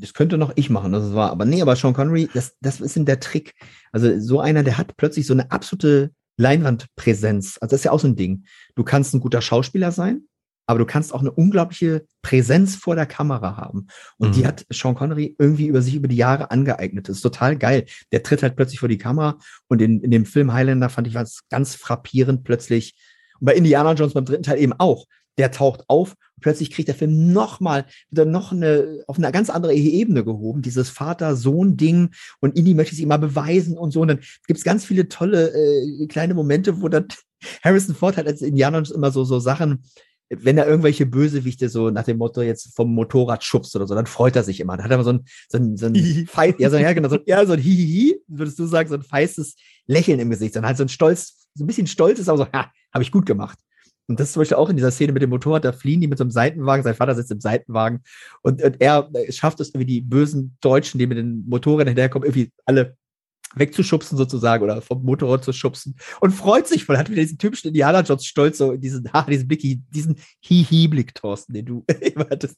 Das 0.00 0.14
könnte 0.14 0.38
noch 0.38 0.52
ich 0.56 0.70
machen, 0.70 0.92
das 0.92 1.14
war. 1.14 1.30
Aber 1.30 1.44
nee, 1.44 1.62
aber 1.62 1.76
Sean 1.76 1.94
Connery, 1.94 2.28
das, 2.34 2.54
das 2.60 2.80
ist 2.80 2.96
in 2.96 3.04
der 3.06 3.20
Trick. 3.20 3.54
Also 3.92 4.18
so 4.20 4.40
einer, 4.40 4.62
der 4.62 4.78
hat 4.78 4.96
plötzlich 4.96 5.26
so 5.26 5.32
eine 5.34 5.50
absolute 5.50 6.10
Leinwandpräsenz. 6.36 7.58
Also 7.60 7.72
das 7.72 7.80
ist 7.80 7.84
ja 7.84 7.92
auch 7.92 8.00
so 8.00 8.08
ein 8.08 8.16
Ding. 8.16 8.44
Du 8.74 8.84
kannst 8.84 9.14
ein 9.14 9.20
guter 9.20 9.42
Schauspieler 9.42 9.92
sein, 9.92 10.22
aber 10.66 10.78
du 10.78 10.86
kannst 10.86 11.12
auch 11.12 11.20
eine 11.20 11.32
unglaubliche 11.32 12.06
Präsenz 12.22 12.76
vor 12.76 12.94
der 12.94 13.06
Kamera 13.06 13.56
haben. 13.56 13.88
Und 14.18 14.36
die 14.36 14.40
Mhm. 14.42 14.46
hat 14.46 14.66
Sean 14.70 14.94
Connery 14.94 15.34
irgendwie 15.38 15.66
über 15.66 15.82
sich 15.82 15.94
über 15.96 16.08
die 16.08 16.16
Jahre 16.16 16.50
angeeignet. 16.50 17.08
Das 17.08 17.16
ist 17.16 17.22
total 17.22 17.56
geil. 17.56 17.86
Der 18.12 18.22
tritt 18.22 18.42
halt 18.42 18.56
plötzlich 18.56 18.80
vor 18.80 18.88
die 18.88 18.98
Kamera 18.98 19.38
und 19.68 19.82
in, 19.82 20.00
in 20.00 20.10
dem 20.10 20.26
Film 20.26 20.52
Highlander 20.52 20.88
fand 20.88 21.06
ich 21.08 21.14
was 21.14 21.40
ganz 21.50 21.74
frappierend 21.74 22.44
plötzlich. 22.44 22.94
Und 23.40 23.46
bei 23.46 23.54
Indiana 23.54 23.94
Jones 23.94 24.14
beim 24.14 24.24
dritten 24.24 24.42
Teil 24.44 24.58
eben 24.60 24.74
auch. 24.74 25.06
Der 25.40 25.50
taucht 25.50 25.84
auf 25.88 26.10
und 26.10 26.42
plötzlich 26.42 26.70
kriegt 26.70 26.88
der 26.88 26.94
Film 26.94 27.32
nochmal 27.32 27.86
wieder 28.10 28.26
noch 28.26 28.52
eine, 28.52 29.02
auf 29.06 29.16
eine 29.16 29.32
ganz 29.32 29.48
andere 29.48 29.72
Ebene 29.72 30.22
gehoben. 30.22 30.60
Dieses 30.60 30.90
Vater-Sohn-Ding 30.90 32.10
und 32.40 32.58
Indy 32.58 32.74
möchte 32.74 32.94
es 32.94 33.00
ihm 33.00 33.08
mal 33.08 33.16
beweisen 33.16 33.78
und 33.78 33.90
so. 33.90 34.02
Und 34.02 34.08
dann 34.08 34.20
gibt's 34.46 34.64
ganz 34.64 34.84
viele 34.84 35.08
tolle 35.08 35.50
äh, 35.54 36.06
kleine 36.08 36.34
Momente, 36.34 36.82
wo 36.82 36.88
dann 36.90 37.08
Harrison 37.64 37.94
Ford 37.94 38.18
hat 38.18 38.26
als 38.26 38.42
Indiana 38.42 38.76
Jones 38.76 38.90
immer 38.90 39.10
so, 39.10 39.24
so 39.24 39.40
Sachen 39.40 39.82
wenn 40.30 40.58
er 40.58 40.66
irgendwelche 40.66 41.06
Bösewichte 41.06 41.68
so 41.68 41.90
nach 41.90 42.04
dem 42.04 42.18
Motto 42.18 42.40
jetzt 42.40 42.76
vom 42.76 42.94
Motorrad 42.94 43.42
schubst 43.42 43.74
oder 43.74 43.88
so, 43.88 43.96
dann 43.96 44.06
freut 44.06 44.36
er 44.36 44.44
sich 44.44 44.60
immer. 44.60 44.76
Dann 44.76 44.84
hat 44.84 44.92
er 44.92 44.94
immer 44.94 45.04
so 45.04 45.14
ein, 45.14 45.24
so 45.48 45.58
ein, 45.58 45.76
so 45.76 45.86
ein 45.86 46.28
Fei 46.28 46.54
ja, 46.58 46.70
so, 46.70 46.76
ja, 46.76 46.92
genau, 46.92 47.08
so, 47.08 47.18
ja, 47.26 47.44
so 47.44 47.54
ein 47.54 47.58
Hihihi, 47.58 48.20
würdest 48.28 48.56
du 48.60 48.66
sagen, 48.66 48.88
so 48.88 48.94
ein 48.94 49.02
feistes 49.02 49.56
Lächeln 49.88 50.20
im 50.20 50.30
Gesicht. 50.30 50.54
Dann 50.54 50.64
halt 50.64 50.76
so 50.76 50.84
ein 50.84 50.88
Stolz, 50.88 51.48
so 51.54 51.64
ein 51.64 51.66
bisschen 51.66 51.88
stolz 51.88 52.20
ist, 52.20 52.28
aber 52.28 52.38
so, 52.38 52.46
ja, 52.54 52.70
habe 52.92 53.02
ich 53.02 53.10
gut 53.10 53.26
gemacht. 53.26 53.58
Und 54.10 54.18
das 54.18 54.28
ist 54.28 54.32
zum 54.32 54.40
Beispiel 54.40 54.56
auch 54.56 54.68
in 54.68 54.76
dieser 54.76 54.90
Szene 54.90 55.12
mit 55.12 55.22
dem 55.22 55.30
Motorrad, 55.30 55.64
da 55.64 55.70
fliehen 55.70 56.00
die 56.00 56.08
mit 56.08 56.18
so 56.18 56.24
einem 56.24 56.32
Seitenwagen, 56.32 56.82
sein 56.82 56.96
Vater 56.96 57.14
sitzt 57.14 57.30
im 57.30 57.40
Seitenwagen 57.40 58.02
und, 58.42 58.60
und 58.60 58.80
er 58.80 59.08
schafft 59.28 59.60
es 59.60 59.68
irgendwie 59.68 59.86
die 59.86 60.00
bösen 60.00 60.56
Deutschen, 60.60 60.98
die 60.98 61.06
mit 61.06 61.16
den 61.16 61.44
Motorrädern 61.46 61.86
hinterherkommen, 61.86 62.26
irgendwie 62.28 62.50
alle 62.64 62.96
wegzuschubsen 63.54 64.18
sozusagen 64.18 64.64
oder 64.64 64.82
vom 64.82 65.04
Motorrad 65.04 65.44
zu 65.44 65.52
schubsen 65.52 65.94
und 66.20 66.32
freut 66.32 66.66
sich 66.66 66.86
voll, 66.86 66.98
hat 66.98 67.08
wieder 67.08 67.22
diesen 67.22 67.38
typischen 67.38 67.68
Indianer 67.68 68.02
Jones 68.02 68.26
Stolz, 68.26 68.58
so 68.58 68.76
diesen, 68.76 69.12
ha, 69.12 69.22
diesen 69.22 69.46
Blick, 69.46 69.62
diesen 69.62 70.16
Hihi-Blick, 70.40 71.14
Thorsten, 71.14 71.52
den 71.52 71.66
du 71.66 71.84
immer 72.00 72.26
hattest. 72.28 72.56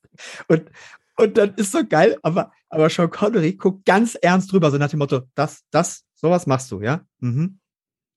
Und, 0.48 0.70
und 1.18 1.36
dann 1.36 1.52
ist 1.56 1.72
so 1.72 1.86
geil, 1.86 2.16
aber, 2.22 2.50
aber 2.70 2.88
Sean 2.88 3.10
Connery 3.10 3.52
guckt 3.52 3.84
ganz 3.84 4.14
ernst 4.14 4.50
drüber, 4.50 4.70
so 4.70 4.78
nach 4.78 4.88
dem 4.88 5.00
Motto, 5.00 5.20
das, 5.34 5.64
das, 5.70 6.04
sowas 6.14 6.46
machst 6.46 6.70
du, 6.72 6.80
ja? 6.80 7.04
Mhm. 7.20 7.58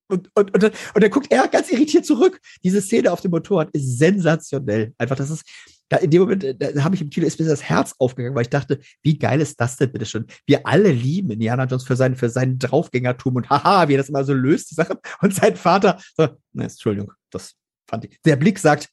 Und, 0.07 0.29
und, 0.35 0.53
und, 0.53 0.63
und 0.63 1.03
dann 1.03 1.09
guckt 1.09 1.31
er 1.31 1.47
ganz 1.47 1.71
irritiert 1.71 2.05
zurück. 2.05 2.39
Diese 2.63 2.81
Szene 2.81 3.11
auf 3.11 3.21
dem 3.21 3.31
Motorrad 3.31 3.69
ist 3.71 3.97
sensationell. 3.97 4.93
Einfach, 4.97 5.15
das 5.15 5.31
ist, 5.31 5.43
da 5.89 5.97
in 5.97 6.09
dem 6.11 6.21
Moment, 6.21 6.43
äh, 6.43 6.55
da 6.55 6.83
habe 6.83 6.95
ich 6.95 7.01
im 7.01 7.09
Kino 7.09 7.25
ist 7.25 7.39
mir 7.39 7.47
das 7.47 7.63
Herz 7.63 7.95
aufgegangen, 7.99 8.35
weil 8.35 8.43
ich 8.43 8.49
dachte, 8.49 8.79
wie 9.01 9.17
geil 9.17 9.41
ist 9.41 9.59
das 9.59 9.77
denn 9.77 9.91
bitte 9.91 10.05
schon? 10.05 10.25
Wir 10.45 10.65
alle 10.65 10.91
lieben 10.91 11.31
Indiana 11.31 11.65
Jones 11.65 11.85
für 11.85 11.95
seinen, 11.95 12.15
für 12.15 12.29
seinen 12.29 12.59
Draufgängertum 12.59 13.35
und 13.35 13.49
haha, 13.49 13.87
wie 13.87 13.93
er 13.93 13.99
das 13.99 14.09
immer 14.09 14.23
so 14.23 14.33
löst, 14.33 14.71
die 14.71 14.75
Sache. 14.75 14.99
Und 15.21 15.33
sein 15.33 15.55
Vater, 15.55 15.99
so, 16.15 16.27
ne, 16.53 16.63
Entschuldigung, 16.63 17.11
das 17.31 17.55
fand 17.87 18.05
ich. 18.05 18.19
Der 18.25 18.35
Blick 18.35 18.59
sagt, 18.59 18.89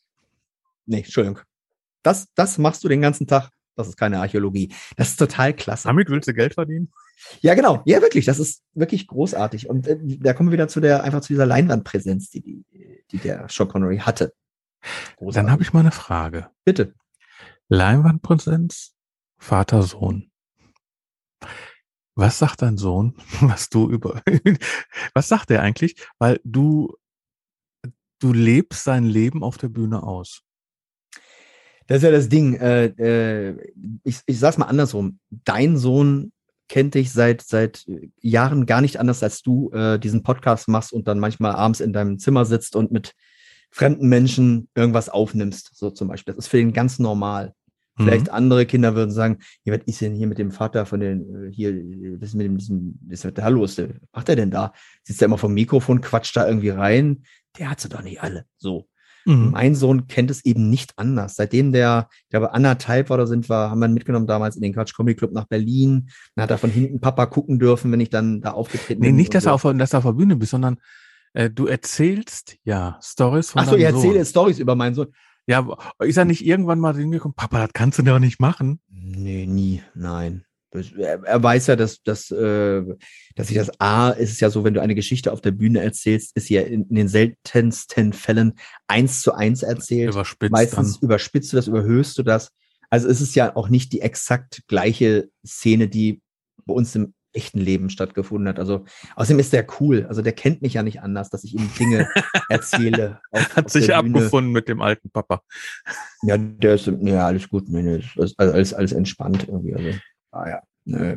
nee, 0.86 0.98
Entschuldigung. 0.98 1.40
Das, 2.02 2.26
das 2.34 2.58
machst 2.58 2.82
du 2.84 2.88
den 2.88 3.00
ganzen 3.00 3.26
Tag. 3.26 3.50
Das 3.74 3.88
ist 3.88 3.96
keine 3.96 4.20
Archäologie. 4.20 4.74
Das 4.96 5.08
ist 5.08 5.16
total 5.16 5.54
klasse. 5.54 5.88
Damit 5.88 6.10
willst 6.10 6.28
du 6.28 6.34
Geld 6.34 6.54
verdienen? 6.54 6.92
Ja, 7.40 7.54
genau. 7.54 7.82
Ja, 7.86 8.02
wirklich. 8.02 8.26
Das 8.26 8.38
ist 8.38 8.62
wirklich 8.74 9.06
großartig. 9.06 9.68
Und 9.68 9.86
äh, 9.86 9.98
da 10.00 10.34
kommen 10.34 10.50
wir 10.50 10.54
wieder 10.54 10.68
zu 10.68 10.80
der, 10.80 11.04
einfach 11.04 11.22
zu 11.22 11.32
dieser 11.32 11.46
Leinwandpräsenz, 11.46 12.30
die, 12.30 12.40
die, 12.40 12.64
die 13.10 13.18
der 13.18 13.46
Sean 13.48 13.68
Connery 13.68 13.98
hatte. 13.98 14.34
Großartig. 15.16 15.34
Dann 15.34 15.50
habe 15.50 15.62
ich 15.62 15.72
mal 15.72 15.80
eine 15.80 15.92
Frage. 15.92 16.50
Bitte. 16.64 16.94
Leinwandpräsenz, 17.68 18.94
Vater, 19.38 19.82
Sohn. 19.82 20.30
Was 22.14 22.38
sagt 22.38 22.60
dein 22.60 22.76
Sohn, 22.76 23.16
was 23.40 23.70
du 23.70 23.88
über, 23.88 24.22
was 25.14 25.28
sagt 25.28 25.50
er 25.50 25.62
eigentlich? 25.62 25.96
Weil 26.18 26.40
du, 26.44 26.94
du 28.18 28.32
lebst 28.32 28.84
sein 28.84 29.04
Leben 29.04 29.42
auf 29.42 29.56
der 29.56 29.68
Bühne 29.68 30.02
aus. 30.02 30.42
Das 31.86 31.98
ist 31.98 32.02
ja 32.04 32.10
das 32.10 32.28
Ding. 32.28 32.54
Äh, 32.54 32.86
äh, 32.86 33.56
ich, 34.04 34.20
ich 34.26 34.38
sag's 34.38 34.58
mal 34.58 34.66
andersrum. 34.66 35.18
Dein 35.30 35.76
Sohn 35.76 36.32
kennt 36.68 36.94
dich 36.94 37.12
seit, 37.12 37.42
seit 37.42 37.84
Jahren 38.20 38.66
gar 38.66 38.80
nicht 38.80 38.98
anders, 38.98 39.22
als 39.22 39.42
du 39.42 39.70
äh, 39.72 39.98
diesen 39.98 40.22
Podcast 40.22 40.68
machst 40.68 40.92
und 40.92 41.06
dann 41.06 41.18
manchmal 41.18 41.52
abends 41.52 41.80
in 41.80 41.92
deinem 41.92 42.18
Zimmer 42.18 42.44
sitzt 42.44 42.76
und 42.76 42.92
mit 42.92 43.14
fremden 43.70 44.08
Menschen 44.08 44.68
irgendwas 44.74 45.08
aufnimmst, 45.08 45.70
so 45.74 45.90
zum 45.90 46.08
Beispiel. 46.08 46.34
Das 46.34 46.44
ist 46.44 46.50
für 46.50 46.60
ihn 46.60 46.72
ganz 46.72 46.98
normal. 46.98 47.54
Mhm. 47.96 48.04
Vielleicht 48.04 48.30
andere 48.30 48.66
Kinder 48.66 48.94
würden 48.94 49.10
sagen, 49.10 49.38
ja, 49.64 49.74
was 49.74 49.84
ist 49.86 50.00
denn 50.00 50.14
hier 50.14 50.26
mit 50.26 50.38
dem 50.38 50.50
Vater 50.50 50.86
von 50.86 51.00
den, 51.00 51.48
äh, 51.48 51.52
hier, 51.52 51.74
was 52.18 52.30
ist 52.30 52.34
mit 52.34 52.46
dem, 52.46 52.58
diesem, 52.58 52.98
was 53.06 53.24
ist 53.24 53.38
da 53.38 53.48
los? 53.48 53.78
Was 53.78 53.88
macht 54.12 54.28
er 54.28 54.36
denn 54.36 54.50
da? 54.50 54.72
Sitzt 55.02 55.20
er 55.22 55.26
immer 55.26 55.38
vom 55.38 55.54
Mikrofon, 55.54 56.00
quatscht 56.00 56.36
da 56.36 56.46
irgendwie 56.46 56.70
rein? 56.70 57.24
Der 57.58 57.70
hat 57.70 57.80
sie 57.80 57.88
doch 57.88 58.02
nicht 58.02 58.22
alle. 58.22 58.46
So. 58.56 58.88
Mhm. 59.24 59.50
Mein 59.52 59.74
Sohn 59.74 60.06
kennt 60.06 60.30
es 60.30 60.44
eben 60.44 60.68
nicht 60.70 60.98
anders. 60.98 61.36
Seitdem 61.36 61.72
der, 61.72 62.08
ich 62.24 62.30
glaube, 62.30 62.52
anderthalb 62.54 63.10
oder 63.10 63.26
sind 63.26 63.48
wir, 63.48 63.70
haben 63.70 63.78
wir 63.80 63.86
ihn 63.86 63.94
mitgenommen 63.94 64.26
damals 64.26 64.56
in 64.56 64.62
den 64.62 64.74
Quatsch 64.74 64.94
Comedy 64.94 65.16
Club 65.16 65.32
nach 65.32 65.46
Berlin. 65.46 66.08
Dann 66.34 66.44
hat 66.44 66.50
er 66.50 66.58
von 66.58 66.70
hinten 66.70 67.00
Papa 67.00 67.26
gucken 67.26 67.58
dürfen, 67.58 67.92
wenn 67.92 68.00
ich 68.00 68.10
dann 68.10 68.40
da 68.40 68.52
aufgetreten 68.52 69.00
nee, 69.00 69.08
bin. 69.08 69.16
Nee, 69.16 69.22
nicht, 69.22 69.34
dass, 69.34 69.44
so. 69.44 69.50
er 69.50 69.54
auf, 69.54 69.62
dass 69.62 69.92
er 69.92 69.98
auf 69.98 70.04
der 70.04 70.12
Bühne 70.12 70.36
bist, 70.36 70.50
sondern 70.50 70.78
äh, 71.34 71.50
du 71.50 71.66
erzählst 71.66 72.56
ja 72.64 72.98
Stories 73.02 73.50
von 73.50 73.62
Ach 73.62 73.68
so, 73.68 73.76
ich 73.76 73.84
erzähle 73.84 74.24
Stories 74.24 74.58
über 74.58 74.74
meinen 74.74 74.94
Sohn. 74.94 75.08
Ja, 75.46 75.66
ist 75.98 76.16
er 76.16 76.24
nicht 76.24 76.46
irgendwann 76.46 76.78
mal 76.78 76.96
hingekommen, 76.96 77.34
Papa, 77.34 77.58
das 77.58 77.72
kannst 77.72 77.98
du 77.98 78.02
doch 78.02 78.20
nicht 78.20 78.40
machen? 78.40 78.80
Nee, 78.88 79.46
nie, 79.46 79.82
nein. 79.94 80.44
Er 80.74 81.42
weiß 81.42 81.66
ja, 81.68 81.76
dass, 81.76 82.02
dass, 82.02 82.30
äh, 82.30 82.82
dass 83.34 83.50
ich 83.50 83.56
das 83.56 83.78
A, 83.80 84.10
ist 84.10 84.32
es 84.32 84.40
ja 84.40 84.50
so, 84.50 84.64
wenn 84.64 84.74
du 84.74 84.80
eine 84.80 84.94
Geschichte 84.94 85.32
auf 85.32 85.40
der 85.40 85.50
Bühne 85.50 85.82
erzählst, 85.82 86.36
ist 86.36 86.46
sie 86.46 86.54
ja 86.54 86.62
in, 86.62 86.88
den 86.88 87.08
seltensten 87.08 88.12
Fällen 88.12 88.54
eins 88.88 89.22
zu 89.22 89.34
eins 89.34 89.62
erzählt. 89.62 90.12
Überspitzt 90.12 90.52
Meistens 90.52 91.00
dann. 91.00 91.06
überspitzt 91.06 91.52
du 91.52 91.56
das, 91.56 91.66
überhöhst 91.66 92.16
du 92.18 92.22
das. 92.22 92.50
Also 92.90 93.08
es 93.08 93.20
ist 93.20 93.34
ja 93.34 93.56
auch 93.56 93.68
nicht 93.68 93.92
die 93.92 94.00
exakt 94.00 94.62
gleiche 94.66 95.28
Szene, 95.46 95.88
die 95.88 96.20
bei 96.64 96.74
uns 96.74 96.94
im 96.94 97.14
echten 97.32 97.60
Leben 97.60 97.90
stattgefunden 97.90 98.48
hat. 98.48 98.58
Also 98.58 98.84
außerdem 99.16 99.38
ist 99.38 99.52
der 99.52 99.66
cool. 99.80 100.06
Also 100.08 100.22
der 100.22 100.32
kennt 100.32 100.62
mich 100.62 100.74
ja 100.74 100.82
nicht 100.82 101.00
anders, 101.00 101.30
dass 101.30 101.44
ich 101.44 101.54
ihm 101.54 101.70
Dinge 101.78 102.08
erzähle. 102.48 103.20
Auf, 103.30 103.56
hat 103.56 103.66
auf 103.66 103.72
sich 103.72 103.94
abgefunden 103.94 104.52
mit 104.52 104.68
dem 104.68 104.82
alten 104.82 105.10
Papa. 105.10 105.42
Ja, 106.22 106.36
der 106.36 106.74
ist 106.74 106.86
ja 106.86 107.26
alles 107.26 107.48
gut, 107.48 107.68
nee, 107.68 108.02
alles, 108.16 108.38
alles, 108.38 108.74
alles 108.74 108.92
entspannt 108.92 109.48
irgendwie. 109.48 109.74
Also, 109.74 109.98
ah 110.32 110.48
ja, 110.48 110.62
nö. 110.84 111.16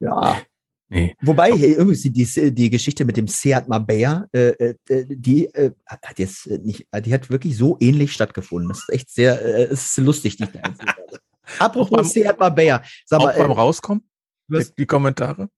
Ja. 0.00 0.42
Nee. 0.88 1.16
Wobei, 1.22 1.50
irgendwie 1.50 2.10
die, 2.10 2.54
die 2.54 2.68
Geschichte 2.68 3.06
mit 3.06 3.16
dem 3.16 3.26
Seat 3.26 3.66
Mabea, 3.66 4.26
äh, 4.32 4.74
äh, 4.88 5.06
die 5.08 5.46
äh, 5.54 5.72
hat 5.86 6.18
jetzt 6.18 6.46
nicht, 6.46 6.86
die 6.94 7.14
hat 7.14 7.30
wirklich 7.30 7.56
so 7.56 7.78
ähnlich 7.80 8.12
stattgefunden. 8.12 8.68
Das 8.68 8.80
ist 8.80 8.90
echt 8.90 9.10
sehr, 9.10 9.40
äh, 9.40 9.64
es 9.64 9.84
ist 9.84 9.96
lustig, 9.98 10.36
die 10.36 10.46
Apropos 11.58 12.12
Seat 12.12 12.38
Mabea. 12.38 12.82
Sag 13.06 13.20
mal, 13.20 13.32
auch 13.32 13.38
beim 13.38 13.50
äh, 13.50 13.54
Rauskommen? 13.54 14.06
Was? 14.48 14.74
Die 14.74 14.84
Kommentare? 14.84 15.48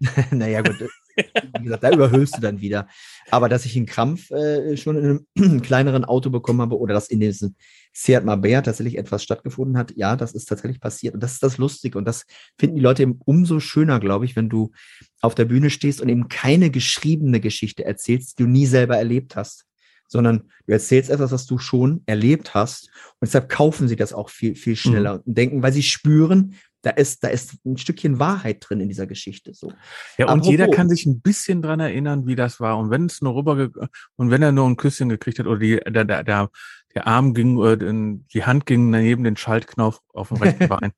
naja, 0.30 0.62
gut. 0.62 0.88
Wie 1.16 1.64
gesagt, 1.64 1.82
da 1.82 1.90
überhöhst 1.90 2.36
du 2.36 2.40
dann 2.40 2.60
wieder. 2.60 2.88
Aber 3.30 3.48
dass 3.48 3.64
ich 3.64 3.76
einen 3.76 3.86
Krampf 3.86 4.30
äh, 4.30 4.76
schon 4.76 4.96
in 4.96 5.26
einem 5.34 5.62
kleineren 5.62 6.04
Auto 6.04 6.30
bekommen 6.30 6.60
habe 6.60 6.78
oder 6.78 6.94
dass 6.94 7.08
in 7.08 7.20
diesem 7.20 7.54
Seat 7.92 8.24
Marbella 8.24 8.62
tatsächlich 8.62 8.98
etwas 8.98 9.22
stattgefunden 9.22 9.78
hat, 9.78 9.94
ja, 9.96 10.16
das 10.16 10.32
ist 10.32 10.46
tatsächlich 10.46 10.80
passiert. 10.80 11.14
Und 11.14 11.22
das 11.22 11.32
ist 11.32 11.42
das 11.42 11.58
Lustige. 11.58 11.96
Und 11.98 12.04
das 12.04 12.26
finden 12.58 12.76
die 12.76 12.82
Leute 12.82 13.02
eben 13.02 13.20
umso 13.24 13.58
schöner, 13.58 14.00
glaube 14.00 14.26
ich, 14.26 14.36
wenn 14.36 14.48
du 14.48 14.72
auf 15.20 15.34
der 15.34 15.46
Bühne 15.46 15.70
stehst 15.70 16.00
und 16.00 16.08
eben 16.08 16.28
keine 16.28 16.70
geschriebene 16.70 17.40
Geschichte 17.40 17.84
erzählst, 17.84 18.38
die 18.38 18.42
du 18.42 18.48
nie 18.48 18.66
selber 18.66 18.96
erlebt 18.98 19.34
hast. 19.36 19.64
Sondern 20.08 20.50
du 20.66 20.72
erzählst 20.72 21.10
etwas, 21.10 21.32
was 21.32 21.46
du 21.46 21.58
schon 21.58 22.02
erlebt 22.06 22.54
hast. 22.54 22.90
Und 23.18 23.28
deshalb 23.28 23.48
kaufen 23.48 23.88
sie 23.88 23.96
das 23.96 24.12
auch 24.12 24.28
viel, 24.28 24.54
viel 24.54 24.76
schneller 24.76 25.14
mhm. 25.14 25.22
und 25.24 25.38
denken, 25.38 25.62
weil 25.62 25.72
sie 25.72 25.82
spüren, 25.82 26.54
da 26.86 26.92
ist, 26.92 27.24
da 27.24 27.28
ist 27.28 27.56
ein 27.66 27.76
Stückchen 27.76 28.20
Wahrheit 28.20 28.58
drin 28.60 28.78
in 28.78 28.88
dieser 28.88 29.08
Geschichte. 29.08 29.52
So. 29.54 29.72
Ja, 30.18 30.26
und 30.26 30.34
Apropos, 30.34 30.50
jeder 30.50 30.68
kann 30.68 30.88
sich 30.88 31.04
ein 31.04 31.20
bisschen 31.20 31.60
dran 31.60 31.80
erinnern, 31.80 32.28
wie 32.28 32.36
das 32.36 32.60
war. 32.60 32.78
Und 32.78 32.90
wenn 32.90 33.06
es 33.06 33.20
nur 33.20 33.34
rüber 33.34 33.70
und 34.14 34.30
wenn 34.30 34.40
er 34.40 34.52
nur 34.52 34.68
ein 34.68 34.76
Küsschen 34.76 35.08
gekriegt 35.08 35.40
hat 35.40 35.46
oder 35.48 35.58
die, 35.58 35.78
der, 35.78 36.04
der, 36.04 36.22
der, 36.22 36.48
der 36.94 37.06
Arm 37.08 37.34
ging, 37.34 37.56
oder 37.56 37.84
äh, 37.84 38.18
die 38.32 38.44
Hand 38.44 38.66
ging 38.66 38.90
neben 38.90 39.24
den 39.24 39.36
Schaltknopf 39.36 40.00
auf 40.12 40.28
dem 40.28 40.36
rechten 40.36 40.68
Bein. 40.68 40.92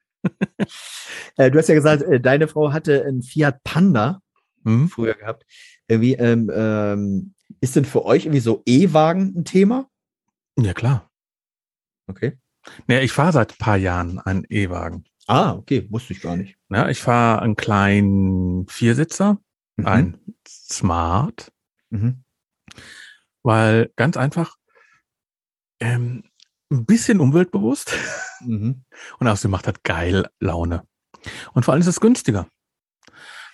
äh, 1.38 1.51
du 1.51 1.59
hast 1.59 1.68
ja 1.68 1.74
gesagt, 1.74 2.03
äh, 2.03 2.20
deine 2.20 2.48
Frau 2.48 2.70
hatte 2.70 3.07
einen 3.07 3.22
Fiat 3.22 3.64
Panda 3.64 4.20
hm? 4.64 4.90
früher 4.90 5.14
gehabt. 5.14 5.46
Irgendwie, 5.87 6.16
ähm, 6.16 6.51
ähm, 6.55 7.35
ist 7.62 7.77
denn 7.77 7.87
für 7.87 8.05
euch 8.05 8.27
irgendwie 8.27 8.40
so 8.40 8.62
E-Wagen 8.66 9.33
ein 9.38 9.46
Thema? 9.46 9.88
Ja, 10.59 10.74
klar. 10.74 11.11
Okay. 12.09 12.37
Naja, 12.87 13.01
ich 13.01 13.12
fahre 13.12 13.33
seit 13.33 13.53
ein 13.53 13.59
paar 13.59 13.79
Jahren 13.79 14.18
einen 14.18 14.44
E-Wagen. 14.51 15.07
Ah, 15.28 15.52
okay, 15.52 15.86
wusste 15.90 16.14
ich 16.14 16.22
gar 16.22 16.36
nicht. 16.36 16.56
Ja, 16.70 16.88
ich 16.88 17.02
fahre 17.02 17.42
einen 17.42 17.54
kleinen 17.54 18.66
Viersitzer, 18.66 19.38
mhm. 19.76 19.86
ein 19.86 20.18
Smart, 20.48 21.52
mhm. 21.90 22.24
weil 23.42 23.92
ganz 23.94 24.16
einfach 24.16 24.56
ähm, 25.80 26.24
ein 26.70 26.86
bisschen 26.86 27.20
umweltbewusst 27.20 27.94
mhm. 28.40 28.84
und 29.18 29.28
außerdem 29.28 29.50
macht 29.50 29.66
das 29.66 29.82
geil 29.82 30.28
Laune. 30.40 30.84
Und 31.52 31.64
vor 31.66 31.74
allem 31.74 31.82
ist 31.82 31.88
es 31.88 32.00
günstiger. 32.00 32.48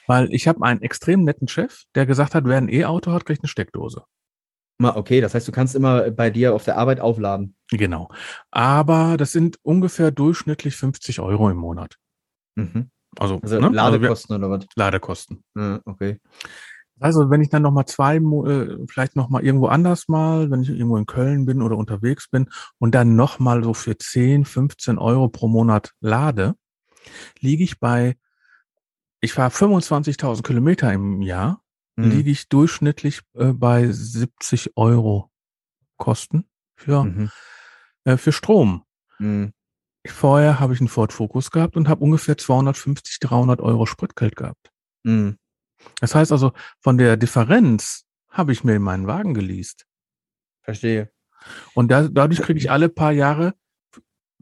Weil 0.06 0.32
ich 0.32 0.46
habe 0.46 0.64
einen 0.64 0.82
extrem 0.82 1.24
netten 1.24 1.48
Chef, 1.48 1.84
der 1.96 2.06
gesagt 2.06 2.37
hat, 2.37 2.44
wer 2.44 2.58
ein 2.58 2.68
E-Auto 2.68 3.10
hat, 3.10 3.24
kriegt 3.26 3.42
eine 3.42 3.48
Steckdose. 3.48 4.04
Okay, 4.78 5.20
das 5.20 5.34
heißt, 5.34 5.48
du 5.48 5.52
kannst 5.52 5.75
immer 5.75 6.10
bei 6.10 6.31
dir 6.31 6.54
auf 6.54 6.64
der 6.64 6.77
Arbeit 6.77 7.00
aufladen. 7.00 7.54
Genau. 7.77 8.08
Aber 8.50 9.16
das 9.16 9.33
sind 9.33 9.58
ungefähr 9.62 10.10
durchschnittlich 10.10 10.77
50 10.77 11.20
Euro 11.20 11.50
im 11.50 11.56
Monat. 11.56 11.96
Mhm. 12.56 12.90
Also, 13.18 13.40
also 13.42 13.60
ne? 13.60 13.68
Ladekosten 13.68 14.35
also 14.35 14.42
wir, 14.42 14.48
oder 14.48 14.58
was? 14.58 14.66
Ladekosten. 14.77 15.44
Ja, 15.54 15.81
okay. 15.85 16.20
Also, 17.00 17.29
wenn 17.31 17.40
ich 17.40 17.48
dann 17.48 17.62
nochmal 17.62 17.87
zwei, 17.87 18.16
äh, 18.16 18.87
vielleicht 18.88 19.16
nochmal 19.16 19.44
irgendwo 19.44 19.66
anders 19.66 20.08
mal, 20.08 20.50
wenn 20.50 20.62
ich 20.62 20.70
irgendwo 20.70 20.96
in 20.96 21.06
Köln 21.06 21.44
bin 21.44 21.60
oder 21.60 21.77
unterwegs 21.77 22.29
bin 22.29 22.48
und 22.79 22.94
dann 22.94 23.16
nochmal 23.16 23.64
so 23.64 23.75
für 23.75 23.98
10, 23.98 24.44
15 24.44 24.98
Euro 24.98 25.29
pro 25.29 25.48
Monat 25.48 25.92
lade, 26.00 26.54
liege 27.40 27.64
ich 27.64 27.81
bei, 27.81 28.16
ich 29.20 29.33
fahre 29.33 29.50
25.000 29.50 30.42
Kilometer 30.42 30.92
im 30.92 31.20
Jahr 31.20 31.64
mhm. 31.96 32.10
liege 32.10 32.31
ich 32.31 32.48
durchschnittlich 32.48 33.20
äh, 33.35 33.52
bei 33.52 33.90
70 33.90 34.77
Euro 34.77 35.31
Kosten. 35.96 36.46
für, 36.77 37.04
Mhm. 37.04 37.31
Äh, 38.05 38.17
für 38.17 38.33
Strom. 38.33 38.85
Mhm. 39.19 39.52
Vorher 40.07 40.61
habe 40.61 40.75
ich 40.75 40.81
einen 40.81 40.88
Ford 40.88 41.13
Focus 41.13 41.50
gehabt 41.50 41.77
und 41.77 41.88
habe 41.88 42.05
ungefähr 42.05 42.37
250, 42.37 43.21
300 43.21 43.61
Euro 43.61 43.87
Spritgeld 43.87 44.37
gehabt. 44.37 44.71
Mhm. 45.02 45.38
Das 46.00 46.15
heißt 46.15 46.33
also, 46.33 46.52
von 46.81 46.98
der 46.98 47.17
Differenz 47.17 48.05
habe 48.29 48.52
ich 48.52 48.65
mir 48.65 48.79
meinen 48.81 49.07
Wagen 49.07 49.35
geleast. 49.35 49.87
Verstehe. 50.63 51.11
Und 51.75 51.90
da, 51.90 52.09
dadurch 52.09 52.40
kriege 52.40 52.59
ich 52.59 52.71
alle 52.71 52.88
paar 52.88 53.13
Jahre 53.13 53.55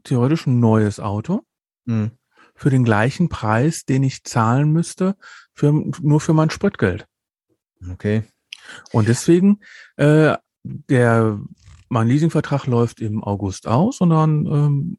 theoretisch 0.03 0.47
ein 0.47 0.59
neues 0.59 0.99
Auto 0.99 1.41
Mhm. 1.85 2.11
für 2.55 2.69
den 2.69 2.85
gleichen 2.85 3.27
Preis, 3.27 3.83
den 3.83 4.03
ich 4.03 4.23
zahlen 4.23 4.71
müsste, 4.71 5.17
für, 5.53 5.73
nur 5.73 6.21
für 6.21 6.33
mein 6.33 6.49
Spritgeld. 6.49 7.07
Okay. 7.91 8.23
Und 8.93 9.09
deswegen, 9.09 9.59
äh, 9.97 10.37
der, 10.63 11.41
mein 11.93 12.07
Leasingvertrag 12.07 12.65
läuft 12.65 12.99
im 12.99 13.23
August 13.23 13.67
aus 13.67 14.01
und 14.01 14.09
dann 14.09 14.45
ähm, 14.47 14.97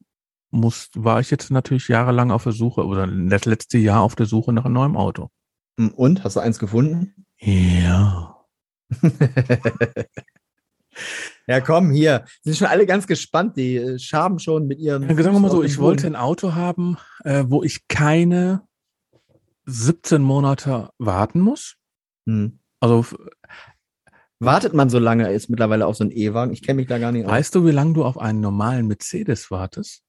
muss, 0.50 0.90
war 0.94 1.20
ich 1.20 1.30
jetzt 1.30 1.50
natürlich 1.50 1.88
jahrelang 1.88 2.30
auf 2.30 2.44
der 2.44 2.52
Suche 2.52 2.86
oder 2.86 3.06
das 3.06 3.44
letzte 3.44 3.78
Jahr 3.78 4.02
auf 4.02 4.14
der 4.14 4.26
Suche 4.26 4.52
nach 4.52 4.64
einem 4.64 4.74
neuen 4.74 4.96
Auto. 4.96 5.28
Mhm. 5.76 5.90
Und? 5.90 6.24
Hast 6.24 6.36
du 6.36 6.40
eins 6.40 6.58
gefunden? 6.58 7.26
Ja. 7.38 8.36
Ja, 11.46 11.60
komm, 11.60 11.90
hier. 11.90 12.24
Sind 12.42 12.56
schon 12.56 12.68
alle 12.68 12.86
ganz 12.86 13.06
gespannt. 13.06 13.56
Die 13.56 13.76
äh, 13.76 13.98
schaben 13.98 14.38
schon 14.38 14.66
mit 14.66 14.78
ihren. 14.78 15.02
Ja, 15.02 15.08
sagen 15.22 15.34
wir 15.34 15.40
mal 15.40 15.50
so, 15.50 15.62
ich 15.62 15.78
wollte 15.78 16.06
ein 16.06 16.16
Auto 16.16 16.54
haben, 16.54 16.96
äh, 17.24 17.44
wo 17.48 17.62
ich 17.62 17.86
keine 17.88 18.62
17 19.66 20.22
Monate 20.22 20.90
warten 20.98 21.40
muss. 21.40 21.76
Hm. 22.26 22.60
Also 22.80 23.04
Wartet 24.44 24.74
man 24.74 24.90
so 24.90 24.98
lange 24.98 25.30
jetzt 25.30 25.48
mittlerweile 25.50 25.86
auf 25.86 25.96
so 25.96 26.04
einen 26.04 26.12
E-Wagen? 26.12 26.52
Ich 26.52 26.62
kenne 26.62 26.76
mich 26.76 26.86
da 26.88 26.98
gar 26.98 27.12
nicht 27.12 27.24
aus. 27.24 27.30
weißt 27.32 27.54
du, 27.54 27.64
wie 27.66 27.70
lange 27.70 27.92
du 27.94 28.04
auf 28.04 28.18
einen 28.18 28.40
normalen 28.40 28.86
Mercedes 28.86 29.50
wartest? 29.50 30.02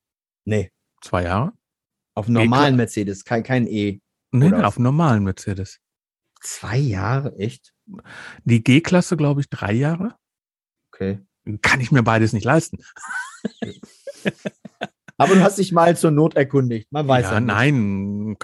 Nee, 0.45 0.71
Zwei 1.01 1.23
Jahre? 1.23 1.53
auf 2.15 2.25
einen 2.27 2.35
normalen 2.35 2.75
Mercedes, 2.77 3.25
kein, 3.25 3.43
kein 3.43 3.67
E. 3.67 3.99
Nee, 4.31 4.47
Oder 4.47 4.67
auf 4.67 4.77
einen 4.77 4.83
normalen 4.85 5.23
Mercedes. 5.23 5.79
Zwei 6.41 6.77
Jahre, 6.77 7.35
echt? 7.37 7.73
Die 8.43 8.63
G-Klasse, 8.63 9.17
glaube 9.17 9.41
ich, 9.41 9.49
drei 9.49 9.73
Jahre. 9.73 10.15
Okay. 10.91 11.19
Kann 11.61 11.81
ich 11.81 11.91
mir 11.91 12.03
beides 12.03 12.31
nicht 12.33 12.45
leisten. 12.45 12.79
Aber 15.17 15.35
du 15.35 15.41
hast 15.41 15.57
dich 15.59 15.71
mal 15.71 15.95
zur 15.95 16.11
Not 16.11 16.35
erkundigt. 16.35 16.91
Man 16.91 17.07
weiß 17.07 17.25
ja, 17.25 17.33
ja, 17.33 17.39
nicht. 17.39 17.47
nein, 17.47 18.37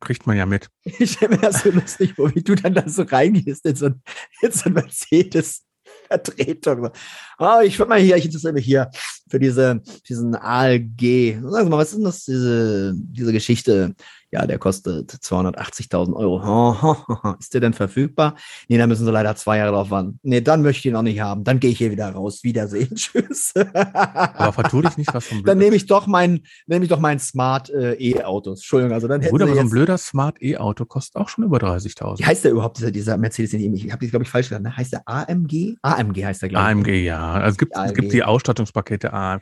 kriegt 0.00 0.26
man 0.26 0.36
ja 0.36 0.46
mit. 0.46 0.68
Ich 0.98 1.12
stelle 1.12 1.36
mir 1.36 1.42
das 1.42 1.62
so 1.62 1.70
lustig 1.70 2.14
vor, 2.14 2.34
wie 2.34 2.42
du 2.42 2.54
dann 2.54 2.74
da 2.74 2.88
so 2.88 3.02
reingehst 3.02 3.64
in 3.66 3.76
so 3.76 3.86
ein, 3.86 4.02
in 4.42 4.52
so 4.52 4.64
ein 4.66 4.72
Mercedes-Vertretung. 4.72 6.90
Oh, 7.38 7.60
ich 7.62 7.78
würde 7.78 7.90
mal 7.90 8.00
hier, 8.00 8.16
ich 8.16 8.24
interessiere 8.24 8.54
mich 8.54 8.64
hier 8.64 8.90
für 9.28 9.38
diese, 9.38 9.80
diesen 10.08 10.34
ALG. 10.34 11.38
Sagen 11.40 11.64
Sie 11.64 11.70
mal, 11.70 11.78
was 11.78 11.90
ist 11.90 11.96
denn 11.96 12.04
das, 12.04 12.24
diese, 12.24 12.94
diese 12.96 13.32
Geschichte? 13.32 13.94
Ja, 14.32 14.46
der 14.46 14.58
kostet 14.58 15.10
280.000 15.10 16.14
Euro. 16.14 16.40
Oh, 16.44 16.76
oh, 16.82 17.14
oh. 17.24 17.34
Ist 17.40 17.52
der 17.52 17.60
denn 17.60 17.72
verfügbar? 17.72 18.36
Nee, 18.68 18.78
da 18.78 18.86
müssen 18.86 19.04
Sie 19.04 19.10
leider 19.10 19.34
zwei 19.34 19.58
Jahre 19.58 19.72
drauf 19.72 19.90
warten. 19.90 20.20
Nee, 20.22 20.40
dann 20.40 20.62
möchte 20.62 20.80
ich 20.80 20.86
ihn 20.86 20.96
auch 20.96 21.02
nicht 21.02 21.20
haben. 21.20 21.42
Dann 21.42 21.58
gehe 21.58 21.70
ich 21.70 21.78
hier 21.78 21.90
wieder 21.90 22.10
raus. 22.10 22.44
Wiedersehen. 22.44 22.90
Tschüss. 22.94 23.52
Aber 23.74 24.52
vertu 24.52 24.82
dich 24.82 24.96
nicht, 24.96 25.12
was 25.12 25.26
vom 25.26 25.42
dann 25.44 25.58
nehme 25.58 25.74
ich 25.74 25.86
doch 25.86 26.06
mein, 26.06 26.42
nehme 26.66 26.84
ich 26.84 26.88
doch 26.88 27.00
mein 27.00 27.18
Smart 27.18 27.70
äh, 27.70 27.94
E-Autos. 27.94 28.60
Entschuldigung, 28.60 28.94
also 28.94 29.08
dann 29.08 29.20
hätten 29.20 29.32
Gut, 29.32 29.42
aber 29.42 29.54
so 29.54 29.60
ein 29.60 29.70
blöder 29.70 29.98
Smart 29.98 30.40
E-Auto 30.40 30.84
kostet 30.84 31.16
auch 31.16 31.28
schon 31.28 31.42
über 31.42 31.58
30.000. 31.58 32.20
Wie 32.20 32.24
heißt 32.24 32.44
der 32.44 32.52
überhaupt, 32.52 32.78
dieser, 32.78 32.92
dieser 32.92 33.16
Mercedes? 33.16 33.52
Ich, 33.52 33.62
ich 33.62 33.90
habe 33.90 34.04
die, 34.04 34.10
glaube 34.10 34.22
ich, 34.22 34.30
falsch 34.30 34.48
gesagt. 34.48 34.62
Ne? 34.62 34.76
Heißt 34.76 34.92
der 34.92 35.02
AMG? 35.06 35.76
AMG 35.82 36.24
heißt 36.24 36.42
der, 36.42 36.50
glaube 36.50 36.64
ich. 36.64 36.70
AMG, 36.70 37.04
ja. 37.04 37.32
Also 37.32 37.50
es 37.50 37.58
gibt, 37.58 37.72
es 37.72 37.78
AMG. 37.78 37.94
gibt 37.94 38.12
die 38.12 38.22
Ausstattungspakete 38.22 39.12
AM. 39.12 39.40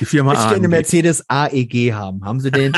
Die 0.00 0.06
Firma 0.06 0.32
Ich 0.34 0.38
möchte 0.38 0.54
eine 0.54 0.64
AMG. 0.64 0.68
Mercedes 0.68 1.28
AEG 1.28 1.92
haben. 1.92 2.24
Haben 2.24 2.40
Sie 2.40 2.50
den? 2.50 2.72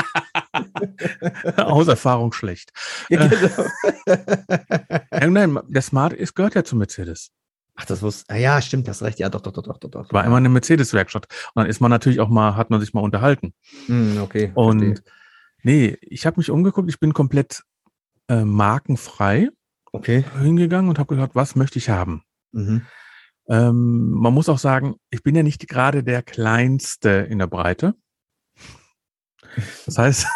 Aus 1.57 1.87
Erfahrung 1.87 2.33
schlecht. 2.33 2.71
Ja, 3.09 3.27
genau. 3.27 3.65
Ja, 5.11 5.27
nein, 5.27 5.59
der 5.67 5.81
Smart 5.81 6.13
ist, 6.13 6.35
gehört 6.35 6.55
ja 6.55 6.63
zu 6.63 6.75
Mercedes. 6.75 7.31
Ach, 7.75 7.85
das 7.85 8.01
wusste. 8.01 8.25
Ah, 8.33 8.37
ja, 8.37 8.61
stimmt, 8.61 8.87
das 8.87 9.01
recht. 9.01 9.19
Ja, 9.19 9.29
doch, 9.29 9.41
doch, 9.41 9.51
doch, 9.51 9.63
doch, 9.63 9.77
doch. 9.77 9.89
doch. 9.89 10.13
War 10.13 10.25
immer 10.25 10.37
eine 10.37 10.49
Mercedes-Werkstatt. 10.49 11.27
Und 11.53 11.61
dann 11.61 11.69
ist 11.69 11.79
man 11.79 11.91
natürlich 11.91 12.19
auch 12.19 12.29
mal, 12.29 12.55
hat 12.55 12.69
man 12.69 12.79
sich 12.79 12.93
mal 12.93 13.01
unterhalten. 13.01 13.53
Hm, 13.85 14.19
okay. 14.21 14.51
Und 14.55 14.79
verstehe. 14.79 15.03
nee, 15.63 15.97
ich 16.01 16.25
habe 16.25 16.39
mich 16.39 16.49
umgeguckt, 16.49 16.89
ich 16.89 16.99
bin 16.99 17.13
komplett 17.13 17.63
äh, 18.29 18.43
markenfrei 18.43 19.49
okay. 19.91 20.25
hingegangen 20.41 20.89
und 20.89 20.97
habe 20.97 21.13
gesagt, 21.15 21.35
was 21.35 21.55
möchte 21.55 21.77
ich 21.77 21.89
haben? 21.89 22.23
Mhm. 22.51 22.85
Ähm, 23.49 24.11
man 24.11 24.33
muss 24.33 24.49
auch 24.49 24.59
sagen, 24.59 24.95
ich 25.09 25.23
bin 25.23 25.35
ja 25.35 25.43
nicht 25.43 25.67
gerade 25.67 26.03
der 26.03 26.23
Kleinste 26.23 27.09
in 27.29 27.39
der 27.39 27.47
Breite. 27.47 27.95
Das 29.85 29.97
heißt, 29.97 30.27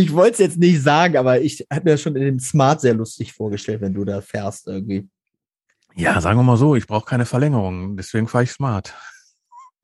Ich 0.00 0.12
wollte 0.12 0.32
es 0.32 0.38
jetzt 0.38 0.58
nicht 0.58 0.82
sagen, 0.82 1.16
aber 1.16 1.40
ich 1.40 1.66
habe 1.72 1.84
mir 1.84 1.90
das 1.92 2.02
schon 2.02 2.16
in 2.16 2.22
dem 2.24 2.38
Smart 2.38 2.80
sehr 2.80 2.94
lustig 2.94 3.32
vorgestellt, 3.32 3.80
wenn 3.80 3.94
du 3.94 4.04
da 4.04 4.20
fährst 4.20 4.66
irgendwie. 4.66 5.08
ja, 5.94 6.20
sagen 6.20 6.38
wir 6.38 6.42
mal 6.42 6.56
so, 6.56 6.74
ich 6.76 6.86
brauche 6.86 7.04
keine 7.04 7.26
Verlängerung, 7.26 7.96
deswegen 7.96 8.28
fahre 8.28 8.44
ich 8.44 8.50
smart. 8.52 8.94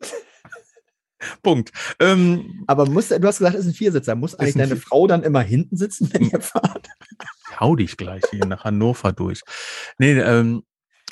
Punkt. 1.42 1.72
Ähm, 1.98 2.64
Aber 2.66 2.86
muss, 2.88 3.08
du 3.08 3.22
hast 3.26 3.38
gesagt, 3.38 3.54
es 3.56 3.62
ist 3.66 3.72
ein 3.72 3.74
Viersitzer. 3.74 4.14
Muss 4.14 4.34
eigentlich 4.34 4.54
ein 4.56 4.58
deine 4.60 4.76
Vier- 4.76 4.82
Frau 4.86 5.06
dann 5.06 5.22
immer 5.22 5.40
hinten 5.40 5.76
sitzen, 5.76 6.08
wenn 6.12 6.28
ihr 6.30 6.40
fahrt? 6.40 6.88
hau 7.58 7.74
dich 7.74 7.96
gleich 7.96 8.22
hier 8.30 8.44
nach 8.46 8.64
Hannover 8.64 9.12
durch. 9.12 9.40
Nee, 9.98 10.12
ähm, 10.18 10.62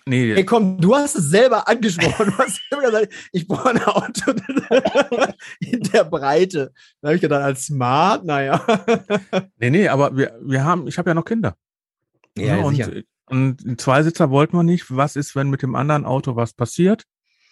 nee, 0.07 0.35
Hey, 0.35 0.45
komm, 0.45 0.81
du 0.81 0.95
hast 0.95 1.15
es 1.15 1.31
selber 1.31 1.69
angesprochen. 1.69 2.27
Du 2.27 2.39
hast 2.39 2.61
immer 2.71 2.83
gesagt, 2.83 3.13
ich 3.33 3.47
brauche 3.47 3.71
ein 3.71 3.83
Auto 3.83 4.33
in 5.61 5.83
der 5.83 6.05
Breite. 6.05 6.73
Da 7.01 7.09
habe 7.09 7.17
ich 7.17 7.23
gedacht, 7.23 7.43
als 7.43 7.67
Smart, 7.67 8.25
naja. 8.25 8.65
nee, 9.59 9.71
nee, 9.71 9.89
aber 9.89 10.17
wir, 10.17 10.39
wir 10.43 10.65
haben, 10.65 10.87
ich 10.87 10.99
habe 10.99 11.11
ja 11.11 11.15
noch 11.15 11.25
Kinder. 11.25 11.57
Ja, 12.37 12.59
und, 12.59 12.77
sicher. 12.77 13.03
und 13.27 13.81
Zweisitzer 13.81 14.31
wollten 14.31 14.57
wir 14.57 14.63
nicht. 14.63 14.95
Was 14.95 15.17
ist, 15.17 15.37
wenn 15.37 15.51
mit 15.51 15.63
dem 15.63 15.75
anderen 15.75 16.05
Auto 16.05 16.37
was 16.37 16.53
passiert? 16.53 17.05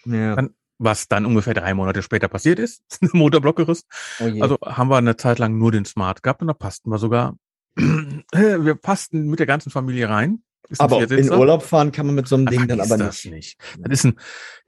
Ja. 0.04 0.34
Dann, 0.34 0.50
was 0.78 1.08
dann 1.08 1.26
ungefähr 1.26 1.54
drei 1.54 1.74
Monate 1.74 2.02
später 2.02 2.28
passiert 2.28 2.58
ist, 2.58 2.82
Motorblock 3.12 3.56
gerissen. 3.56 3.86
Oh. 4.20 4.42
Also 4.42 4.58
haben 4.64 4.88
wir 4.88 4.96
eine 4.96 5.16
Zeit 5.16 5.38
lang 5.38 5.56
nur 5.56 5.72
den 5.72 5.84
Smart 5.84 6.22
gehabt 6.22 6.42
und 6.42 6.48
da 6.48 6.54
passten 6.54 6.90
wir 6.90 6.98
sogar, 6.98 7.36
wir 7.76 8.74
passten 8.74 9.28
mit 9.28 9.38
der 9.38 9.46
ganzen 9.46 9.70
Familie 9.70 10.08
rein. 10.08 10.42
Aber 10.78 11.10
in. 11.10 11.30
Urlaub 11.30 11.62
fahren 11.62 11.92
kann 11.92 12.06
man 12.06 12.14
mit 12.14 12.28
so 12.28 12.36
einem 12.36 12.46
Dann 12.46 12.54
Ding 12.56 12.68
dann 12.68 12.80
aber 12.80 12.96
das 12.96 13.24
nicht. 13.24 13.32
nicht. 13.32 13.58
Das 13.80 13.92
ist 13.98 14.04
ein, 14.04 14.18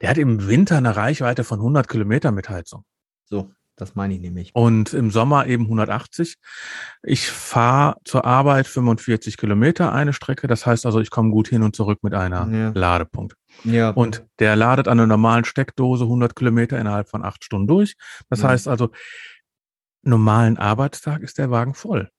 der 0.01 0.09
hat 0.09 0.17
im 0.17 0.47
Winter 0.47 0.77
eine 0.77 0.95
Reichweite 0.95 1.43
von 1.43 1.59
100 1.59 1.87
Kilometer 1.87 2.31
mit 2.31 2.49
Heizung 2.49 2.83
So, 3.25 3.51
das 3.75 3.95
meine 3.95 4.13
ich 4.13 4.19
nämlich. 4.21 4.51
und 4.53 4.93
im 4.93 5.09
Sommer 5.09 5.47
eben 5.47 5.63
180. 5.63 6.35
Ich 7.03 7.29
fahre 7.31 7.97
zur 8.05 8.23
Arbeit 8.25 8.67
45 8.67 9.37
Kilometer 9.37 9.93
eine 9.93 10.13
Strecke. 10.13 10.47
Das 10.47 10.65
heißt 10.65 10.85
also, 10.85 10.99
ich 10.99 11.09
komme 11.09 11.31
gut 11.31 11.47
hin 11.47 11.63
und 11.63 11.75
zurück 11.75 11.99
mit 12.03 12.13
einer 12.13 12.47
Ja. 12.51 12.71
Ladepunkt. 12.75 13.35
Ja. 13.63 13.89
Und 13.89 14.25
der 14.39 14.55
ladet 14.55 14.87
an 14.87 14.99
einer 14.99 15.07
normalen 15.07 15.45
Steckdose 15.45 16.03
100 16.03 16.35
Kilometer 16.35 16.77
innerhalb 16.79 17.09
von 17.09 17.23
acht 17.23 17.43
Stunden 17.43 17.67
durch. 17.67 17.95
Das 18.29 18.43
Mhm. 18.43 18.47
heißt 18.47 18.67
also, 18.67 18.89
normalen 20.03 20.57
Arbeitstag 20.57 21.21
ist 21.23 21.37
der 21.39 21.49
Wagen 21.51 21.73
voll. 21.73 22.09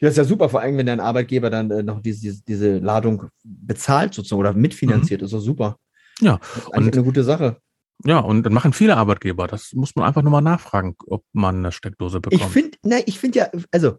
Das 0.00 0.10
ist 0.12 0.16
ja 0.16 0.24
super, 0.24 0.48
vor 0.48 0.60
allem, 0.60 0.76
wenn 0.78 0.86
dein 0.86 1.00
Arbeitgeber 1.00 1.50
dann 1.50 1.70
äh, 1.70 1.82
noch 1.82 2.00
diese, 2.00 2.20
diese, 2.22 2.42
diese 2.44 2.78
Ladung 2.78 3.24
bezahlt 3.44 4.14
sozusagen 4.14 4.40
oder 4.40 4.52
mitfinanziert, 4.54 5.22
ist 5.22 5.32
doch 5.32 5.40
super. 5.40 5.76
Mhm. 6.20 6.26
Ja, 6.26 6.38
Das 6.54 6.56
ist 6.64 6.68
und- 6.68 6.92
eine 6.94 7.04
gute 7.04 7.22
Sache. 7.24 7.56
Ja, 8.04 8.18
und 8.20 8.44
dann 8.44 8.54
machen 8.54 8.72
viele 8.72 8.96
Arbeitgeber. 8.96 9.46
Das 9.46 9.74
muss 9.74 9.94
man 9.94 10.06
einfach 10.06 10.22
nur 10.22 10.32
mal 10.32 10.40
nachfragen, 10.40 10.96
ob 11.06 11.22
man 11.34 11.56
eine 11.58 11.70
Steckdose 11.70 12.16
Ich 12.16 12.22
bekommt. 12.38 12.50
finde, 12.50 12.78
ne, 12.82 13.02
ich 13.04 13.18
finde 13.18 13.40
ja, 13.40 13.50
also. 13.70 13.98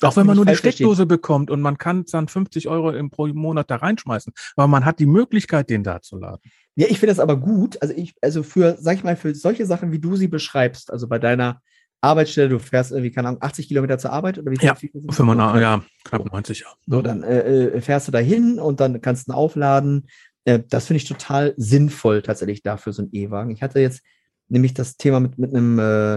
Auch 0.00 0.16
wenn 0.16 0.26
man 0.26 0.36
nur 0.36 0.44
die 0.46 0.50
falsch 0.52 0.60
verstehen. 0.62 0.86
Steckdose 0.86 1.04
bekommt 1.06 1.50
und 1.50 1.60
man 1.60 1.76
kann 1.78 2.04
dann 2.10 2.28
50 2.28 2.66
Euro 2.68 2.90
im, 2.92 3.10
pro 3.10 3.26
Monat 3.28 3.70
da 3.70 3.76
reinschmeißen. 3.76 4.32
Aber 4.56 4.66
man 4.68 4.84
hat 4.86 4.98
die 5.00 5.06
Möglichkeit, 5.06 5.68
den 5.70 5.82
da 5.84 6.00
zu 6.00 6.16
laden. 6.18 6.40
Ja, 6.76 6.86
ich 6.88 6.98
finde 6.98 7.12
das 7.12 7.20
aber 7.20 7.36
gut. 7.36 7.80
Also 7.82 7.94
ich, 7.94 8.14
also 8.22 8.42
für, 8.42 8.76
sag 8.80 8.96
ich 8.96 9.04
mal, 9.04 9.16
für 9.16 9.34
solche 9.34 9.66
Sachen, 9.66 9.92
wie 9.92 9.98
du 10.00 10.16
sie 10.16 10.28
beschreibst, 10.28 10.90
also 10.90 11.06
bei 11.06 11.18
deiner 11.18 11.60
Arbeitsstelle, 12.04 12.48
du 12.48 12.58
fährst 12.58 12.92
irgendwie, 12.92 13.10
keine 13.10 13.28
Ahnung, 13.28 13.42
80 13.42 13.68
Kilometer 13.68 13.98
zur 13.98 14.12
Arbeit 14.12 14.38
oder 14.38 14.50
wie 14.50 14.56
viel? 14.56 14.66
Ja, 14.66 14.74
viel? 14.74 14.90
95, 14.90 15.60
ja, 15.60 15.84
knapp 16.04 16.24
90, 16.24 16.60
ja. 16.60 16.66
So, 16.86 17.02
dann 17.02 17.22
äh, 17.22 17.66
äh, 17.66 17.80
fährst 17.80 18.08
du 18.08 18.12
da 18.12 18.18
hin 18.18 18.58
und 18.58 18.80
dann 18.80 19.00
kannst 19.00 19.26
du 19.26 19.32
ihn 19.32 19.34
aufladen. 19.34 20.08
Äh, 20.44 20.60
das 20.68 20.86
finde 20.86 20.98
ich 20.98 21.08
total 21.08 21.54
sinnvoll 21.56 22.22
tatsächlich 22.22 22.62
dafür, 22.62 22.92
so 22.92 23.02
ein 23.02 23.08
E-Wagen. 23.12 23.50
Ich 23.50 23.62
hatte 23.62 23.80
jetzt 23.80 24.02
nämlich 24.48 24.74
das 24.74 24.96
Thema 24.96 25.20
mit, 25.20 25.38
mit 25.38 25.54
einem, 25.54 25.78
äh, 25.78 26.14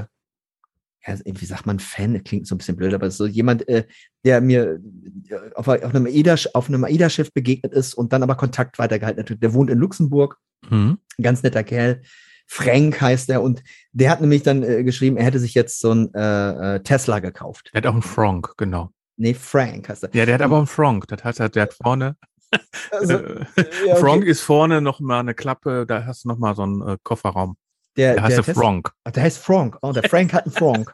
ja, 1.05 1.15
wie 1.23 1.45
sagt 1.45 1.65
man, 1.65 1.79
Fan, 1.79 2.13
das 2.13 2.23
klingt 2.23 2.47
so 2.47 2.55
ein 2.55 2.57
bisschen 2.57 2.75
blöd, 2.75 2.93
aber 2.93 3.09
so 3.09 3.25
jemand, 3.25 3.67
äh, 3.69 3.85
der 4.25 4.41
mir 4.41 4.81
äh, 5.29 5.53
auf, 5.55 5.67
auf 5.67 5.95
einem 5.95 6.05
AIDA, 6.05 6.35
auf 6.53 6.67
einem 6.67 6.83
AIDA-Schiff 6.83 7.31
begegnet 7.33 7.71
ist 7.73 7.93
und 7.93 8.11
dann 8.11 8.23
aber 8.23 8.35
Kontakt 8.35 8.77
weitergehalten 8.77 9.23
hat. 9.23 9.41
Der 9.41 9.53
wohnt 9.53 9.69
in 9.69 9.79
Luxemburg, 9.79 10.38
Mhm. 10.69 10.97
ganz 11.21 11.43
netter 11.43 11.63
Kerl. 11.63 12.01
Frank 12.47 12.99
heißt 12.99 13.29
er 13.29 13.41
und 13.41 13.61
der 13.91 14.09
hat 14.09 14.21
nämlich 14.21 14.43
dann 14.43 14.63
äh, 14.63 14.83
geschrieben, 14.83 15.17
er 15.17 15.25
hätte 15.25 15.39
sich 15.39 15.53
jetzt 15.53 15.79
so 15.79 15.91
ein 15.91 16.13
äh, 16.13 16.75
äh, 16.75 16.79
Tesla 16.79 17.19
gekauft. 17.19 17.69
Der 17.73 17.81
hat 17.81 17.87
auch 17.87 17.93
einen 17.93 18.01
Frank, 18.01 18.53
genau. 18.57 18.91
Nee, 19.17 19.33
Frank 19.33 19.89
heißt 19.89 20.03
er. 20.03 20.09
Ja, 20.13 20.25
der 20.25 20.35
hat 20.35 20.41
aber 20.41 20.57
einen 20.57 20.67
Frank. 20.67 21.07
Das 21.07 21.23
heißt, 21.23 21.55
der 21.55 21.63
hat 21.63 21.73
vorne 21.73 22.15
Also, 22.91 23.13
äh, 23.17 23.45
ja, 23.85 23.93
okay. 23.93 23.95
Frank 23.99 24.23
ist 24.25 24.41
vorne 24.41 24.81
noch 24.81 24.99
mal 24.99 25.19
eine 25.19 25.33
Klappe, 25.33 25.85
da 25.85 26.05
hast 26.05 26.23
du 26.23 26.29
noch 26.29 26.37
mal 26.37 26.55
so 26.55 26.63
einen 26.63 26.81
äh, 26.87 26.97
Kofferraum. 27.03 27.57
Der, 27.95 28.13
der 28.13 28.23
heißt 28.23 28.37
der 28.37 28.55
Frank. 28.55 28.91
Ach, 29.03 29.11
der 29.11 29.23
heißt 29.23 29.39
Frank. 29.39 29.77
Oh, 29.81 29.91
der 29.91 30.07
Frank 30.07 30.33
hat 30.33 30.45
einen 30.45 30.53
Frank. 30.53 30.93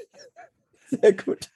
Sehr 0.90 1.12
gut. 1.12 1.50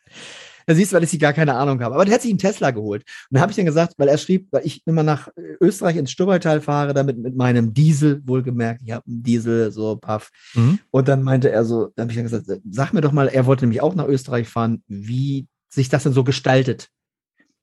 Da 0.67 0.75
siehst 0.75 0.93
du, 0.93 0.97
weil 0.97 1.05
ich 1.05 1.11
sie 1.11 1.19
gar 1.19 1.33
keine 1.33 1.55
Ahnung 1.55 1.81
habe. 1.83 1.95
Aber 1.95 2.05
der 2.05 2.15
hat 2.15 2.23
sich 2.23 2.31
einen 2.31 2.39
Tesla 2.39 2.71
geholt. 2.71 3.03
Und 3.31 3.37
da 3.37 3.41
habe 3.41 3.53
ich 3.53 3.57
dann 3.57 3.67
gesagt, 3.67 3.95
weil 3.99 4.09
er 4.09 4.19
schrieb, 4.19 4.49
weil 4.51 4.65
ich 4.65 4.83
immer 4.87 5.03
nach 5.03 5.29
Österreich 5.61 5.97
ins 5.97 6.11
Stubbertal 6.11 6.61
fahre, 6.61 6.95
damit 6.95 7.19
mit 7.19 7.37
meinem 7.37 7.75
Diesel, 7.75 8.23
wohlgemerkt, 8.25 8.83
ich 8.85 8.93
habe 8.93 9.07
einen 9.07 9.23
Diesel, 9.23 9.73
so 9.73 9.97
paff. 9.97 10.31
Mhm. 10.55 10.79
Und 10.91 11.09
dann 11.09 11.23
meinte 11.23 11.51
er 11.51 11.65
so, 11.65 11.91
da 11.97 12.03
habe 12.03 12.13
ich 12.13 12.17
dann 12.17 12.29
gesagt, 12.29 12.47
sag 12.71 12.93
mir 12.93 13.01
doch 13.01 13.13
mal, 13.13 13.29
er 13.29 13.47
wollte 13.47 13.65
nämlich 13.65 13.81
auch 13.81 13.95
nach 13.95 14.07
Österreich 14.07 14.49
fahren, 14.49 14.83
wie 14.87 15.47
sich 15.69 15.89
das 15.89 16.03
denn 16.03 16.13
so 16.13 16.25
gestaltet. 16.25 16.89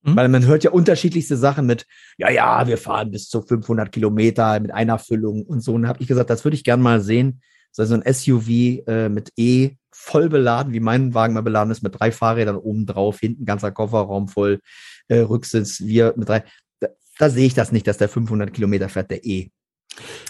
Mhm. 0.04 0.16
Weil 0.16 0.30
man 0.30 0.46
hört 0.46 0.64
ja 0.64 0.72
unterschiedlichste 0.72 1.38
Sachen 1.38 1.66
mit, 1.66 1.86
ja, 2.18 2.30
ja, 2.30 2.68
wir 2.68 2.78
fahren 2.78 3.12
bis 3.12 3.30
zu 3.30 3.42
500 3.42 3.92
Kilometer 3.92 4.60
mit 4.60 4.72
einer 4.72 5.00
Füllung 5.00 5.44
und 5.44 5.62
so. 5.62 5.74
Und 5.74 5.88
habe 5.88 6.02
ich 6.02 6.08
gesagt, 6.08 6.30
das 6.30 6.44
würde 6.44 6.56
ich 6.56 6.64
gern 6.64 6.82
mal 6.82 7.02
sehen. 7.02 7.42
So 7.72 7.94
ein 7.94 8.04
SUV 8.14 8.50
äh, 8.88 9.10
mit 9.10 9.32
E 9.38 9.76
voll 9.92 10.30
beladen, 10.30 10.74
wie 10.74 10.80
mein 10.80 11.14
Wagen 11.14 11.34
mal 11.34 11.42
beladen 11.42 11.72
ist, 11.72 11.84
mit 11.84 12.00
drei 12.00 12.12
Fahrrädern 12.12 12.56
oben 12.56 12.86
drauf, 12.86 13.20
hinten 13.20 13.46
ganzer 13.46 13.72
Kofferraum 13.72 14.28
voll, 14.28 14.60
äh, 15.08 15.20
Rücksitz, 15.20 15.82
wir 15.82 16.14
mit 16.16 16.30
drei. 16.30 16.44
Da, 16.80 16.88
da 17.18 17.30
sehe 17.30 17.46
ich 17.46 17.54
das 17.54 17.72
nicht, 17.72 17.88
dass 17.88 17.98
der 17.98 18.10
500 18.10 18.54
Kilometer 18.54 18.90
fährt, 18.90 19.12
der 19.12 19.26
E. 19.26 19.52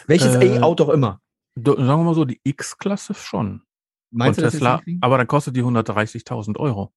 Welches 0.08 0.36
äh, 0.36 0.58
E-Auto 0.58 0.86
auch 0.86 0.90
immer. 0.90 1.22
Sagen 1.56 1.86
wir 1.86 1.98
mal 1.98 2.16
so, 2.16 2.26
die 2.26 2.40
X-Klasse 2.44 3.14
schon. 3.14 3.62
Meinst 4.12 4.40
Von 4.40 4.46
du 4.46 4.52
Tesla, 4.52 4.82
aber 5.02 5.18
dann 5.18 5.28
kostet 5.28 5.56
die 5.56 5.64
130.000 5.64 6.58
Euro. 6.58 6.92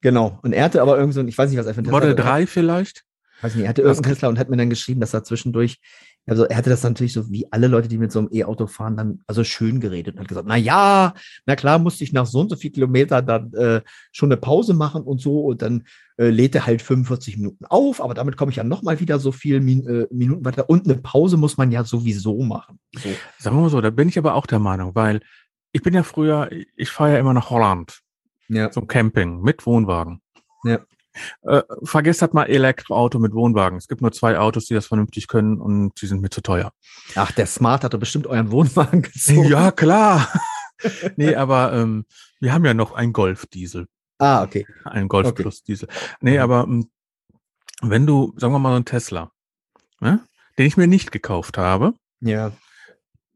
Genau. 0.00 0.38
Und 0.42 0.52
er 0.52 0.64
hatte 0.64 0.82
aber 0.82 0.98
irgend 0.98 1.14
so 1.14 1.20
ein, 1.20 1.28
ich 1.28 1.38
weiß 1.38 1.48
nicht, 1.48 1.58
was 1.58 1.66
er 1.66 1.74
für 1.74 1.80
ein 1.80 1.84
Tesla 1.84 2.00
Model 2.00 2.14
3 2.14 2.46
vielleicht? 2.46 3.04
Weiß 3.40 3.54
nicht, 3.54 3.64
er 3.64 3.68
hatte 3.68 3.82
irgendeinen 3.82 4.14
Tesla 4.14 4.28
und 4.28 4.38
hat 4.38 4.48
mir 4.48 4.56
dann 4.56 4.70
geschrieben, 4.70 5.00
dass 5.00 5.14
er 5.14 5.24
zwischendurch, 5.24 5.78
also 6.26 6.44
er 6.44 6.56
hatte 6.56 6.70
das 6.70 6.82
natürlich 6.82 7.12
so 7.12 7.30
wie 7.30 7.50
alle 7.52 7.66
Leute, 7.66 7.88
die 7.88 7.98
mit 7.98 8.12
so 8.12 8.20
einem 8.20 8.28
E-Auto 8.32 8.66
fahren, 8.66 8.96
dann 8.96 9.20
also 9.26 9.44
schön 9.44 9.80
geredet 9.80 10.14
und 10.14 10.20
hat 10.20 10.28
gesagt, 10.28 10.48
na 10.48 10.56
ja, 10.56 11.14
na 11.46 11.56
klar, 11.56 11.78
musste 11.78 12.04
ich 12.04 12.12
nach 12.12 12.26
so 12.26 12.40
und 12.40 12.50
so 12.50 12.56
viel 12.56 12.70
Kilometer 12.70 13.22
dann 13.22 13.52
äh, 13.54 13.82
schon 14.12 14.30
eine 14.30 14.36
Pause 14.36 14.74
machen 14.74 15.02
und 15.02 15.20
so 15.20 15.40
und 15.40 15.62
dann 15.62 15.84
äh, 16.16 16.30
lädt 16.30 16.54
er 16.54 16.66
halt 16.66 16.82
45 16.82 17.36
Minuten 17.36 17.64
auf, 17.66 18.00
aber 18.00 18.14
damit 18.14 18.36
komme 18.36 18.50
ich 18.50 18.56
ja 18.56 18.64
nochmal 18.64 19.00
wieder 19.00 19.18
so 19.18 19.32
viel 19.32 19.60
Min 19.60 19.86
äh, 19.86 20.06
Minuten 20.10 20.44
weiter 20.44 20.70
und 20.70 20.86
eine 20.86 20.96
Pause 20.96 21.36
muss 21.36 21.56
man 21.56 21.70
ja 21.72 21.84
sowieso 21.84 22.42
machen. 22.42 22.78
So. 22.96 23.08
Sagen 23.38 23.56
wir 23.56 23.62
mal 23.62 23.70
so, 23.70 23.80
da 23.80 23.90
bin 23.90 24.08
ich 24.08 24.18
aber 24.18 24.34
auch 24.34 24.46
der 24.46 24.60
Meinung, 24.60 24.94
weil 24.94 25.20
ich 25.72 25.82
bin 25.82 25.94
ja 25.94 26.04
früher, 26.04 26.50
ich 26.76 26.90
fahre 26.90 27.14
ja 27.14 27.18
immer 27.18 27.34
nach 27.34 27.50
Holland 27.50 28.04
ja. 28.48 28.70
Zum 28.70 28.86
Camping 28.86 29.40
mit 29.40 29.66
Wohnwagen. 29.66 30.20
Ja. 30.64 30.80
Äh, 31.42 31.62
vergesst 31.82 32.22
halt 32.22 32.34
mal 32.34 32.44
Elektroauto 32.44 33.18
mit 33.18 33.34
Wohnwagen. 33.34 33.78
Es 33.78 33.88
gibt 33.88 34.00
nur 34.02 34.12
zwei 34.12 34.38
Autos, 34.38 34.66
die 34.66 34.74
das 34.74 34.86
vernünftig 34.86 35.28
können 35.28 35.60
und 35.60 36.00
die 36.00 36.06
sind 36.06 36.20
mir 36.20 36.30
zu 36.30 36.40
teuer. 36.40 36.72
Ach, 37.14 37.32
der 37.32 37.46
Smart 37.46 37.84
hat 37.84 37.94
doch 37.94 38.00
bestimmt 38.00 38.26
euren 38.26 38.50
Wohnwagen 38.50 39.02
gezogen. 39.02 39.48
Ja, 39.48 39.70
klar. 39.70 40.28
nee, 41.16 41.34
aber 41.34 41.72
ähm, 41.72 42.04
wir 42.40 42.52
haben 42.52 42.64
ja 42.64 42.74
noch 42.74 42.92
einen 42.92 43.12
Golf-Diesel. 43.12 43.86
Ah, 44.18 44.42
okay. 44.42 44.66
Ein 44.84 45.08
Golf 45.08 45.28
okay. 45.28 45.42
Plus 45.42 45.62
Diesel. 45.62 45.88
Nee, 46.20 46.38
aber 46.38 46.64
ähm, 46.64 46.90
wenn 47.82 48.06
du, 48.06 48.32
sagen 48.36 48.52
wir 48.52 48.58
mal, 48.58 48.70
so 48.70 48.76
einen 48.76 48.84
Tesla, 48.84 49.30
ne, 50.00 50.20
den 50.58 50.66
ich 50.66 50.76
mir 50.76 50.86
nicht 50.86 51.12
gekauft 51.12 51.58
habe, 51.58 51.94
ja. 52.20 52.52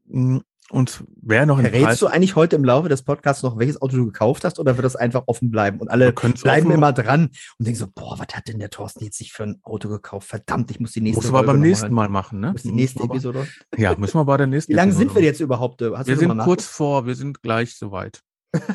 Hm, 0.09 0.41
und 0.71 1.03
wer 1.21 1.45
noch 1.45 1.59
in 1.59 1.65
Rätst 1.65 2.01
du 2.01 2.07
eigentlich 2.07 2.35
heute 2.35 2.55
im 2.55 2.63
Laufe 2.63 2.89
des 2.89 3.01
Podcasts 3.01 3.43
noch, 3.43 3.57
welches 3.57 3.81
Auto 3.81 3.97
du 3.97 4.05
gekauft 4.05 4.43
hast 4.43 4.59
oder 4.59 4.77
wird 4.77 4.85
das 4.85 4.95
einfach 4.95 5.23
offen 5.25 5.49
bleiben? 5.49 5.79
Und 5.79 5.89
alle 5.89 6.11
bleiben 6.13 6.71
immer 6.71 6.93
dran 6.93 7.29
und 7.57 7.67
denken 7.67 7.79
so, 7.79 7.87
boah, 7.87 8.19
was 8.19 8.27
hat 8.35 8.47
denn 8.47 8.59
der 8.59 8.69
Thorsten 8.69 9.03
jetzt 9.03 9.17
sich 9.17 9.33
für 9.33 9.43
ein 9.43 9.59
Auto 9.63 9.89
gekauft? 9.89 10.27
Verdammt, 10.27 10.69
ich 10.71 10.79
muss 10.79 10.91
die 10.91 11.01
nächste 11.01 11.23
Muss 11.23 11.33
aber 11.33 11.43
beim 11.43 11.59
nächsten 11.59 11.93
Mal 11.93 12.09
machen, 12.09 12.39
ne? 12.39 12.51
Muss 12.51 12.63
die 12.63 12.71
nächste 12.71 13.03
Episode. 13.03 13.47
Ja, 13.77 13.95
müssen 13.95 14.19
wir 14.19 14.25
bei 14.25 14.37
der 14.37 14.47
nächsten 14.47 14.71
Wie 14.71 14.75
lange 14.75 14.91
sind 14.93 15.13
wir 15.15 15.23
jetzt 15.23 15.39
überhaupt? 15.39 15.81
Hast 15.81 16.07
wir 16.07 16.17
sind 16.17 16.37
kurz 16.39 16.65
vor, 16.65 17.05
wir 17.05 17.15
sind 17.15 17.41
gleich 17.41 17.75
soweit. 17.75 18.21
Sagen 18.53 18.65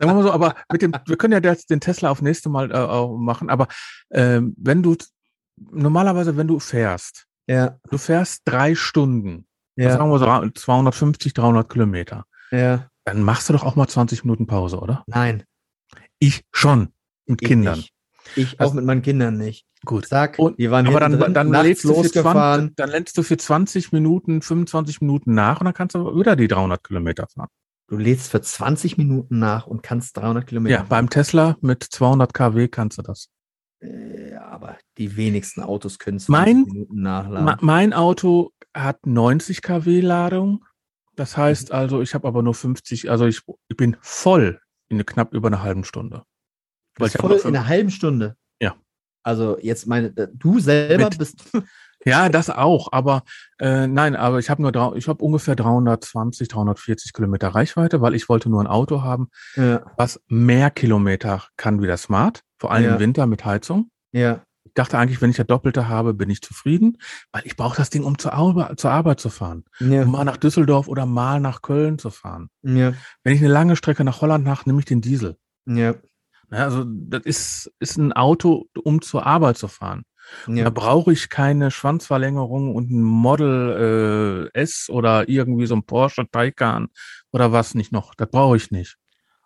wir 0.00 0.14
mal 0.14 0.22
so, 0.22 0.32
aber 0.32 0.54
mit 0.72 0.82
dem, 0.82 0.92
wir 1.06 1.16
können 1.16 1.32
ja 1.32 1.54
den 1.54 1.80
Tesla 1.80 2.10
auf 2.10 2.22
nächste 2.22 2.48
Mal 2.48 2.70
äh, 2.70 3.06
machen, 3.18 3.50
aber 3.50 3.68
ähm, 4.10 4.54
wenn 4.56 4.82
du 4.82 4.96
normalerweise, 5.56 6.36
wenn 6.36 6.48
du 6.48 6.58
fährst, 6.58 7.26
ja. 7.46 7.78
du 7.90 7.98
fährst 7.98 8.42
drei 8.46 8.74
Stunden 8.74 9.46
ja. 9.76 9.96
sagen 9.96 10.10
wir 10.10 10.18
so 10.18 10.50
250, 10.50 11.34
300 11.34 11.68
Kilometer. 11.68 12.24
Ja. 12.50 12.88
Dann 13.04 13.22
machst 13.22 13.48
du 13.48 13.52
doch 13.52 13.64
auch 13.64 13.76
mal 13.76 13.88
20 13.88 14.24
Minuten 14.24 14.46
Pause, 14.46 14.78
oder? 14.78 15.04
Nein. 15.06 15.44
Ich 16.18 16.44
schon. 16.52 16.88
Mit 17.26 17.42
ich 17.42 17.48
Kindern. 17.48 17.78
Nicht. 17.78 17.92
Ich 18.36 18.60
also, 18.60 18.70
auch 18.70 18.74
mit 18.74 18.84
meinen 18.84 19.02
Kindern 19.02 19.36
nicht. 19.36 19.66
Gut. 19.84 20.06
Zack, 20.06 20.38
und, 20.38 20.58
die 20.58 20.70
waren 20.70 20.86
aber 20.86 21.00
dann, 21.00 21.18
drin, 21.18 21.34
dann, 21.34 21.50
lädst 21.50 21.84
du 21.84 21.92
20, 21.92 22.74
dann 22.74 22.90
lädst 22.90 23.18
du 23.18 23.22
für 23.22 23.36
20 23.36 23.92
Minuten, 23.92 24.40
25 24.40 25.02
Minuten 25.02 25.34
nach 25.34 25.60
und 25.60 25.66
dann 25.66 25.74
kannst 25.74 25.94
du 25.94 26.18
wieder 26.18 26.36
die 26.36 26.48
300 26.48 26.82
Kilometer 26.82 27.26
fahren. 27.28 27.48
Du 27.88 27.98
lädst 27.98 28.30
für 28.30 28.40
20 28.40 28.96
Minuten 28.96 29.38
nach 29.38 29.66
und 29.66 29.82
kannst 29.82 30.16
300 30.16 30.46
Kilometer. 30.46 30.72
Ja, 30.72 30.78
fahren. 30.78 30.88
beim 30.88 31.10
Tesla 31.10 31.56
mit 31.60 31.82
200 31.82 32.32
kW 32.32 32.68
kannst 32.68 32.96
du 32.96 33.02
das. 33.02 33.28
Äh, 33.80 34.30
ja, 34.30 34.46
aber 34.46 34.78
die 34.96 35.16
wenigsten 35.16 35.60
Autos 35.62 35.98
können 35.98 36.18
20 36.18 36.28
mein, 36.28 36.62
Minuten 36.64 37.02
nachladen. 37.02 37.58
Mein 37.60 37.92
Auto 37.92 38.52
hat 38.74 39.06
90 39.06 39.62
kW 39.62 40.00
Ladung. 40.00 40.64
Das 41.16 41.36
heißt 41.36 41.70
mhm. 41.70 41.74
also, 41.74 42.02
ich 42.02 42.14
habe 42.14 42.26
aber 42.26 42.42
nur 42.42 42.54
50, 42.54 43.10
also 43.10 43.26
ich, 43.26 43.42
ich 43.68 43.76
bin 43.76 43.96
voll 44.00 44.60
in 44.88 45.04
knapp 45.06 45.32
über 45.32 45.48
einer 45.48 45.62
halben 45.62 45.84
Stunde. 45.84 46.24
Weil 46.98 47.08
ich 47.08 47.14
voll 47.14 47.32
in 47.32 47.56
einer 47.56 47.66
halben 47.66 47.90
Stunde? 47.90 48.36
Ja. 48.60 48.74
Also 49.22 49.58
jetzt 49.60 49.86
meine, 49.86 50.10
du 50.10 50.60
selber 50.60 51.04
Mit, 51.04 51.18
bist. 51.18 51.44
Ja, 52.06 52.28
das 52.28 52.50
auch, 52.50 52.88
aber 52.92 53.22
äh, 53.58 53.86
nein, 53.86 54.14
aber 54.14 54.38
ich 54.38 54.50
habe 54.50 54.60
nur 54.60 54.94
ich 54.94 55.08
habe 55.08 55.24
ungefähr 55.24 55.56
320, 55.56 56.48
340 56.48 57.14
Kilometer 57.14 57.48
Reichweite, 57.48 58.02
weil 58.02 58.14
ich 58.14 58.28
wollte 58.28 58.50
nur 58.50 58.60
ein 58.60 58.66
Auto 58.66 59.00
haben, 59.00 59.30
ja. 59.56 59.90
was 59.96 60.20
mehr 60.26 60.70
Kilometer 60.70 61.44
kann 61.56 61.80
wie 61.80 61.86
das 61.86 62.02
Smart, 62.02 62.42
vor 62.58 62.72
allem 62.72 62.84
ja. 62.84 62.94
im 62.94 63.00
Winter 63.00 63.26
mit 63.26 63.46
Heizung. 63.46 63.90
Ja 64.12 64.42
dachte 64.74 64.98
eigentlich, 64.98 65.20
wenn 65.22 65.30
ich 65.30 65.36
das 65.36 65.46
Doppelte 65.46 65.88
habe, 65.88 66.14
bin 66.14 66.30
ich 66.30 66.42
zufrieden, 66.42 66.98
weil 67.32 67.42
ich 67.44 67.56
brauche 67.56 67.76
das 67.76 67.90
Ding, 67.90 68.04
um 68.04 68.18
zur, 68.18 68.32
Arbeit, 68.32 68.78
zur 68.78 68.90
Arbeit 68.90 69.20
zu 69.20 69.30
fahren. 69.30 69.64
Ja. 69.80 70.02
Um 70.02 70.12
mal 70.12 70.24
nach 70.24 70.36
Düsseldorf 70.36 70.88
oder 70.88 71.06
mal 71.06 71.40
nach 71.40 71.62
Köln 71.62 71.98
zu 71.98 72.10
fahren. 72.10 72.50
Ja. 72.62 72.92
Wenn 73.22 73.34
ich 73.34 73.40
eine 73.40 73.52
lange 73.52 73.76
Strecke 73.76 74.04
nach 74.04 74.20
Holland 74.20 74.44
mache, 74.44 74.68
nehme 74.68 74.80
ich 74.80 74.84
den 74.84 75.00
Diesel. 75.00 75.36
Ja. 75.66 75.94
ja 76.50 76.64
also 76.64 76.84
das 76.86 77.22
ist, 77.24 77.72
ist 77.78 77.96
ein 77.96 78.12
Auto, 78.12 78.66
um 78.82 79.00
zur 79.00 79.26
Arbeit 79.26 79.56
zu 79.56 79.68
fahren. 79.68 80.04
Ja. 80.46 80.64
Da 80.64 80.70
brauche 80.70 81.12
ich 81.12 81.28
keine 81.28 81.70
Schwanzverlängerung 81.70 82.74
und 82.74 82.90
ein 82.90 83.02
Model 83.02 84.50
äh, 84.54 84.58
S 84.58 84.88
oder 84.88 85.28
irgendwie 85.28 85.66
so 85.66 85.74
ein 85.76 85.84
Porsche 85.84 86.26
Taycan 86.30 86.88
oder 87.30 87.52
was 87.52 87.74
nicht 87.74 87.92
noch. 87.92 88.14
Das 88.14 88.30
brauche 88.30 88.56
ich 88.56 88.70
nicht. 88.70 88.96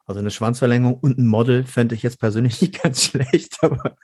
Also 0.07 0.21
eine 0.21 0.31
Schwanzverlängerung 0.31 0.95
und 0.95 1.19
ein 1.19 1.27
Model 1.27 1.65
fände 1.65 1.95
ich 1.95 2.03
jetzt 2.03 2.19
persönlich 2.19 2.61
nicht 2.63 2.83
ganz 2.83 3.05
schlecht, 3.05 3.59
aber 3.63 3.97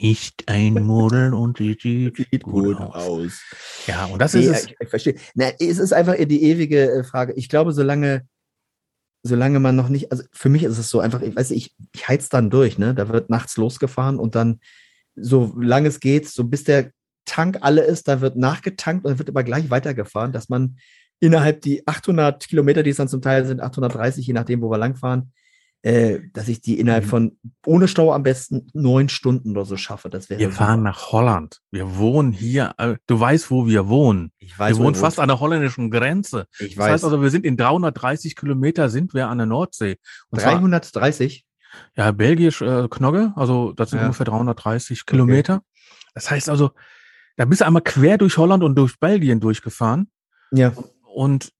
nicht 0.00 0.48
ein 0.48 0.74
Model 0.74 1.34
und 1.34 1.58
sie 1.58 1.76
sieht, 1.80 2.16
sieht 2.16 2.42
gut, 2.42 2.76
gut 2.76 2.80
aus. 2.80 2.94
aus. 2.94 3.42
Ja, 3.86 4.06
und 4.06 4.20
das 4.20 4.34
nee, 4.34 4.40
ist 4.40 4.50
es. 4.50 4.66
Ich, 4.66 4.76
ich 4.80 4.88
verstehe. 4.88 5.14
Na, 5.34 5.50
es 5.58 5.78
ist 5.78 5.92
einfach 5.92 6.14
die 6.16 6.42
ewige 6.42 6.90
äh, 6.90 7.04
Frage. 7.04 7.32
Ich 7.34 7.48
glaube, 7.48 7.72
solange, 7.72 8.26
solange 9.22 9.60
man 9.60 9.76
noch 9.76 9.88
nicht, 9.88 10.10
also 10.12 10.24
für 10.32 10.48
mich 10.48 10.62
ist 10.62 10.78
es 10.78 10.88
so 10.88 11.00
einfach, 11.00 11.22
ich 11.22 11.34
weiß 11.34 11.50
nicht, 11.50 11.74
ich, 11.78 11.86
ich 11.94 12.08
heiz 12.08 12.28
dann 12.28 12.50
durch, 12.50 12.78
ne? 12.78 12.94
Da 12.94 13.08
wird 13.08 13.30
nachts 13.30 13.56
losgefahren 13.56 14.18
und 14.18 14.34
dann, 14.34 14.60
so 15.20 15.52
lange 15.58 15.88
es 15.88 15.98
geht, 15.98 16.28
so 16.28 16.44
bis 16.44 16.62
der 16.64 16.92
Tank 17.24 17.58
alle 17.60 17.82
ist, 17.82 18.08
da 18.08 18.20
wird 18.20 18.36
nachgetankt 18.36 19.04
und 19.04 19.10
dann 19.10 19.18
wird 19.18 19.28
aber 19.28 19.42
gleich 19.42 19.68
weitergefahren, 19.68 20.32
dass 20.32 20.48
man 20.48 20.78
innerhalb 21.20 21.60
die 21.62 21.86
800 21.86 22.48
Kilometer, 22.48 22.82
die 22.82 22.90
es 22.90 22.96
dann 22.96 23.08
zum 23.08 23.20
Teil 23.20 23.44
sind, 23.44 23.60
830, 23.60 24.26
je 24.26 24.32
nachdem, 24.32 24.62
wo 24.62 24.70
wir 24.70 24.78
langfahren, 24.78 25.32
äh, 25.82 26.20
dass 26.32 26.48
ich 26.48 26.60
die 26.60 26.80
innerhalb 26.80 27.04
mhm. 27.04 27.08
von 27.08 27.38
ohne 27.64 27.86
Stau 27.86 28.12
am 28.12 28.22
besten 28.24 28.68
neun 28.72 29.08
Stunden 29.08 29.52
oder 29.52 29.64
so 29.64 29.76
schaffe. 29.76 30.10
Das 30.10 30.28
wäre 30.28 30.40
wir 30.40 30.48
super. 30.48 30.64
fahren 30.64 30.82
nach 30.82 31.12
Holland. 31.12 31.60
Wir 31.70 31.96
wohnen 31.96 32.32
hier. 32.32 32.74
Äh, 32.78 32.96
du 33.06 33.20
weißt, 33.20 33.50
wo 33.50 33.66
wir 33.66 33.88
wohnen. 33.88 34.32
Ich 34.38 34.58
weiß, 34.58 34.78
wir 34.78 34.84
wohnen 34.84 34.96
fast 34.96 35.20
an 35.20 35.28
der 35.28 35.38
holländischen 35.38 35.90
Grenze. 35.90 36.46
Ich 36.58 36.74
das 36.74 36.84
weiß. 36.84 36.92
heißt 36.92 37.04
also, 37.04 37.22
wir 37.22 37.30
sind 37.30 37.44
in 37.44 37.56
330 37.56 38.34
Kilometer 38.34 38.88
sind 38.88 39.14
wir 39.14 39.28
an 39.28 39.38
der 39.38 39.46
Nordsee. 39.46 39.98
Und 40.30 40.42
330? 40.42 41.44
Zwar, 41.94 42.06
ja, 42.06 42.12
belgisch 42.12 42.60
äh, 42.60 42.88
Knogge. 42.88 43.32
Also 43.36 43.72
das 43.72 43.90
sind 43.90 44.00
ja. 44.00 44.06
ungefähr 44.06 44.26
330 44.26 45.06
Kilometer. 45.06 45.54
Okay. 45.56 45.64
Das 46.14 46.30
heißt 46.30 46.48
also, 46.48 46.72
da 47.36 47.44
bist 47.44 47.60
du 47.60 47.66
einmal 47.66 47.82
quer 47.82 48.18
durch 48.18 48.36
Holland 48.36 48.64
und 48.64 48.74
durch 48.74 48.98
Belgien 48.98 49.38
durchgefahren. 49.38 50.10
Ja. 50.50 50.72
Und 51.14 51.52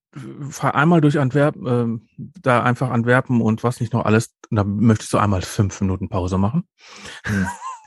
fahr 0.50 0.74
einmal 0.74 1.00
durch 1.00 1.18
Antwerpen, 1.18 1.66
äh, 1.66 2.30
da 2.40 2.62
einfach 2.62 2.90
Antwerpen 2.90 3.40
und 3.40 3.62
was 3.64 3.80
nicht 3.80 3.92
noch 3.92 4.04
alles. 4.04 4.34
Und 4.50 4.56
dann 4.56 4.76
möchtest 4.78 5.12
du 5.12 5.18
einmal 5.18 5.42
fünf 5.42 5.80
Minuten 5.80 6.08
Pause 6.08 6.38
machen. 6.38 6.64
Hm. 7.24 7.46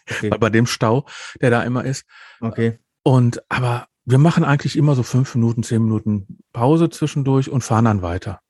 Okay. 0.10 0.32
Weil 0.32 0.40
bei 0.40 0.50
dem 0.50 0.66
Stau, 0.66 1.06
der 1.40 1.50
da 1.50 1.64
immer 1.64 1.86
ist. 1.86 2.06
Okay. 2.40 2.80
Und 3.04 3.42
aber 3.50 3.88
wir 4.06 4.18
machen 4.18 4.44
eigentlich 4.44 4.78
immer 4.78 4.96
so 4.96 5.04
fünf 5.04 5.36
Minuten, 5.36 5.64
zehn 5.64 5.84
Minuten 5.84 6.40
Pause 6.54 6.90
zwischendurch 6.90 7.50
und 7.50 7.64
fahren 7.64 7.86
dann 7.86 8.02
weiter. 8.02 8.41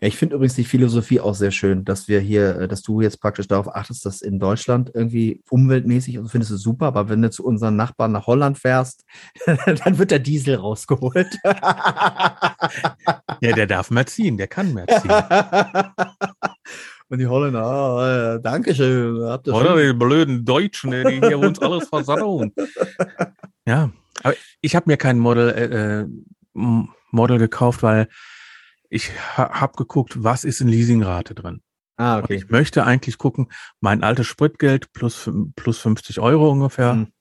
Ja, 0.00 0.08
ich 0.08 0.16
finde 0.16 0.36
übrigens 0.36 0.54
die 0.54 0.64
Philosophie 0.64 1.20
auch 1.20 1.34
sehr 1.34 1.50
schön, 1.50 1.84
dass 1.84 2.08
wir 2.08 2.20
hier, 2.20 2.60
äh, 2.60 2.68
dass 2.68 2.82
du 2.82 3.00
jetzt 3.00 3.20
praktisch 3.20 3.46
darauf 3.48 3.74
achtest, 3.74 4.06
dass 4.06 4.22
in 4.22 4.38
Deutschland 4.38 4.90
irgendwie 4.94 5.42
umweltmäßig, 5.50 6.16
also 6.18 6.28
findest 6.28 6.52
du 6.52 6.56
super, 6.56 6.86
aber 6.86 7.08
wenn 7.08 7.22
du 7.22 7.30
zu 7.30 7.44
unseren 7.44 7.76
Nachbarn 7.76 8.12
nach 8.12 8.26
Holland 8.26 8.58
fährst, 8.58 9.04
dann 9.46 9.98
wird 9.98 10.10
der 10.10 10.18
Diesel 10.18 10.56
rausgeholt. 10.56 11.38
Ja, 13.40 13.52
der 13.54 13.66
darf 13.66 13.90
mehr 13.90 14.06
ziehen, 14.06 14.36
der 14.36 14.46
kann 14.48 14.72
mehr 14.72 14.86
ziehen. 14.86 15.10
Und 17.08 17.18
die 17.18 17.26
Holländer, 17.26 17.62
ah, 17.62 18.34
äh, 18.36 18.40
Dankeschön. 18.40 19.22
Habt 19.24 19.46
ihr 19.46 19.54
Oder 19.54 19.76
schön- 19.76 19.88
die 19.88 19.98
blöden 19.98 20.44
Deutschen, 20.46 20.92
die 20.92 21.20
hier 21.20 21.38
uns 21.38 21.60
alles 21.60 21.88
versauen. 21.88 22.52
Ja, 23.64 23.90
aber 24.24 24.34
ich 24.60 24.74
habe 24.74 24.90
mir 24.90 24.96
kein 24.96 25.20
Model, 25.20 25.48
äh, 25.50 26.00
äh, 26.02 26.06
Model 27.12 27.38
gekauft, 27.38 27.84
weil 27.84 28.08
ich 28.92 29.10
ha 29.36 29.60
habe 29.60 29.76
geguckt, 29.76 30.22
was 30.22 30.44
ist 30.44 30.60
in 30.60 30.68
Leasingrate 30.68 31.34
drin. 31.34 31.62
Ah, 31.96 32.16
Und 32.16 32.24
okay. 32.24 32.34
ich 32.34 32.50
möchte 32.50 32.84
eigentlich 32.84 33.18
gucken, 33.18 33.48
mein 33.80 34.02
altes 34.02 34.26
Spritgeld 34.26 34.92
plus, 34.92 35.30
plus 35.56 35.78
50 35.78 36.20
Euro 36.20 36.50
ungefähr. 36.50 36.92
Hm. 36.92 37.12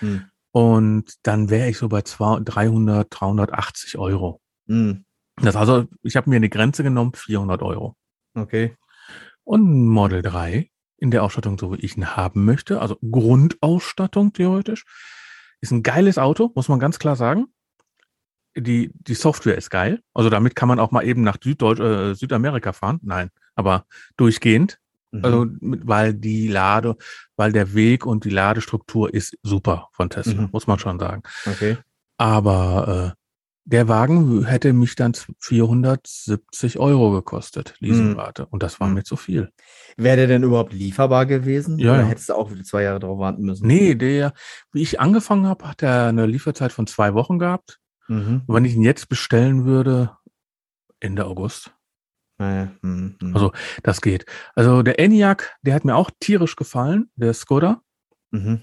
Hm. 0.00 0.24
Und 0.52 1.14
dann 1.22 1.48
wäre 1.48 1.68
ich 1.68 1.78
so 1.78 1.88
bei 1.88 2.02
200, 2.02 2.56
300, 2.56 3.06
380 3.10 3.98
Euro. 3.98 4.40
Hm. 4.66 5.04
Das 5.36 5.56
also, 5.56 5.86
ich 6.02 6.16
habe 6.16 6.28
mir 6.28 6.36
eine 6.36 6.48
Grenze 6.48 6.82
genommen, 6.82 7.12
400 7.14 7.62
Euro. 7.62 7.96
Okay. 8.34 8.76
Und 9.44 9.62
ein 9.62 9.86
Model 9.86 10.22
3 10.22 10.68
in 10.96 11.10
der 11.10 11.22
Ausstattung, 11.22 11.58
so 11.58 11.72
wie 11.72 11.80
ich 11.80 11.96
ihn 11.96 12.16
haben 12.16 12.44
möchte, 12.44 12.80
also 12.80 12.98
Grundausstattung 13.08 14.32
theoretisch, 14.32 14.84
ist 15.60 15.70
ein 15.70 15.82
geiles 15.82 16.18
Auto, 16.18 16.50
muss 16.54 16.68
man 16.68 16.80
ganz 16.80 16.98
klar 16.98 17.14
sagen. 17.14 17.46
Die, 18.56 18.90
die 18.94 19.14
Software 19.14 19.56
ist 19.56 19.70
geil. 19.70 20.00
Also 20.14 20.28
damit 20.30 20.56
kann 20.56 20.68
man 20.68 20.80
auch 20.80 20.90
mal 20.90 21.04
eben 21.06 21.22
nach 21.22 21.36
Süddeutsch, 21.42 21.80
äh, 21.80 22.14
Südamerika 22.14 22.72
fahren. 22.72 22.98
Nein, 23.02 23.30
aber 23.54 23.84
durchgehend. 24.16 24.78
Mhm. 25.12 25.24
Also, 25.24 25.46
weil 25.60 26.14
die 26.14 26.48
Lade, 26.48 26.96
weil 27.36 27.52
der 27.52 27.74
Weg 27.74 28.06
und 28.06 28.24
die 28.24 28.30
Ladestruktur 28.30 29.12
ist 29.12 29.36
super 29.42 29.88
von 29.92 30.10
Tesla, 30.10 30.42
Mhm. 30.42 30.48
muss 30.52 30.66
man 30.66 30.78
schon 30.78 30.98
sagen. 30.98 31.22
okay. 31.46 31.78
Aber 32.16 33.14
äh, 33.16 33.20
der 33.64 33.88
Wagen 33.88 34.44
hätte 34.44 34.72
mich 34.72 34.94
dann 34.96 35.14
470 35.38 36.78
Euro 36.78 37.10
gekostet, 37.12 37.74
Leasingrate. 37.80 38.46
Und 38.46 38.62
das 38.62 38.80
war 38.80 38.88
Mhm. 38.88 38.94
mir 38.94 39.04
zu 39.04 39.16
viel. 39.16 39.50
Wäre 39.96 40.16
der 40.16 40.26
denn 40.26 40.42
überhaupt 40.42 40.72
lieferbar 40.72 41.26
gewesen? 41.26 41.78
Ja, 41.78 41.94
Oder 41.94 42.04
hättest 42.04 42.28
du 42.28 42.34
auch 42.34 42.50
wieder 42.50 42.64
zwei 42.64 42.82
Jahre 42.82 43.00
drauf 43.00 43.18
warten 43.18 43.42
müssen? 43.42 43.66
Nee, 43.66 43.94
der, 43.94 44.32
wie 44.72 44.82
ich 44.82 45.00
angefangen 45.00 45.46
habe, 45.46 45.68
hat 45.68 45.82
er 45.82 46.08
eine 46.08 46.26
Lieferzeit 46.26 46.72
von 46.72 46.86
zwei 46.86 47.14
Wochen 47.14 47.38
gehabt. 47.38 47.78
Mhm. 48.10 48.42
Und 48.46 48.54
wenn 48.54 48.64
ich 48.64 48.74
ihn 48.74 48.82
jetzt 48.82 49.08
bestellen 49.08 49.64
würde, 49.64 50.16
Ende 50.98 51.26
August. 51.26 51.72
Naja. 52.38 52.72
hm, 52.82 53.16
hm. 53.20 53.34
Also, 53.34 53.52
das 53.82 54.00
geht. 54.00 54.24
Also 54.54 54.82
der 54.82 54.98
Enyaq, 54.98 55.56
der 55.62 55.74
hat 55.74 55.84
mir 55.84 55.94
auch 55.94 56.10
tierisch 56.20 56.56
gefallen, 56.56 57.10
der 57.14 57.34
Skoda. 57.34 57.82
Mhm. 58.30 58.62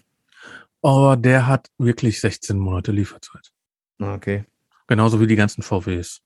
Aber 0.81 1.15
der 1.15 1.47
hat 1.47 1.69
wirklich 1.77 2.19
16 2.19 2.57
Monate 2.59 2.91
Lieferzeit. 2.91 3.51
Ah, 3.99 4.13
Okay. 4.15 4.45
Genauso 4.87 5.19
wie 5.19 5.27
die 5.27 5.35
ganzen 5.35 5.63
VWs. 5.63 6.21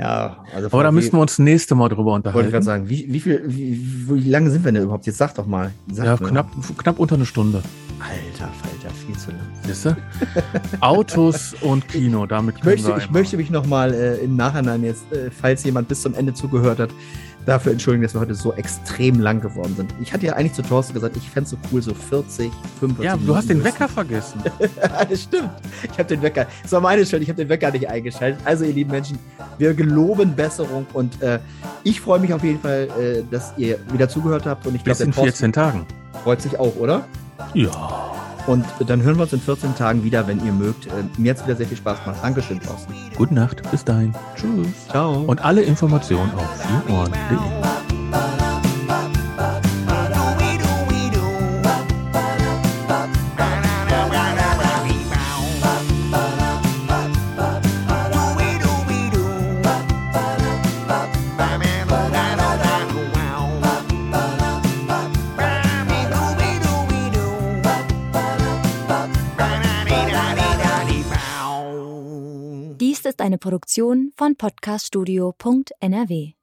Ja, 0.00 0.44
also 0.54 0.68
Aber 0.68 0.84
da 0.84 0.92
müssen 0.92 1.12
wir 1.14 1.20
uns 1.20 1.40
nächste 1.40 1.74
Mal 1.74 1.88
drüber 1.88 2.04
Wollte 2.12 2.28
ich 2.28 2.32
gerade 2.32 2.46
unterhalten. 2.46 2.64
sagen, 2.64 2.88
wie, 2.88 3.12
wie 3.12 3.18
viel, 3.18 3.42
wie, 3.46 3.80
wie 4.08 4.30
lange 4.30 4.48
sind 4.50 4.64
wir 4.64 4.70
denn 4.70 4.84
überhaupt? 4.84 5.06
Jetzt 5.06 5.18
sag 5.18 5.34
doch 5.34 5.46
mal. 5.46 5.72
Sag 5.90 6.06
Ja, 6.06 6.16
knapp, 6.16 6.48
knapp 6.76 7.00
unter 7.00 7.16
eine 7.16 7.26
Stunde. 7.26 7.62
Alter, 7.98 8.48
Falter, 8.62 8.94
viel 8.94 9.16
zu 9.18 9.30
lang. 9.32 9.40
Siehst 9.66 9.86
du? 9.86 9.96
Autos 10.80 11.54
und 11.62 11.88
Kino, 11.88 12.26
damit 12.26 12.56
Ich 12.56 12.60
können 12.62 12.74
möchte, 12.74 12.88
wir 12.88 12.96
ich 12.98 13.02
einmal- 13.06 13.20
möchte 13.22 13.36
mich 13.38 13.50
nochmal 13.50 13.92
äh, 13.92 14.16
im 14.18 14.36
Nachhinein 14.36 14.84
jetzt, 14.84 15.10
äh, 15.12 15.30
falls 15.32 15.64
jemand 15.64 15.88
bis 15.88 16.02
zum 16.02 16.14
Ende 16.14 16.32
zugehört 16.32 16.78
hat, 16.78 16.90
dafür 17.46 17.72
entschuldigen, 17.72 18.02
dass 18.02 18.14
wir 18.14 18.20
heute 18.20 18.34
so 18.34 18.52
extrem 18.54 19.20
lang 19.20 19.40
geworden 19.40 19.74
sind. 19.76 19.94
Ich 20.00 20.12
hatte 20.12 20.26
ja 20.26 20.34
eigentlich 20.34 20.52
zu 20.52 20.62
Thorsten 20.62 20.94
gesagt, 20.94 21.16
ich 21.16 21.28
fände 21.30 21.44
es 21.44 21.50
so 21.50 21.56
cool, 21.72 21.82
so 21.82 21.94
40, 21.94 22.52
45 22.80 23.04
Ja, 23.04 23.16
du 23.16 23.34
hast 23.34 23.48
den 23.48 23.58
Minuten 23.58 23.74
Wecker 23.74 23.88
vergessen. 23.88 24.42
das 25.10 25.22
stimmt. 25.22 25.50
Ich 25.82 25.98
habe 25.98 26.04
den 26.04 26.22
Wecker. 26.22 26.46
Das 26.62 26.72
war 26.72 26.80
meine 26.80 27.06
Schuld. 27.06 27.22
Ich 27.22 27.28
habe 27.28 27.38
den 27.38 27.48
Wecker 27.48 27.70
nicht 27.70 27.88
eingeschaltet. 27.88 28.40
Also, 28.44 28.64
ihr 28.64 28.72
lieben 28.72 28.90
Menschen, 28.90 29.18
wir 29.56 29.74
geloben 29.74 30.34
Besserung 30.34 30.86
und 30.92 31.20
äh, 31.22 31.38
ich 31.84 32.00
freue 32.00 32.20
mich 32.20 32.32
auf 32.32 32.44
jeden 32.44 32.60
Fall, 32.60 32.88
äh, 33.00 33.22
dass 33.30 33.54
ihr 33.56 33.78
wieder 33.92 34.08
zugehört 34.08 34.46
habt 34.46 34.66
und 34.66 34.74
ich 34.74 34.84
glaube, 34.84 35.02
in 35.02 35.10
der 35.10 35.14
Thorsten 35.14 35.32
14 35.32 35.52
Tagen. 35.52 35.86
freut 36.22 36.42
sich 36.42 36.58
auch, 36.58 36.76
oder? 36.76 37.06
Ja. 37.54 38.27
Und 38.48 38.64
dann 38.86 39.02
hören 39.02 39.16
wir 39.16 39.24
uns 39.24 39.34
in 39.34 39.40
14 39.40 39.74
Tagen 39.76 40.04
wieder, 40.04 40.26
wenn 40.26 40.44
ihr 40.44 40.52
mögt. 40.52 40.86
Äh, 40.86 40.90
mir 41.18 41.32
hat 41.32 41.38
es 41.38 41.44
wieder 41.44 41.56
sehr 41.56 41.66
viel 41.66 41.76
Spaß 41.76 42.02
gemacht. 42.02 42.18
Dankeschön, 42.22 42.58
Thorsten. 42.60 42.94
Gute 43.14 43.34
Nacht. 43.34 43.70
Bis 43.70 43.84
dahin. 43.84 44.14
Tschüss. 44.36 44.88
Ciao. 44.90 45.22
Und 45.26 45.44
alle 45.44 45.60
Informationen 45.60 46.32
auf 46.32 46.86
vierohren.de. 46.86 47.77
ist 73.18 73.24
eine 73.24 73.38
Produktion 73.38 74.12
von 74.16 74.36
podcaststudio.nrw. 74.36 76.37